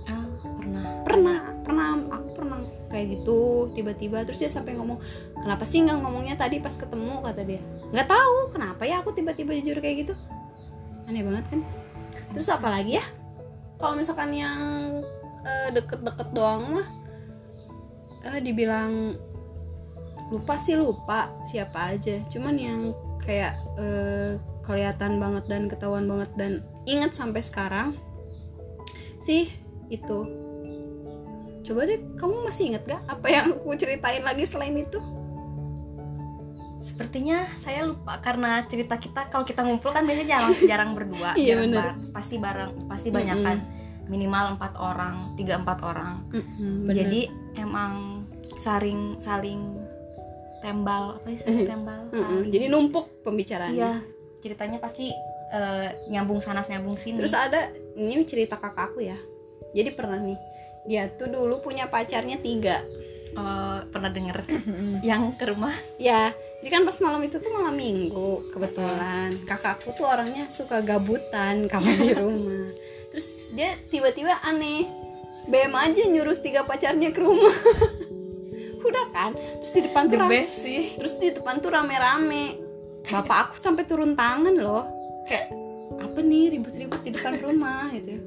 Ah, 0.09 0.27
pernah. 0.43 0.83
Pernah 1.07 1.37
pernah 1.63 1.87
aku 2.11 2.29
pernah 2.35 2.59
kayak 2.89 3.07
gitu. 3.21 3.71
Tiba-tiba 3.77 4.25
terus 4.25 4.41
dia 4.41 4.51
sampai 4.51 4.75
ngomong 4.75 4.99
kenapa 5.39 5.63
sih 5.69 5.85
nggak 5.85 6.01
ngomongnya 6.01 6.35
tadi 6.41 6.59
pas 6.59 6.75
ketemu? 6.75 7.23
kata 7.23 7.43
dia. 7.45 7.61
Nggak 7.93 8.09
tahu 8.09 8.37
kenapa 8.51 8.83
ya 8.89 9.05
aku 9.05 9.13
tiba-tiba 9.13 9.53
jujur 9.61 9.79
kayak 9.79 10.09
gitu? 10.09 10.15
Aneh 11.07 11.23
banget 11.23 11.45
kan? 11.53 11.61
Terus 12.33 12.49
apa 12.49 12.73
lagi 12.73 12.97
ya? 12.97 13.05
Kalau 13.83 13.99
misalkan 13.99 14.31
yang 14.31 15.02
eh, 15.43 15.69
deket-deket 15.75 16.29
doang 16.33 16.81
mah 16.81 16.89
eh, 18.31 18.39
dibilang 18.41 19.17
lupa 20.33 20.57
sih 20.57 20.79
lupa 20.79 21.29
siapa 21.45 21.93
aja 21.97 22.25
cuman 22.31 22.55
yang 22.57 22.81
kayak 23.21 23.59
eh, 23.77 24.41
kelihatan 24.63 25.19
banget 25.19 25.45
dan 25.51 25.67
ketahuan 25.67 26.07
banget 26.07 26.31
dan 26.39 26.53
inget 26.87 27.13
sampai 27.13 27.43
sekarang 27.43 27.99
sih 29.21 29.51
itu 29.91 30.19
coba 31.63 31.87
deh 31.87 32.01
kamu 32.19 32.43
masih 32.43 32.75
inget 32.75 32.83
gak 32.91 33.03
apa 33.07 33.27
yang 33.31 33.55
aku 33.55 33.75
ceritain 33.79 34.23
lagi 34.23 34.47
selain 34.47 34.75
itu 34.75 34.99
Sepertinya 36.83 37.47
saya 37.63 37.87
lupa 37.87 38.19
karena 38.19 38.67
cerita 38.67 38.99
kita 38.99 39.31
kalau 39.31 39.47
kita 39.47 39.63
ngumpul 39.63 39.95
kan 39.95 40.03
biasanya 40.03 40.35
jarang 40.35 40.53
jarang 40.71 40.91
berdua, 40.99 41.31
Iya, 41.39 41.55
jarang 41.55 41.63
bener. 41.71 41.79
bareng. 41.79 41.99
pasti 42.11 42.37
bareng, 42.43 42.73
pasti 42.91 43.09
banyak 43.15 43.39
kan 43.39 43.59
minimal 44.13 44.61
empat 44.61 44.77
orang, 44.77 45.33
tiga 45.35 45.57
empat 45.57 45.81
orang. 45.81 46.21
Bener. 46.29 46.93
Jadi 46.93 47.21
emang 47.57 48.23
saring 48.61 49.17
saling 49.17 49.81
tembal 50.61 51.17
apa 51.17 51.33
sih 51.33 51.65
tembal? 51.65 52.13
Saling- 52.13 52.53
jadi 52.53 52.69
numpuk 52.69 53.25
pembicaraannya 53.25 53.81
Iya, 53.81 53.93
ceritanya 54.39 54.79
pasti 54.79 55.09
eh, 55.53 55.89
nyambung 56.09 56.39
sana 56.39 56.61
nyambung 56.61 56.97
sini. 56.97 57.17
terus 57.17 57.33
ada 57.33 57.73
ini 57.93 58.21
cerita 58.25 58.57
kakak 58.57 58.93
aku 58.93 59.01
ya. 59.03 59.17
Jadi 59.73 59.91
pernah 59.93 60.21
nih 60.21 60.37
dia 60.85 61.09
tuh 61.09 61.29
dulu 61.29 61.61
punya 61.61 61.89
pacarnya 61.89 62.37
tiga. 62.37 62.85
Eh, 63.33 63.79
pernah 63.89 64.13
denger? 64.13 64.45
Yang 65.01 65.23
ke 65.41 65.45
rumah? 65.49 65.73
Ya 65.97 66.31
jadi 66.63 66.79
kan 66.79 66.87
pas 66.87 66.95
malam 67.03 67.19
itu 67.27 67.43
tuh 67.43 67.51
malam 67.51 67.75
minggu 67.75 68.55
kebetulan. 68.55 69.35
Kakakku 69.43 69.91
tuh 69.93 70.07
orangnya 70.07 70.47
suka 70.47 70.79
gabutan 70.79 71.67
kalau 71.67 71.91
di 71.91 72.15
rumah 72.15 72.71
terus 73.13 73.47
dia 73.53 73.77
tiba-tiba 73.93 74.41
aneh. 74.41 74.89
BM 75.43 75.75
aja 75.75 76.03
nyuruh 76.07 76.39
tiga 76.39 76.65
pacarnya 76.65 77.11
ke 77.13 77.21
rumah. 77.21 77.53
Udah 78.89 79.07
kan? 79.13 79.35
Terus 79.35 79.73
di 79.75 79.81
depan 79.85 80.09
tuh 80.09 80.19
rame, 80.23 80.47
sih. 80.47 80.95
terus 80.99 81.15
di 81.19 81.29
depan 81.35 81.61
tuh 81.61 81.71
rame-rame. 81.71 82.59
Bapak 83.07 83.37
aku 83.51 83.55
sampai 83.59 83.85
turun 83.87 84.15
tangan 84.15 84.55
loh. 84.55 84.87
Kayak 85.27 85.51
apa 85.99 86.19
nih 86.23 86.57
ribut-ribut 86.59 87.03
di 87.05 87.11
depan 87.15 87.39
rumah 87.43 87.91
gitu 87.95 88.19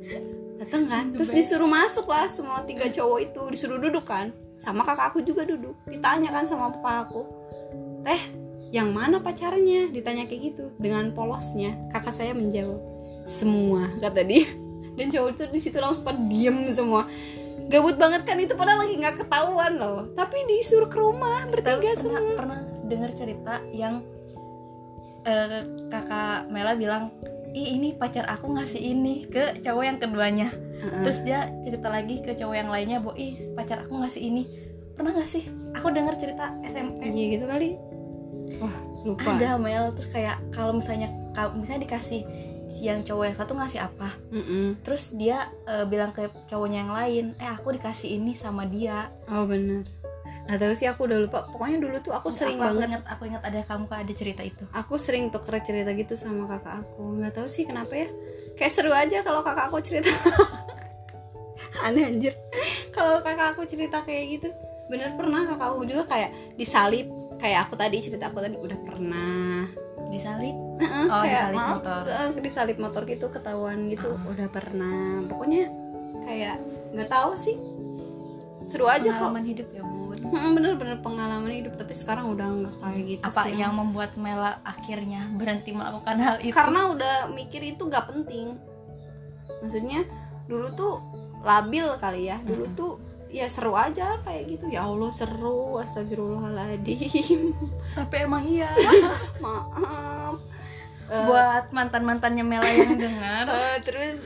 datang 0.60 0.88
kan? 0.88 1.04
Terus 1.14 1.30
disuruh 1.32 1.68
masuk 1.68 2.08
lah 2.08 2.26
semua 2.32 2.64
tiga 2.64 2.88
cowok 2.88 3.20
itu. 3.22 3.42
Disuruh 3.52 3.80
duduk 3.80 4.08
kan? 4.08 4.32
Sama 4.58 4.88
kakak 4.88 5.16
aku 5.16 5.20
juga 5.24 5.44
duduk. 5.44 5.76
Ditanya 5.88 6.32
kan 6.32 6.48
sama 6.48 6.72
papa 6.72 7.08
aku 7.08 7.22
teh 8.02 8.22
yang 8.72 8.92
mana 8.92 9.20
pacarnya? 9.20 9.92
Ditanya 9.92 10.28
kayak 10.28 10.42
gitu 10.54 10.66
dengan 10.80 11.12
polosnya. 11.12 11.76
Kakak 11.92 12.16
saya 12.16 12.32
menjawab 12.32 12.80
semua 13.26 13.90
kata 13.98 14.22
dia 14.22 14.46
dan 14.96 15.08
cowok 15.12 15.30
itu 15.36 15.44
di 15.52 15.60
situ 15.60 15.78
langsung 15.80 16.04
pada 16.08 16.20
diem 16.20 16.58
semua. 16.72 17.04
Gabut 17.66 17.98
banget 17.98 18.24
kan 18.30 18.38
itu 18.38 18.54
padahal 18.54 18.86
lagi 18.86 18.96
nggak 19.00 19.26
ketahuan 19.26 19.74
loh. 19.76 20.00
Tapi 20.14 20.38
disuruh 20.48 20.88
ke 20.88 20.98
rumah 20.98 21.48
bertiga 21.50 21.82
pernah 21.82 21.98
semua. 21.98 22.38
pernah 22.38 22.60
dengar 22.86 23.12
cerita 23.12 23.62
yang 23.74 24.06
eh, 25.26 25.66
kakak 25.90 26.48
Mela 26.54 26.78
bilang 26.78 27.10
ih 27.56 27.80
ini 27.80 27.96
pacar 27.96 28.28
aku 28.28 28.52
ngasih 28.52 28.84
ini 28.84 29.26
ke 29.32 29.64
cowok 29.64 29.84
yang 29.88 29.98
keduanya. 29.98 30.50
Heeh. 30.76 31.02
terus 31.08 31.24
dia 31.24 31.50
cerita 31.64 31.88
lagi 31.88 32.20
ke 32.20 32.36
cowok 32.36 32.56
yang 32.56 32.70
lainnya 32.70 33.00
bahwa 33.00 33.16
ih 33.16 33.40
pacar 33.56 33.88
aku 33.88 33.96
ngasih 34.04 34.22
ini. 34.22 34.44
Pernah 34.96 35.12
nggak 35.16 35.30
sih? 35.32 35.44
Aku 35.76 35.92
dengar 35.92 36.16
cerita 36.20 36.56
SMP 36.68 37.12
Iya 37.12 37.26
gitu 37.40 37.46
kali. 37.48 37.80
Wah, 38.60 38.76
lupa. 39.04 39.36
ada 39.36 39.60
Mel. 39.60 39.92
Terus 39.96 40.10
kayak 40.12 40.38
kalau 40.52 40.76
misalnya 40.76 41.12
kalau 41.36 41.56
misalnya 41.56 41.88
dikasih 41.88 42.28
si 42.66 42.90
yang 42.90 43.06
cowok 43.06 43.24
yang 43.30 43.38
satu 43.38 43.54
ngasih 43.54 43.82
apa 43.86 44.10
Mm-mm. 44.34 44.82
terus 44.82 45.14
dia 45.14 45.50
eh, 45.70 45.86
bilang 45.86 46.10
ke 46.10 46.26
cowoknya 46.50 46.86
yang 46.86 46.94
lain 46.94 47.26
eh 47.38 47.50
aku 47.50 47.74
dikasih 47.78 48.18
ini 48.18 48.34
sama 48.34 48.66
dia 48.66 49.10
Oh 49.30 49.46
bener. 49.46 49.86
Nah 50.46 50.56
terus 50.62 50.78
sih 50.78 50.86
aku 50.86 51.10
udah 51.10 51.26
lupa. 51.26 51.50
Pokoknya 51.50 51.82
dulu 51.82 51.98
tuh 52.06 52.14
aku 52.14 52.30
sering 52.30 52.62
aku, 52.62 52.78
banget. 52.78 52.86
aku 52.86 52.90
ingat 52.94 53.04
aku 53.10 53.22
ingat 53.26 53.44
ada 53.50 53.60
kamu 53.66 53.86
kan 53.90 53.98
ada 54.06 54.14
cerita 54.14 54.42
itu 54.46 54.64
Aku 54.78 54.94
sering 55.02 55.34
tuker 55.34 55.58
cerita 55.66 55.90
gitu 55.98 56.14
sama 56.14 56.46
kakak 56.46 56.86
aku. 56.86 57.18
Nggak 57.18 57.42
tahu 57.42 57.48
sih 57.50 57.66
kenapa 57.66 57.94
ya. 57.98 58.08
Kayak 58.54 58.72
seru 58.78 58.94
aja 58.94 59.26
kalau 59.26 59.42
kakak 59.42 59.74
aku 59.74 59.82
cerita. 59.82 60.14
Aneh 61.86 62.14
anjir. 62.14 62.34
Kalau 62.94 63.26
kakak 63.26 63.58
aku 63.58 63.66
cerita 63.66 64.06
kayak 64.06 64.24
gitu. 64.38 64.48
Bener 64.86 65.18
pernah 65.18 65.50
kakak 65.50 65.68
aku 65.74 65.84
juga 65.90 66.04
kayak 66.06 66.30
disalip. 66.62 67.10
Kayak 67.42 67.68
aku 67.68 67.74
tadi 67.76 67.98
cerita 68.00 68.30
aku 68.30 68.40
tadi 68.40 68.56
udah 68.62 68.80
pernah. 68.86 69.66
Disalip? 70.08 70.56
Oh, 70.76 71.22
kayak 71.22 71.32
disalip 71.52 71.56
maaf, 71.56 71.76
motor. 71.80 72.02
eh, 72.06 72.30
disalip 72.40 72.78
motor 72.78 73.02
gitu 73.04 73.26
ketahuan 73.30 73.88
gitu 73.88 74.10
Ah. 74.10 74.22
udah 74.28 74.48
pernah. 74.48 75.24
Pokoknya 75.26 75.72
kayak 76.22 76.56
nggak 76.92 77.08
tahu 77.08 77.32
sih. 77.34 77.56
Seru 78.66 78.86
aja 78.86 79.06
kok. 79.06 79.22
Pengalaman 79.22 79.46
hidup 79.46 79.68
ya 79.70 79.84
bun. 79.84 80.18
Bener-bener 80.26 80.98
pengalaman 81.00 81.54
hidup 81.54 81.74
tapi 81.76 81.94
sekarang 81.94 82.34
udah 82.34 82.48
nggak 82.50 82.76
kayak 82.80 83.02
gitu 83.08 83.24
apa 83.24 83.42
sih. 83.46 83.56
yang 83.56 83.74
membuat 83.74 84.18
Mela 84.18 84.58
akhirnya 84.64 85.30
berhenti 85.32 85.70
melakukan 85.70 86.18
hal 86.18 86.36
itu? 86.40 86.50
Karena 86.50 86.90
udah 86.90 87.16
mikir 87.30 87.62
itu 87.62 87.86
gak 87.86 88.10
penting. 88.10 88.58
Maksudnya 89.62 90.02
dulu 90.46 90.68
tuh 90.74 90.94
labil 91.42 91.86
kali 91.98 92.26
ya. 92.26 92.42
Dulu 92.42 92.66
tuh 92.74 92.92
ya 93.36 93.52
seru 93.52 93.76
aja 93.76 94.16
kayak 94.24 94.44
gitu. 94.48 94.66
Ya 94.72 94.88
Allah 94.88 95.12
seru. 95.12 95.76
Astagfirullahaladzim. 95.84 97.52
Tapi 97.92 98.16
emang 98.24 98.48
iya. 98.48 98.72
Maaf. 99.44 100.40
Eh, 101.06 101.26
buat 101.28 101.70
mantan 101.76 102.08
mantannya 102.08 102.42
Mela 102.48 102.66
yang 102.66 102.98
dengar 103.06 103.46
eh, 103.46 103.78
terus 103.84 104.18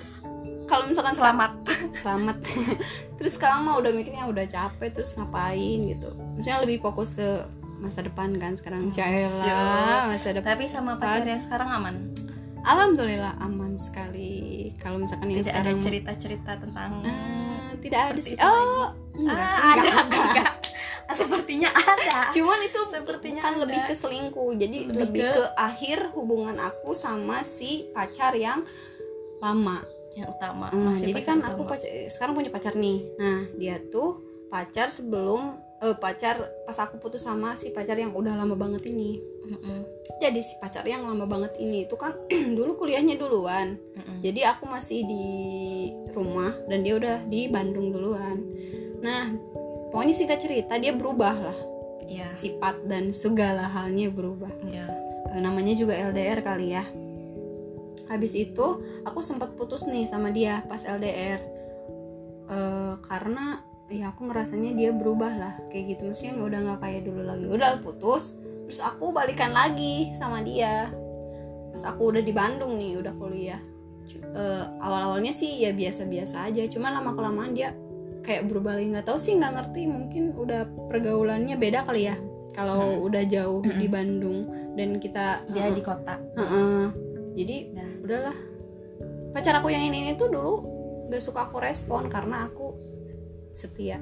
kalau 0.69 0.85
misalkan 0.85 1.17
selamat. 1.17 1.51
Selamat. 1.97 2.37
Terus 3.17 3.35
sekarang 3.35 3.65
mah 3.65 3.81
udah 3.81 3.89
mikirnya 3.89 4.29
udah 4.29 4.45
capek 4.45 4.93
terus 4.93 5.17
ngapain 5.17 5.89
gitu. 5.89 6.13
Maksudnya 6.37 6.61
lebih 6.61 6.79
fokus 6.85 7.17
ke 7.17 7.41
masa 7.81 8.05
depan 8.05 8.37
kan 8.37 8.53
sekarang. 8.53 8.93
Jaela 8.93 10.07
masa 10.07 10.29
depan. 10.29 10.55
Tapi 10.55 10.69
sama 10.69 10.95
pacar 11.01 11.25
yang 11.25 11.41
sekarang 11.41 11.73
aman? 11.73 12.13
Alhamdulillah 12.63 13.41
aman 13.41 13.75
sekali. 13.81 14.69
Kalau 14.77 15.01
misalkan 15.01 15.33
yang 15.33 15.41
tidak 15.41 15.57
ada 15.57 15.73
sekarang 15.73 15.77
cerita 15.81 16.11
cerita 16.15 16.51
tentang 16.61 17.01
Eh, 17.01 17.48
tidak 17.77 18.01
ada 18.07 18.19
sih 18.19 18.35
oh 18.35 18.89
enggak 19.13 19.37
Ah, 19.37 19.47
sih, 19.47 19.61
ada 19.61 19.89
enggak 19.99 19.99
ada. 19.99 20.19
enggak. 20.25 20.53
sepertinya 21.11 21.69
ada 21.73 22.29
cuman 22.29 22.59
itu 22.61 22.79
Sepertinya 22.85 23.41
kan 23.41 23.53
ada. 23.53 23.61
lebih 23.63 23.81
ke 23.81 23.93
selingkuh 23.93 24.51
jadi 24.55 24.77
Lebih 24.85 24.97
lebih, 24.99 25.23
ke- 25.23 25.35
ke... 25.35 25.45
akhir 25.55 25.97
hubungan 26.11 26.57
aku 26.57 26.93
sama 26.93 27.41
si 27.41 27.71
pacar 27.89 28.33
yang 28.33 28.61
lama 29.39 29.81
yang 30.13 30.29
utama 30.29 30.67
Hmm, 30.67 30.93
jadi 30.93 31.17
kan 31.19 31.37
utama. 31.39 31.49
aku 31.49 31.61
pacar, 31.65 31.89
sekarang 32.07 32.33
punya 32.33 32.49
pacar 32.49 32.73
nih 32.73 33.09
nah 33.15 33.41
dia 33.53 33.81
tuh 33.83 34.21
pacar 34.47 34.87
sebelum 34.87 35.57
eh, 35.79 35.95
pacar 35.97 36.35
pas 36.63 36.77
aku 36.79 36.99
putus 36.99 37.23
sama 37.23 37.55
si 37.55 37.71
pacar 37.71 37.95
yang 37.95 38.11
udah 38.15 38.35
lama 38.35 38.55
banget 38.55 38.87
ini. 38.91 39.19
Mm-mm, 39.49 39.81
jadi 40.21 40.37
si 40.43 40.59
pacar 40.61 40.85
yang 40.85 41.07
lama 41.09 41.25
banget 41.25 41.57
ini 41.57 41.89
itu 41.89 41.97
kan 41.97 42.13
dulu 42.57 42.85
kuliahnya 42.85 43.17
duluan. 43.17 43.79
Mm-mm. 43.97 44.21
jadi 44.21 44.53
aku 44.53 44.69
masih 44.69 45.07
di 45.07 45.25
rumah 46.13 46.53
dan 46.69 46.85
dia 46.85 46.99
udah 46.99 47.17
di 47.25 47.49
Bandung 47.49 47.89
duluan. 47.89 48.43
Nah 49.01 49.33
pokoknya 49.89 50.13
singkat 50.13 50.39
cerita 50.43 50.77
dia 50.77 50.93
berubah 50.93 51.35
lah. 51.35 51.59
Iya, 52.09 52.25
sifat 52.33 52.89
dan 52.89 53.13
segala 53.13 53.69
halnya 53.69 54.09
berubah. 54.09 54.49
Iya. 54.65 54.89
Eh, 55.29 55.41
namanya 55.41 55.77
juga 55.77 55.93
LDR 55.93 56.41
kali 56.41 56.73
ya. 56.73 56.81
Habis 58.09 58.33
itu 58.33 58.81
aku 59.05 59.21
sempat 59.21 59.53
putus 59.53 59.85
nih 59.85 60.09
sama 60.09 60.33
dia 60.33 60.65
pas 60.65 60.81
LDR 60.81 61.59
Eh, 62.49 62.93
karena 63.05 63.61
ya 63.89 64.13
aku 64.13 64.29
ngerasanya 64.29 64.71
dia 64.77 64.89
berubah 64.93 65.33
lah 65.35 65.53
kayak 65.73 65.97
gitu. 65.97 66.09
Maksudnya 66.09 66.37
udah 66.37 66.59
nggak 66.61 66.79
kayak 66.81 67.01
dulu 67.05 67.21
lagi. 67.25 67.45
Udah 67.49 67.69
putus 67.81 68.37
terus 68.69 68.85
aku 68.85 69.09
balikan 69.09 69.49
lagi 69.49 70.13
sama 70.13 70.45
dia. 70.45 70.93
Pas 71.73 71.83
aku 71.89 72.13
udah 72.13 72.21
di 72.21 72.29
Bandung 72.33 72.77
nih 72.77 73.01
udah 73.01 73.13
kuliah. 73.17 73.61
Cu- 74.05 74.21
eh, 74.21 74.63
awal-awalnya 74.81 75.33
sih 75.33 75.65
ya 75.65 75.73
biasa-biasa 75.73 76.49
aja. 76.49 76.63
Cuma 76.69 76.93
lama 76.93 77.17
kelamaan 77.17 77.57
dia 77.57 77.73
kayak 78.21 78.45
berubah 78.45 78.77
lagi. 78.77 78.93
Nggak 78.93 79.07
tahu 79.09 79.17
sih 79.17 79.33
nggak 79.37 79.53
ngerti. 79.57 79.81
Mungkin 79.89 80.23
udah 80.37 80.69
pergaulannya 80.89 81.57
beda 81.57 81.81
kali 81.81 82.09
ya. 82.09 82.17
Kalau 82.53 83.05
udah 83.05 83.23
jauh 83.29 83.61
di 83.61 83.85
Bandung 83.89 84.49
dan 84.77 84.97
kita 85.01 85.41
dia 85.53 85.69
di 85.73 85.81
kota. 85.81 86.17
Heeh. 86.37 87.09
jadi 87.37 87.57
Nah. 87.71 87.91
udahlah. 88.03 88.37
Pacar 89.31 89.61
aku 89.61 89.69
yang 89.69 89.85
ini, 89.85 90.01
ini 90.01 90.11
tuh 90.17 90.33
dulu 90.33 90.65
gak 91.07 91.21
suka 91.21 91.45
aku 91.47 91.61
respon 91.61 92.09
karena 92.09 92.49
aku 92.49 92.73
setia. 93.53 93.99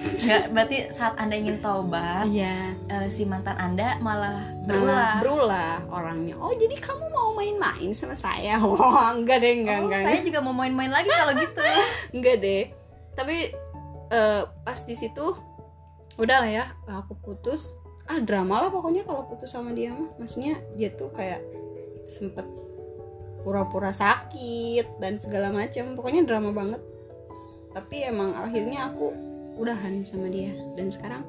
Nggak 0.00 0.44
berarti 0.56 0.76
saat 0.96 1.12
anda 1.20 1.36
ingin 1.36 1.60
taubat 1.60 2.24
iya. 2.32 2.72
eh, 2.88 3.06
si 3.12 3.28
mantan 3.28 3.52
anda 3.60 4.00
malah 4.00 4.48
malah 4.64 4.64
berulah. 4.64 5.12
berulah 5.20 5.74
orangnya. 5.92 6.34
Oh 6.40 6.56
jadi 6.56 6.72
kamu 6.80 7.12
mau 7.12 7.36
main-main 7.36 7.92
sama 7.92 8.16
saya? 8.16 8.56
Wah 8.64 9.12
enggak 9.16 9.44
deh 9.44 9.60
enggak 9.60 9.78
oh, 9.84 9.84
enggak. 9.88 10.02
saya 10.08 10.18
juga 10.24 10.40
mau 10.40 10.56
main-main 10.56 10.88
lagi 10.88 11.12
kalau 11.12 11.36
gitu. 11.36 11.60
Enggak 12.16 12.36
deh. 12.40 12.64
Tapi 13.12 13.36
eh, 14.08 14.42
pas 14.64 14.78
di 14.88 14.96
situ 14.96 15.36
udah 16.16 16.36
lah 16.48 16.50
ya 16.50 16.64
aku 16.88 17.12
putus. 17.20 17.76
Ah 18.08 18.24
drama 18.24 18.66
lah 18.66 18.70
pokoknya 18.72 19.04
kalau 19.04 19.28
putus 19.28 19.52
sama 19.52 19.76
dia 19.76 19.92
mah. 19.92 20.16
Maksudnya 20.16 20.64
dia 20.80 20.96
tuh 20.96 21.12
kayak 21.12 21.44
sempet 22.08 22.48
pura-pura 23.44 23.92
sakit 23.92 24.96
dan 24.96 25.20
segala 25.20 25.52
macam. 25.52 25.92
Pokoknya 25.92 26.24
drama 26.24 26.56
banget 26.56 26.80
tapi 27.70 28.02
emang 28.02 28.34
akhirnya 28.34 28.90
aku 28.90 29.14
udahan 29.54 30.02
sama 30.02 30.26
dia. 30.26 30.50
Dan 30.74 30.90
sekarang 30.90 31.22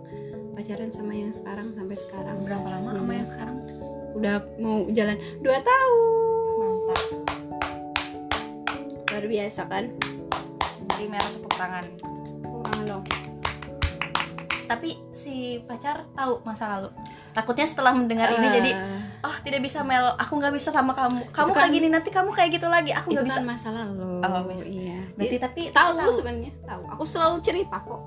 pacaran 0.58 0.90
sama 0.90 1.14
yang 1.14 1.34
sekarang 1.34 1.74
sampai 1.78 1.98
sekarang. 1.98 2.38
Berapa 2.46 2.68
lama 2.68 2.90
sama 2.98 3.12
yang 3.14 3.28
sekarang? 3.28 3.58
Udah 4.18 4.36
mau 4.58 4.88
jalan 4.90 5.18
dua 5.46 5.58
tahun. 5.62 6.44
Mantap. 6.58 7.02
Luar 9.12 9.26
biasa 9.28 9.62
kan? 9.70 9.86
Jadi 10.96 11.06
merah 11.10 11.30
tepuk 11.30 11.54
tangan. 11.56 11.86
Tangan 12.42 12.84
dong. 12.88 13.04
Tapi 14.66 14.90
si 15.12 15.60
pacar 15.68 16.08
tahu 16.16 16.40
masa 16.48 16.80
lalu 16.80 16.90
takutnya 17.32 17.68
setelah 17.68 17.92
mendengar 17.96 18.30
ini 18.32 18.48
Eh, 18.48 18.54
jadi 18.60 18.72
oh 19.22 19.36
tidak 19.46 19.62
bisa 19.64 19.82
Mel. 19.82 20.14
Aku 20.18 20.38
nggak 20.38 20.54
bisa 20.54 20.70
sama 20.74 20.92
kamu. 20.94 21.30
Kamu 21.32 21.48
Itu 21.48 21.54
kayak 21.54 21.70
kan- 21.70 21.76
gini 21.76 21.88
nanti 21.88 22.10
kamu 22.10 22.30
kayak 22.34 22.50
gitu 22.58 22.68
lagi. 22.68 22.92
Aku 22.92 23.14
nggak 23.14 23.26
bisa. 23.28 23.40
kan 23.40 23.46
masa 23.48 23.68
lalu. 23.72 24.22
Oh, 24.22 24.44
bisa. 24.50 24.66
iya. 24.68 25.00
Berarti 25.16 25.38
tapi 25.38 25.62
tahu 25.70 26.10
sebenarnya 26.12 26.52
tahu. 26.66 26.82
Aku 26.98 27.04
selalu 27.06 27.36
cerita 27.40 27.78
kok. 27.82 28.02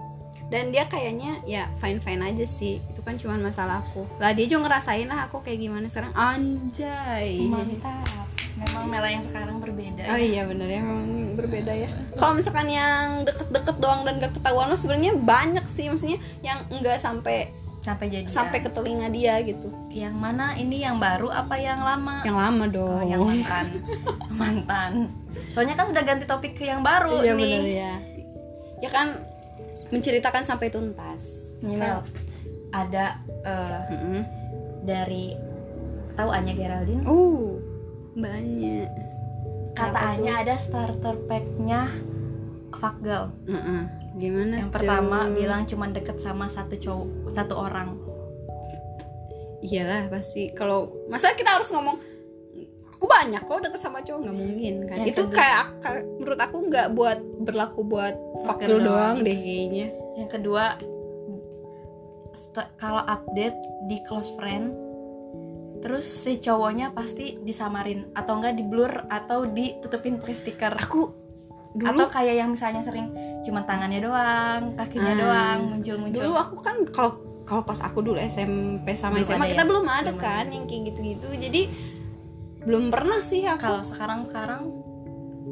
Dan 0.53 0.71
dia 0.71 0.85
kayaknya 0.87 1.41
ya 1.49 1.73
fine 1.81 1.99
fine 1.99 2.21
aja 2.21 2.45
sih. 2.45 2.79
Itu 2.93 3.01
kan 3.01 3.17
cuma 3.17 3.41
masalah 3.41 3.81
aku. 3.81 4.05
Lah 4.21 4.37
dia 4.37 4.45
juga 4.45 4.69
ngerasain 4.69 5.09
lah 5.09 5.27
aku 5.27 5.41
kayak 5.41 5.59
gimana 5.59 5.87
sekarang. 5.89 6.13
Anjay. 6.15 7.49
Mantap. 7.49 8.05
Memang 8.55 8.87
Mela 8.87 9.11
yang 9.11 9.19
sekarang 9.19 9.59
berbeda 9.59 10.07
oh 10.07 10.15
iya 10.15 10.47
bener 10.47 10.71
ya. 10.71 10.79
Memang 10.79 11.35
berbeda 11.35 11.75
ya. 11.75 11.91
Kalau 12.15 12.39
misalkan 12.39 12.71
yang 12.71 13.27
deket-deket 13.27 13.83
doang 13.83 14.07
dan 14.07 14.23
gak 14.23 14.31
ketahuan 14.39 14.71
mah 14.71 14.79
sebenarnya 14.79 15.19
banyak 15.19 15.67
sih. 15.67 15.91
Maksudnya 15.91 16.23
yang 16.39 16.63
enggak 16.71 17.03
sampai 17.03 17.51
sampai 17.85 18.09
jadi 18.09 18.25
sampai 18.25 18.65
ke 18.65 18.73
telinga 18.73 19.13
dia 19.13 19.37
gitu. 19.45 19.69
Yang 19.93 20.17
mana? 20.17 20.57
Ini 20.57 20.89
yang 20.89 20.97
baru 20.97 21.29
apa 21.29 21.61
yang 21.61 21.85
lama? 21.85 22.25
Yang 22.25 22.39
lama 22.41 22.65
dong. 22.73 22.97
Oh, 22.97 23.05
yang 23.05 23.21
mantan. 23.21 23.67
Mantan. 24.41 24.93
Soalnya 25.53 25.77
kan 25.77 25.93
sudah 25.93 26.03
ganti 26.03 26.25
topik 26.25 26.57
ke 26.57 26.65
yang 26.65 26.81
baru 26.81 27.21
iya 27.21 27.37
nih. 27.37 27.45
bener 27.45 27.65
ya 27.69 27.93
ya 28.85 28.91
kan 28.93 29.25
menceritakan 29.89 30.45
sampai 30.45 30.69
tuntas. 30.69 31.49
Nih, 31.65 31.81
Mel. 31.81 32.05
Ada 32.75 33.17
eh, 33.47 33.83
Mm-mm. 33.95 34.21
dari 34.85 35.33
tahu 36.19 36.29
Anya 36.29 36.53
Geraldine? 36.53 37.05
Uh 37.09 37.57
banyak. 38.15 38.89
Katanya 39.75 40.45
ada 40.45 40.55
starter 40.61 41.17
packnya 41.27 41.89
fuck 42.77 42.99
girl. 43.01 43.33
Mm-mm. 43.49 43.89
Gimana? 44.15 44.55
Yang 44.63 44.73
pertama 44.75 45.27
bilang 45.31 45.67
cuma 45.67 45.91
deket 45.91 46.23
sama 46.23 46.47
satu 46.47 46.79
cowok 46.79 47.35
satu 47.35 47.55
orang. 47.59 47.99
Iyalah 49.65 50.13
pasti. 50.13 50.53
Kalau 50.55 51.07
masa 51.11 51.35
kita 51.35 51.57
harus 51.57 51.73
ngomong 51.73 51.97
aku 52.95 53.05
banyak 53.11 53.43
kok 53.43 53.61
deket 53.65 53.81
sama 53.81 54.01
cowok. 54.05 54.21
Nggak 54.23 54.37
mungkin 54.39 54.75
kan? 54.87 54.97
Yang 55.03 55.09
itu 55.11 55.23
kedua. 55.27 55.37
kayak 55.41 55.65
ka- 55.83 56.07
menurut 56.21 56.41
aku 56.41 56.57
nggak 56.71 56.89
buat 56.95 57.19
berlaku 57.43 57.81
buat 57.83 58.15
fakir 58.47 58.69
doang 58.71 58.87
doang. 58.87 59.17
deh 59.27 59.39
kayaknya. 59.39 59.87
Yang 60.15 60.31
kedua 60.41 60.65
kalau 62.79 63.03
update 63.07 63.59
di 63.91 63.99
close 64.07 64.31
friend 64.39 64.75
terus 65.85 66.09
si 66.09 66.41
cowoknya 66.41 66.97
pasti 66.97 67.37
disamarin. 67.45 68.09
Atau 68.17 68.41
enggak 68.41 68.57
di 68.57 68.65
blur 68.65 69.05
atau 69.13 69.45
ditutupin 69.45 70.17
pakai 70.17 70.37
stiker 70.37 70.73
aku 70.77 71.24
dulu 71.75 71.91
atau 71.91 72.07
kayak 72.09 72.35
yang 72.39 72.51
misalnya 72.51 72.81
sering 72.81 73.11
cuma 73.43 73.67
tangannya 73.67 73.99
doang 73.99 74.79
kakinya 74.79 75.11
Ah. 75.11 75.19
doang 75.19 75.61
muncul-muncul. 75.75 76.23
Dulu 76.23 76.33
aku 76.33 76.55
kan 76.59 76.77
kalau 76.89 77.13
kalau 77.45 77.61
pas 77.61 77.77
aku 77.79 78.01
dulu 78.01 78.17
SMP 78.17 78.95
sama 78.95 79.19
Belum 79.19 79.27
SMA 79.29 79.37
ada 79.37 79.51
kita 79.51 79.61
ya? 79.61 79.69
belum 79.69 79.85
ada 79.85 80.03
Belum 80.07 80.17
kan 80.19 80.45
yang 80.49 80.65
kayak 80.65 80.83
gitu-gitu. 80.89 81.29
Jadi 81.35 81.63
belum 82.65 82.89
pernah 82.89 83.21
sih 83.21 83.43
aku. 83.45 83.61
Kalau 83.61 83.83
sekarang 83.83 84.21
sekarang 84.25 84.63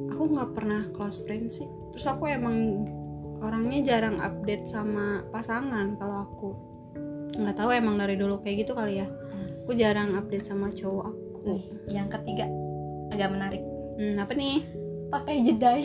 aku 0.09 0.23
nggak 0.31 0.51
pernah 0.55 0.83
close 0.91 1.21
friend 1.21 1.51
sih. 1.51 1.67
Terus 1.93 2.07
aku 2.07 2.25
emang 2.25 2.87
orangnya 3.43 3.83
jarang 3.83 4.17
update 4.17 4.65
sama 4.65 5.27
pasangan 5.29 5.99
kalau 5.99 6.17
aku. 6.23 6.51
Nggak 7.35 7.57
tahu 7.59 7.71
emang 7.75 7.99
dari 7.99 8.15
dulu 8.15 8.41
kayak 8.41 8.65
gitu 8.65 8.73
kali 8.73 9.03
ya. 9.03 9.07
Aku 9.63 9.75
jarang 9.75 10.15
update 10.15 10.47
sama 10.47 10.71
cowok 10.71 11.05
aku. 11.05 11.61
Yang 11.87 12.09
ketiga 12.17 12.47
agak 13.11 13.29
menarik. 13.29 13.63
Hmm, 13.99 14.17
apa 14.17 14.33
nih 14.33 14.65
pakai 15.13 15.45
jedai. 15.45 15.85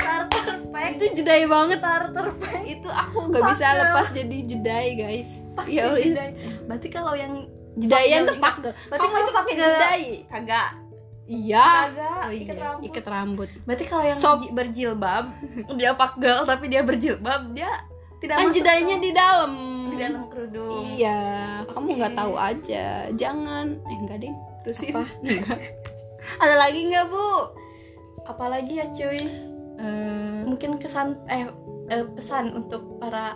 Starter 0.00 0.64
pack. 0.72 0.90
Itu 0.96 1.04
jedai 1.20 1.44
banget. 1.44 1.78
Starter 1.84 2.28
pack. 2.40 2.62
Itu 2.64 2.88
aku 2.88 3.28
nggak 3.28 3.42
bisa 3.52 3.66
lepas 3.76 4.06
jadi 4.16 4.38
jedai 4.48 4.88
guys. 4.96 5.30
Pakai 5.52 5.76
ya 5.76 5.92
jedai. 5.92 6.30
Berarti 6.64 6.88
kalau 6.88 7.12
yang 7.12 7.44
jedayan 7.76 8.24
Pagel 8.28 8.72
tuh 8.72 8.72
Berarti 8.88 9.06
kamu 9.06 9.16
itu 9.20 9.32
pakai 9.36 9.54
jedai. 9.54 10.04
Kagak. 10.32 10.68
Iya. 11.28 11.66
Kagak 11.92 12.20
oh, 12.24 12.32
ikat 12.32 12.56
iya. 12.56 12.64
rambut. 12.64 12.82
ikat 12.88 13.06
rambut. 13.06 13.48
Berarti 13.68 13.84
kalau 13.86 14.04
yang 14.08 14.18
Sob. 14.18 14.38
ji- 14.42 14.52
berjilbab 14.52 15.24
dia 15.78 15.92
pagel 15.94 16.38
tapi 16.48 16.64
dia 16.66 16.82
berjilbab 16.82 17.52
dia 17.54 17.70
tidak 18.18 18.38
kan 18.38 18.46
masuk 18.50 18.56
jedainya 18.58 18.96
di 18.98 19.10
dalam. 19.12 19.52
di 19.92 19.96
dalam 20.00 20.24
kerudung. 20.32 20.82
Iya 20.96 21.20
kamu 21.68 21.88
nggak 22.00 22.14
tahu 22.16 22.34
aja. 22.34 23.12
Jangan. 23.12 23.66
Eh 23.76 23.96
enggak 24.02 24.18
deh 24.24 24.32
terusin. 24.64 24.92
Apa? 24.96 25.04
Ada 26.40 26.54
lagi 26.56 26.80
nggak 26.88 27.06
bu? 27.10 27.28
Apalagi 28.28 28.78
ya 28.78 28.86
cuy? 28.94 29.20
Eh, 29.82 30.40
mungkin 30.46 30.78
kesan 30.78 31.18
eh, 31.26 31.50
eh, 31.90 32.06
pesan 32.06 32.54
untuk 32.54 33.00
para 33.02 33.34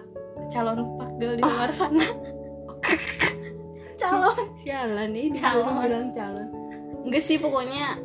calon 0.52 0.94
pagel 1.00 1.40
di 1.40 1.42
luar 1.42 1.72
sana. 1.74 2.06
Calon. 3.96 4.36
Sialan 4.60 5.08
nih 5.10 5.32
Calon. 5.34 5.82
bilang 5.82 6.08
calon 6.12 6.48
Enggak 7.08 7.24
sih 7.24 7.40
pokoknya 7.40 7.96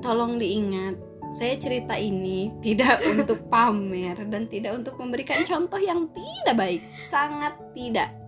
Tolong 0.00 0.40
diingat 0.40 0.96
Saya 1.36 1.54
cerita 1.60 1.94
ini 2.00 2.48
tidak 2.64 3.04
untuk 3.04 3.44
pamer 3.52 4.16
Dan 4.26 4.48
tidak 4.48 4.82
untuk 4.82 4.96
memberikan 4.96 5.44
contoh 5.44 5.78
yang 5.78 6.08
tidak 6.16 6.56
baik. 6.56 6.82
Sangat 6.96 7.54
tidak 7.76 8.25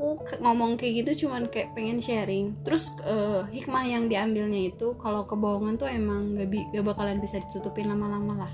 Aku 0.00 0.16
ngomong 0.40 0.80
kayak 0.80 1.04
gitu 1.04 1.28
cuman 1.28 1.52
kayak 1.52 1.76
pengen 1.76 2.00
sharing. 2.00 2.56
Terus 2.64 2.96
eh, 3.04 3.44
hikmah 3.52 3.84
yang 3.84 4.08
diambilnya 4.08 4.72
itu 4.72 4.96
Kalau 4.96 5.28
kebohongan 5.28 5.76
tuh 5.76 5.92
emang 5.92 6.40
gak, 6.40 6.48
bi- 6.48 6.64
gak 6.72 6.88
bakalan 6.88 7.20
bisa 7.20 7.36
ditutupin 7.36 7.84
lama-lama 7.84 8.48
lah. 8.48 8.52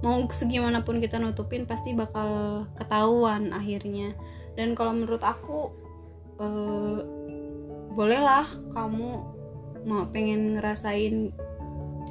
Mau 0.00 0.24
segimanapun 0.24 1.04
kita 1.04 1.20
nutupin 1.20 1.68
pasti 1.68 1.92
bakal 1.92 2.64
ketahuan 2.72 3.52
akhirnya. 3.52 4.16
Dan 4.56 4.72
kalau 4.72 4.96
menurut 4.96 5.20
aku 5.20 5.76
eh, 6.40 7.04
bolehlah 7.92 8.48
kamu 8.72 9.28
mau 9.84 10.08
pengen 10.08 10.56
ngerasain 10.56 11.36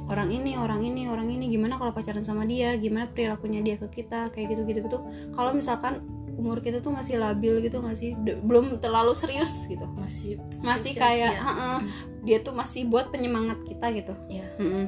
orang 0.06 0.30
ini 0.30 0.54
orang 0.54 0.86
ini 0.86 1.10
orang 1.10 1.34
ini. 1.34 1.50
Gimana 1.50 1.82
kalau 1.82 1.90
pacaran 1.90 2.22
sama 2.22 2.46
dia? 2.46 2.78
Gimana 2.78 3.10
perilakunya 3.10 3.58
dia 3.58 3.74
ke 3.74 3.90
kita? 3.90 4.30
Kayak 4.30 4.54
gitu 4.54 4.62
gitu 4.70 4.80
gitu 4.86 4.98
kalau 5.34 5.50
misalkan 5.50 5.98
umur 6.34 6.58
kita 6.60 6.82
tuh 6.82 6.90
masih 6.90 7.16
labil 7.16 7.62
gitu 7.64 7.80
nggak 7.80 7.96
sih? 7.96 8.14
Belum 8.18 8.78
terlalu 8.82 9.14
serius 9.14 9.66
gitu. 9.70 9.86
Masih 9.94 10.38
masih 10.60 10.92
kayak 10.94 11.34
"Heeh, 11.38 11.78
dia 12.24 12.38
tuh 12.40 12.56
masih 12.56 12.88
buat 12.88 13.12
penyemangat 13.12 13.60
kita 13.68 13.86
gitu. 13.94 14.14
Iya. 14.28 14.46
Mm-mm. 14.58 14.86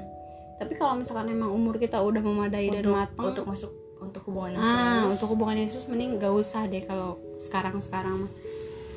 tapi 0.57 0.73
kalau 0.73 0.97
misalkan 0.97 1.29
emang 1.29 1.53
umur 1.53 1.77
kita 1.77 2.01
udah 2.01 2.25
memadai 2.25 2.73
dan 2.73 2.81
untuk 2.81 2.97
matang 2.97 3.25
untuk 3.29 3.45
masuk 3.45 3.73
untuk 4.01 4.23
hubungan 4.25 4.57
yang 4.57 4.65
ah 4.65 4.73
serius. 4.73 5.13
untuk 5.13 5.29
hubungan 5.37 5.57
Yesus 5.61 5.85
mending 5.85 6.17
gak 6.17 6.33
usah 6.33 6.65
deh 6.65 6.81
kalau 6.81 7.21
sekarang 7.37 7.77
sekarang 7.77 8.25
mah. 8.25 8.33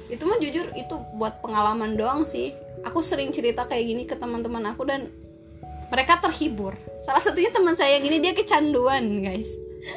Itu 0.08 0.24
mah 0.24 0.40
jujur 0.40 0.72
itu 0.80 0.96
buat 1.20 1.44
pengalaman 1.44 2.00
doang 2.00 2.24
sih. 2.24 2.56
Aku 2.88 3.04
sering 3.04 3.36
cerita 3.36 3.68
kayak 3.68 3.86
gini 3.92 4.04
ke 4.08 4.16
teman-teman 4.16 4.72
aku 4.72 4.88
dan 4.88 5.12
mereka 5.92 6.16
terhibur. 6.24 6.80
Salah 7.04 7.20
satunya 7.20 7.52
teman 7.52 7.76
saya 7.76 8.00
yang 8.00 8.08
gini 8.08 8.18
dia 8.24 8.32
kecanduan 8.32 9.20
guys 9.20 9.52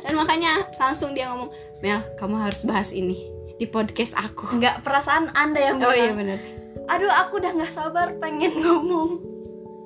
dan 0.07 0.13
makanya 0.15 0.67
langsung 0.79 1.13
dia 1.13 1.31
ngomong 1.31 1.51
Mel 1.83 2.01
kamu 2.15 2.37
harus 2.39 2.63
bahas 2.63 2.95
ini 2.95 3.33
di 3.63 3.67
podcast 3.71 4.19
aku. 4.19 4.59
Nggak 4.59 4.83
perasaan 4.83 5.31
anda 5.39 5.61
yang 5.63 5.79
oh 5.79 5.95
iya 5.95 6.11
bilang 6.11 6.19
benar. 6.19 6.39
Aduh 6.91 7.13
aku 7.15 7.39
udah 7.39 7.53
nggak 7.55 7.73
sabar 7.73 8.19
pengen 8.19 8.51
ngomong. 8.59 9.23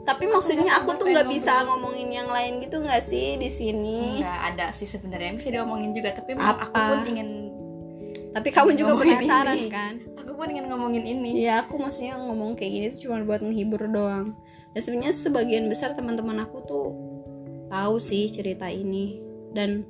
Tapi 0.06 0.24
maksudnya 0.30 0.80
aku 0.80 0.96
sabar 0.96 1.00
tuh 1.02 1.06
nggak 1.12 1.28
bisa 1.28 1.52
ngomongin 1.66 2.08
yang 2.08 2.28
lain 2.30 2.62
gitu 2.64 2.80
nggak 2.80 3.02
sih 3.04 3.36
di 3.36 3.50
sini? 3.52 4.24
Nggak 4.24 4.40
ada 4.54 4.66
sih 4.72 4.88
sebenarnya 4.88 5.34
yang 5.34 5.38
bisa 5.40 5.50
diomongin 5.52 5.92
juga 5.92 6.16
tapi 6.16 6.32
memang 6.38 6.56
aku 6.56 6.72
Apa? 6.72 6.88
pun 6.94 7.00
ingin 7.04 7.28
tapi 8.36 8.48
kamu 8.52 8.76
juga 8.76 8.92
penasaran 9.00 9.56
ini. 9.56 9.68
kan? 9.72 9.94
Aku 10.20 10.36
pun 10.36 10.48
ingin 10.52 10.68
ngomongin 10.68 11.04
ini. 11.08 11.44
Iya 11.44 11.64
aku 11.64 11.80
maksudnya 11.80 12.20
ngomong 12.20 12.52
kayak 12.52 12.72
gini 12.72 12.86
tuh 12.92 13.08
cuma 13.08 13.24
buat 13.24 13.40
menghibur 13.40 13.88
doang. 13.88 14.36
Dan 14.76 14.80
sebenarnya 14.84 15.16
sebagian 15.16 15.64
besar 15.72 15.96
teman-teman 15.96 16.44
aku 16.44 16.60
tuh 16.68 16.88
tahu 17.72 17.96
sih 17.96 18.28
cerita 18.28 18.68
ini 18.68 19.25
dan 19.52 19.86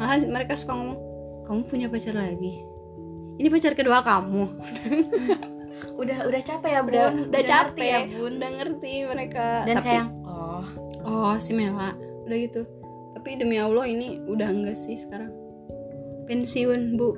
malah 0.00 0.20
mereka 0.24 0.56
suka 0.56 0.76
ngomong 0.76 0.98
kamu 1.44 1.60
punya 1.66 1.86
pacar 1.90 2.14
lagi? 2.14 2.62
Ini 3.40 3.48
pacar 3.48 3.72
kedua 3.74 4.04
kamu. 4.04 4.44
Udah 6.00 6.28
udah 6.28 6.40
capek 6.40 6.70
ya 6.72 6.80
bun. 6.80 6.92
Udah 6.92 7.06
udah 7.28 7.42
capek 7.44 7.88
ya 7.88 8.00
bun. 8.08 8.32
Udah 8.40 8.50
ngerti 8.56 9.04
mereka. 9.04 9.68
Dan 9.68 9.76
tapi 9.80 9.88
kayak 9.88 10.06
oh. 10.24 10.64
Oh 11.04 11.36
si 11.36 11.52
Mela. 11.52 11.92
Udah 12.24 12.36
gitu. 12.36 12.64
Tapi 13.16 13.36
demi 13.36 13.60
Allah 13.60 13.84
ini 13.84 14.20
udah 14.24 14.48
enggak 14.48 14.80
sih 14.80 14.96
sekarang. 14.96 15.28
Pensiun 16.24 16.96
bu. 16.96 17.16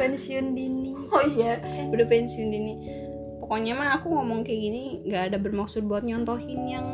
Pensiun 0.00 0.56
dini. 0.56 0.92
Oh 1.14 1.22
iya 1.22 1.62
udah 1.94 2.06
pensiun 2.10 2.48
dini. 2.48 2.74
Pokoknya 3.44 3.76
mah 3.76 4.00
aku 4.00 4.08
ngomong 4.08 4.40
kayak 4.42 4.60
gini 4.66 4.82
nggak 5.04 5.30
ada 5.30 5.38
bermaksud 5.38 5.84
buat 5.84 6.02
nyontohin 6.02 6.64
yang 6.64 6.86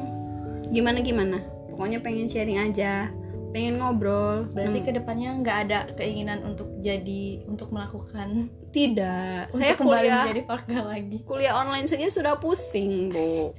gimana 0.70 1.02
gimana 1.02 1.38
pokoknya 1.74 1.98
pengen 1.98 2.30
sharing 2.30 2.62
aja 2.62 3.10
pengen 3.50 3.78
ngobrol. 3.78 4.46
Berarti 4.50 4.78
Nem- 4.78 4.86
ke 4.86 4.92
depannya 4.92 5.30
nggak 5.36 5.58
ada 5.64 5.78
keinginan 5.94 6.42
untuk 6.42 6.70
jadi 6.78 7.44
untuk 7.44 7.70
melakukan? 7.70 8.48
Tidak. 8.70 9.50
Saya 9.50 9.74
saya 9.74 9.74
kembali 9.74 9.98
kuliah. 10.00 10.22
menjadi 10.22 10.42
Farga 10.44 10.78
lagi. 10.84 11.18
Kuliah 11.22 11.54
online 11.54 11.86
saja 11.86 12.06
sudah 12.06 12.38
pusing 12.38 13.10
bu. 13.10 13.50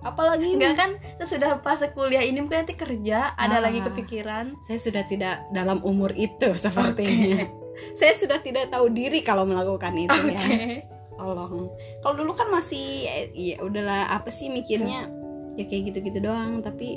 Apalagi 0.00 0.56
Enggak 0.56 0.76
kan 0.76 0.90
sesudah 1.18 1.60
pas 1.60 1.76
kuliah 1.90 2.24
ini 2.24 2.40
mungkin 2.40 2.64
nanti 2.64 2.72
kerja 2.72 3.36
ada 3.36 3.60
Ah. 3.60 3.62
lagi 3.62 3.82
kepikiran. 3.82 4.56
Saya 4.60 4.78
sudah 4.78 5.04
tidak 5.04 5.44
dalam 5.50 5.82
umur 5.82 6.14
itu 6.14 6.56
sepertinya. 6.56 7.44
Saya 7.98 8.12
sudah 8.12 8.38
tidak 8.38 8.68
tahu 8.68 8.88
diri 8.88 9.20
kalau 9.20 9.44
melakukan 9.44 9.92
itu 9.94 10.12
oke. 10.12 10.32
Ya 10.32 10.80
tolong. 11.16 11.68
Kalau 12.00 12.14
dulu 12.16 12.32
kan 12.32 12.48
masih 12.48 13.04
eh, 13.04 13.28
ya 13.30 13.56
udahlah 13.60 14.08
apa 14.10 14.32
sih 14.32 14.48
mikirnya? 14.48 15.04
Ya 15.52 15.64
kayak 15.64 15.92
gitu-gitu 15.92 16.22
doang 16.22 16.64
tapi 16.64 16.96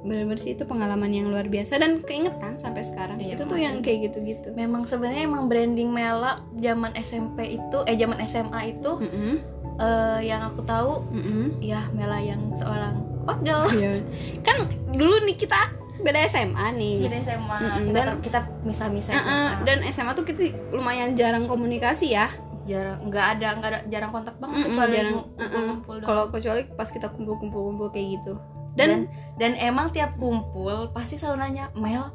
benar-benar 0.00 0.36
sih 0.36 0.52
itu 0.52 0.64
pengalaman 0.64 1.08
yang 1.08 1.28
luar 1.28 1.44
biasa 1.44 1.76
dan 1.76 2.00
keingetan 2.00 2.56
sampai 2.56 2.80
sekarang. 2.80 3.16
Iya, 3.16 3.34
itu 3.34 3.44
tuh 3.44 3.56
yang 3.56 3.80
kayak 3.80 4.08
gitu-gitu. 4.08 4.48
Memang 4.50 4.84
sebenarnya 4.84 5.24
emang 5.24 5.44
branding 5.44 5.88
Mela 5.88 6.40
zaman 6.54 6.96
SMP 6.96 7.54
itu 7.54 7.78
eh 7.84 7.94
zaman 7.94 8.16
SMA 8.24 8.60
itu 8.70 8.96
Mm-mm, 8.96 9.34
eh, 9.76 10.20
yang 10.24 10.40
aku 10.46 10.60
tahu 10.62 11.04
mm-mm. 11.06 11.60
ya 11.60 11.84
Mela 11.90 12.16
yang 12.18 12.40
seorang 12.50 12.96
pagel 13.22 13.60
Iya. 13.70 13.92
kan 14.46 14.64
dulu 14.88 15.20
nih 15.22 15.36
kita 15.36 15.60
beda 15.98 16.16
SMA 16.26 16.66
nih. 16.72 16.96
Jadi 17.04 17.16
SMA 17.22 17.58
Mm-mm, 17.60 17.84
kita, 17.86 18.00
dan- 18.00 18.20
kita 18.20 18.38
misah-misah 18.62 19.12
Uh-uh, 19.12 19.22
SMA 19.22 19.64
dan 19.64 19.78
SMA 19.86 20.12
tuh 20.14 20.24
kita 20.24 20.40
lumayan 20.70 21.12
jarang 21.12 21.44
komunikasi 21.44 22.16
ya. 22.16 22.32
Jarang 22.62 23.04
nggak 23.04 23.26
ada 23.36 23.48
nggak 23.54 23.68
ada 23.68 23.80
jarang 23.86 24.08
kontak 24.10 24.36
banget 24.36 24.56
Mm-mm, 24.58 24.68
kecuali 24.70 24.92
jarang. 24.94 25.12
ngu- 25.12 25.28
ngumpul-ngumpul 25.34 25.94
doang. 25.94 26.06
kalau 26.06 26.24
kecuali 26.26 26.62
pas 26.70 26.88
kita 26.88 27.08
kumpul-kumpul-kumpul 27.10 27.88
kayak 27.90 28.16
gitu 28.16 28.32
dan, 28.80 28.88
dan, 28.88 29.00
dan 29.36 29.52
emang 29.60 29.92
tiap 29.92 30.16
kumpul 30.16 30.88
pasti 30.90 31.20
selalu 31.20 31.36
nanya 31.44 31.68
Mel 31.76 32.08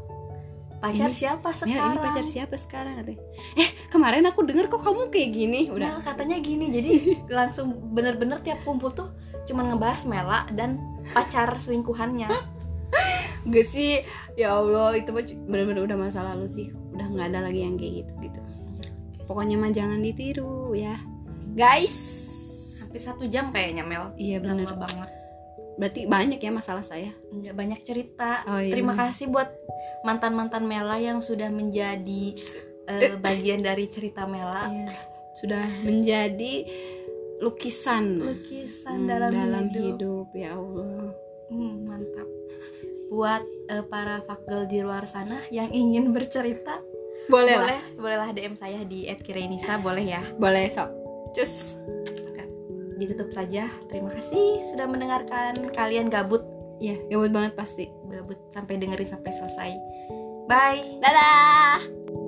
pacar 0.75 1.09
Ini- 1.09 1.17
siapa 1.17 1.49
Mel 1.49 1.57
sekarang? 1.57 1.93
ini 1.93 2.03
pacar 2.03 2.25
siapa 2.25 2.55
sekarang? 2.59 2.93
Katanya. 2.99 3.21
eh 3.57 3.69
kemarin 3.89 4.21
aku 4.29 4.45
denger 4.45 4.69
kok 4.69 4.85
kamu 4.85 5.09
kayak 5.09 5.29
gini. 5.33 5.61
Udah. 5.71 5.97
Mel 5.97 6.01
katanya 6.03 6.37
gini. 6.37 6.69
Jadi 6.69 6.91
langsung 7.41 7.73
bener-bener 7.89 8.37
tiap 8.41 8.61
kumpul 8.61 8.93
tuh 8.93 9.09
cuman 9.49 9.73
ngebahas 9.73 10.05
Mela 10.05 10.45
dan 10.53 10.77
pacar 11.09 11.49
selingkuhannya. 11.57 12.29
Gak 13.49 13.65
sih. 13.65 14.01
Ya 14.37 14.57
Allah 14.57 14.93
itu 14.97 15.09
bener-bener 15.49 15.85
udah 15.89 15.97
masa 15.97 16.21
lalu 16.21 16.45
sih. 16.45 16.69
Udah 16.93 17.07
nggak 17.09 17.33
ada 17.33 17.39
lagi 17.49 17.65
yang 17.65 17.81
kayak 17.81 18.05
gitu 18.05 18.13
gitu. 18.21 18.39
Pokoknya 19.25 19.57
mah 19.57 19.73
jangan 19.73 20.05
ditiru 20.05 20.69
ya. 20.77 21.01
Guys. 21.57 21.95
Hampir 22.77 23.01
satu 23.01 23.25
jam 23.25 23.49
kayaknya 23.49 23.81
Mel. 23.81 24.13
Iya 24.21 24.37
bener. 24.37 24.69
banget 24.69 25.09
berarti 25.75 26.07
banyak 26.07 26.39
ya 26.39 26.51
masalah 26.51 26.83
saya. 26.83 27.11
Nggak 27.31 27.55
banyak 27.55 27.79
cerita. 27.83 28.43
Oh, 28.47 28.59
iya. 28.59 28.71
terima 28.71 28.95
kasih 28.95 29.27
buat 29.31 29.51
mantan 30.07 30.33
mantan 30.35 30.63
Mela 30.67 30.95
yang 30.99 31.19
sudah 31.19 31.51
menjadi 31.51 32.23
eh, 32.87 33.15
bagian 33.19 33.61
dari 33.63 33.87
cerita 33.91 34.25
Mela. 34.25 34.71
Iya. 34.71 34.91
sudah 35.35 35.67
menjadi 35.83 36.63
lukisan. 37.43 38.23
Lukisan 38.23 39.03
Hmm, 39.03 39.09
dalam, 39.11 39.31
hidup, 39.67 39.99
hidup 39.99 40.27
ya 40.31 40.55
Allah. 40.55 41.11
Hmm, 41.51 41.83
mantap. 41.83 42.27
Buat 43.11 43.43
eh, 43.67 43.83
para 43.83 44.23
fakgel 44.23 44.63
di 44.71 44.79
luar 44.79 45.03
sana 45.03 45.43
yang 45.51 45.69
ingin 45.75 46.15
bercerita 46.15 46.79
boleh 47.25 47.57
lah 47.57 47.65
boleh 47.65 47.81
bolehlah 47.97 48.29
DM 48.37 48.53
saya 48.53 48.85
di 48.85 49.09
@kirenisa 49.11 49.81
boleh 49.81 50.05
ya. 50.05 50.21
Boleh 50.37 50.69
sok. 50.69 50.89
Cus 51.35 51.75
ditutup 52.97 53.29
saja. 53.31 53.69
Terima 53.91 54.09
kasih 54.11 54.65
sudah 54.73 54.87
mendengarkan 54.87 55.55
kalian 55.75 56.07
gabut. 56.11 56.43
Ya 56.79 56.95
gabut 57.11 57.31
banget 57.31 57.53
pasti. 57.55 57.87
Gabut 58.11 58.39
sampai 58.51 58.79
dengerin 58.79 59.07
sampai 59.07 59.31
selesai. 59.31 59.71
Bye. 60.45 60.99
Dadah 61.01 62.24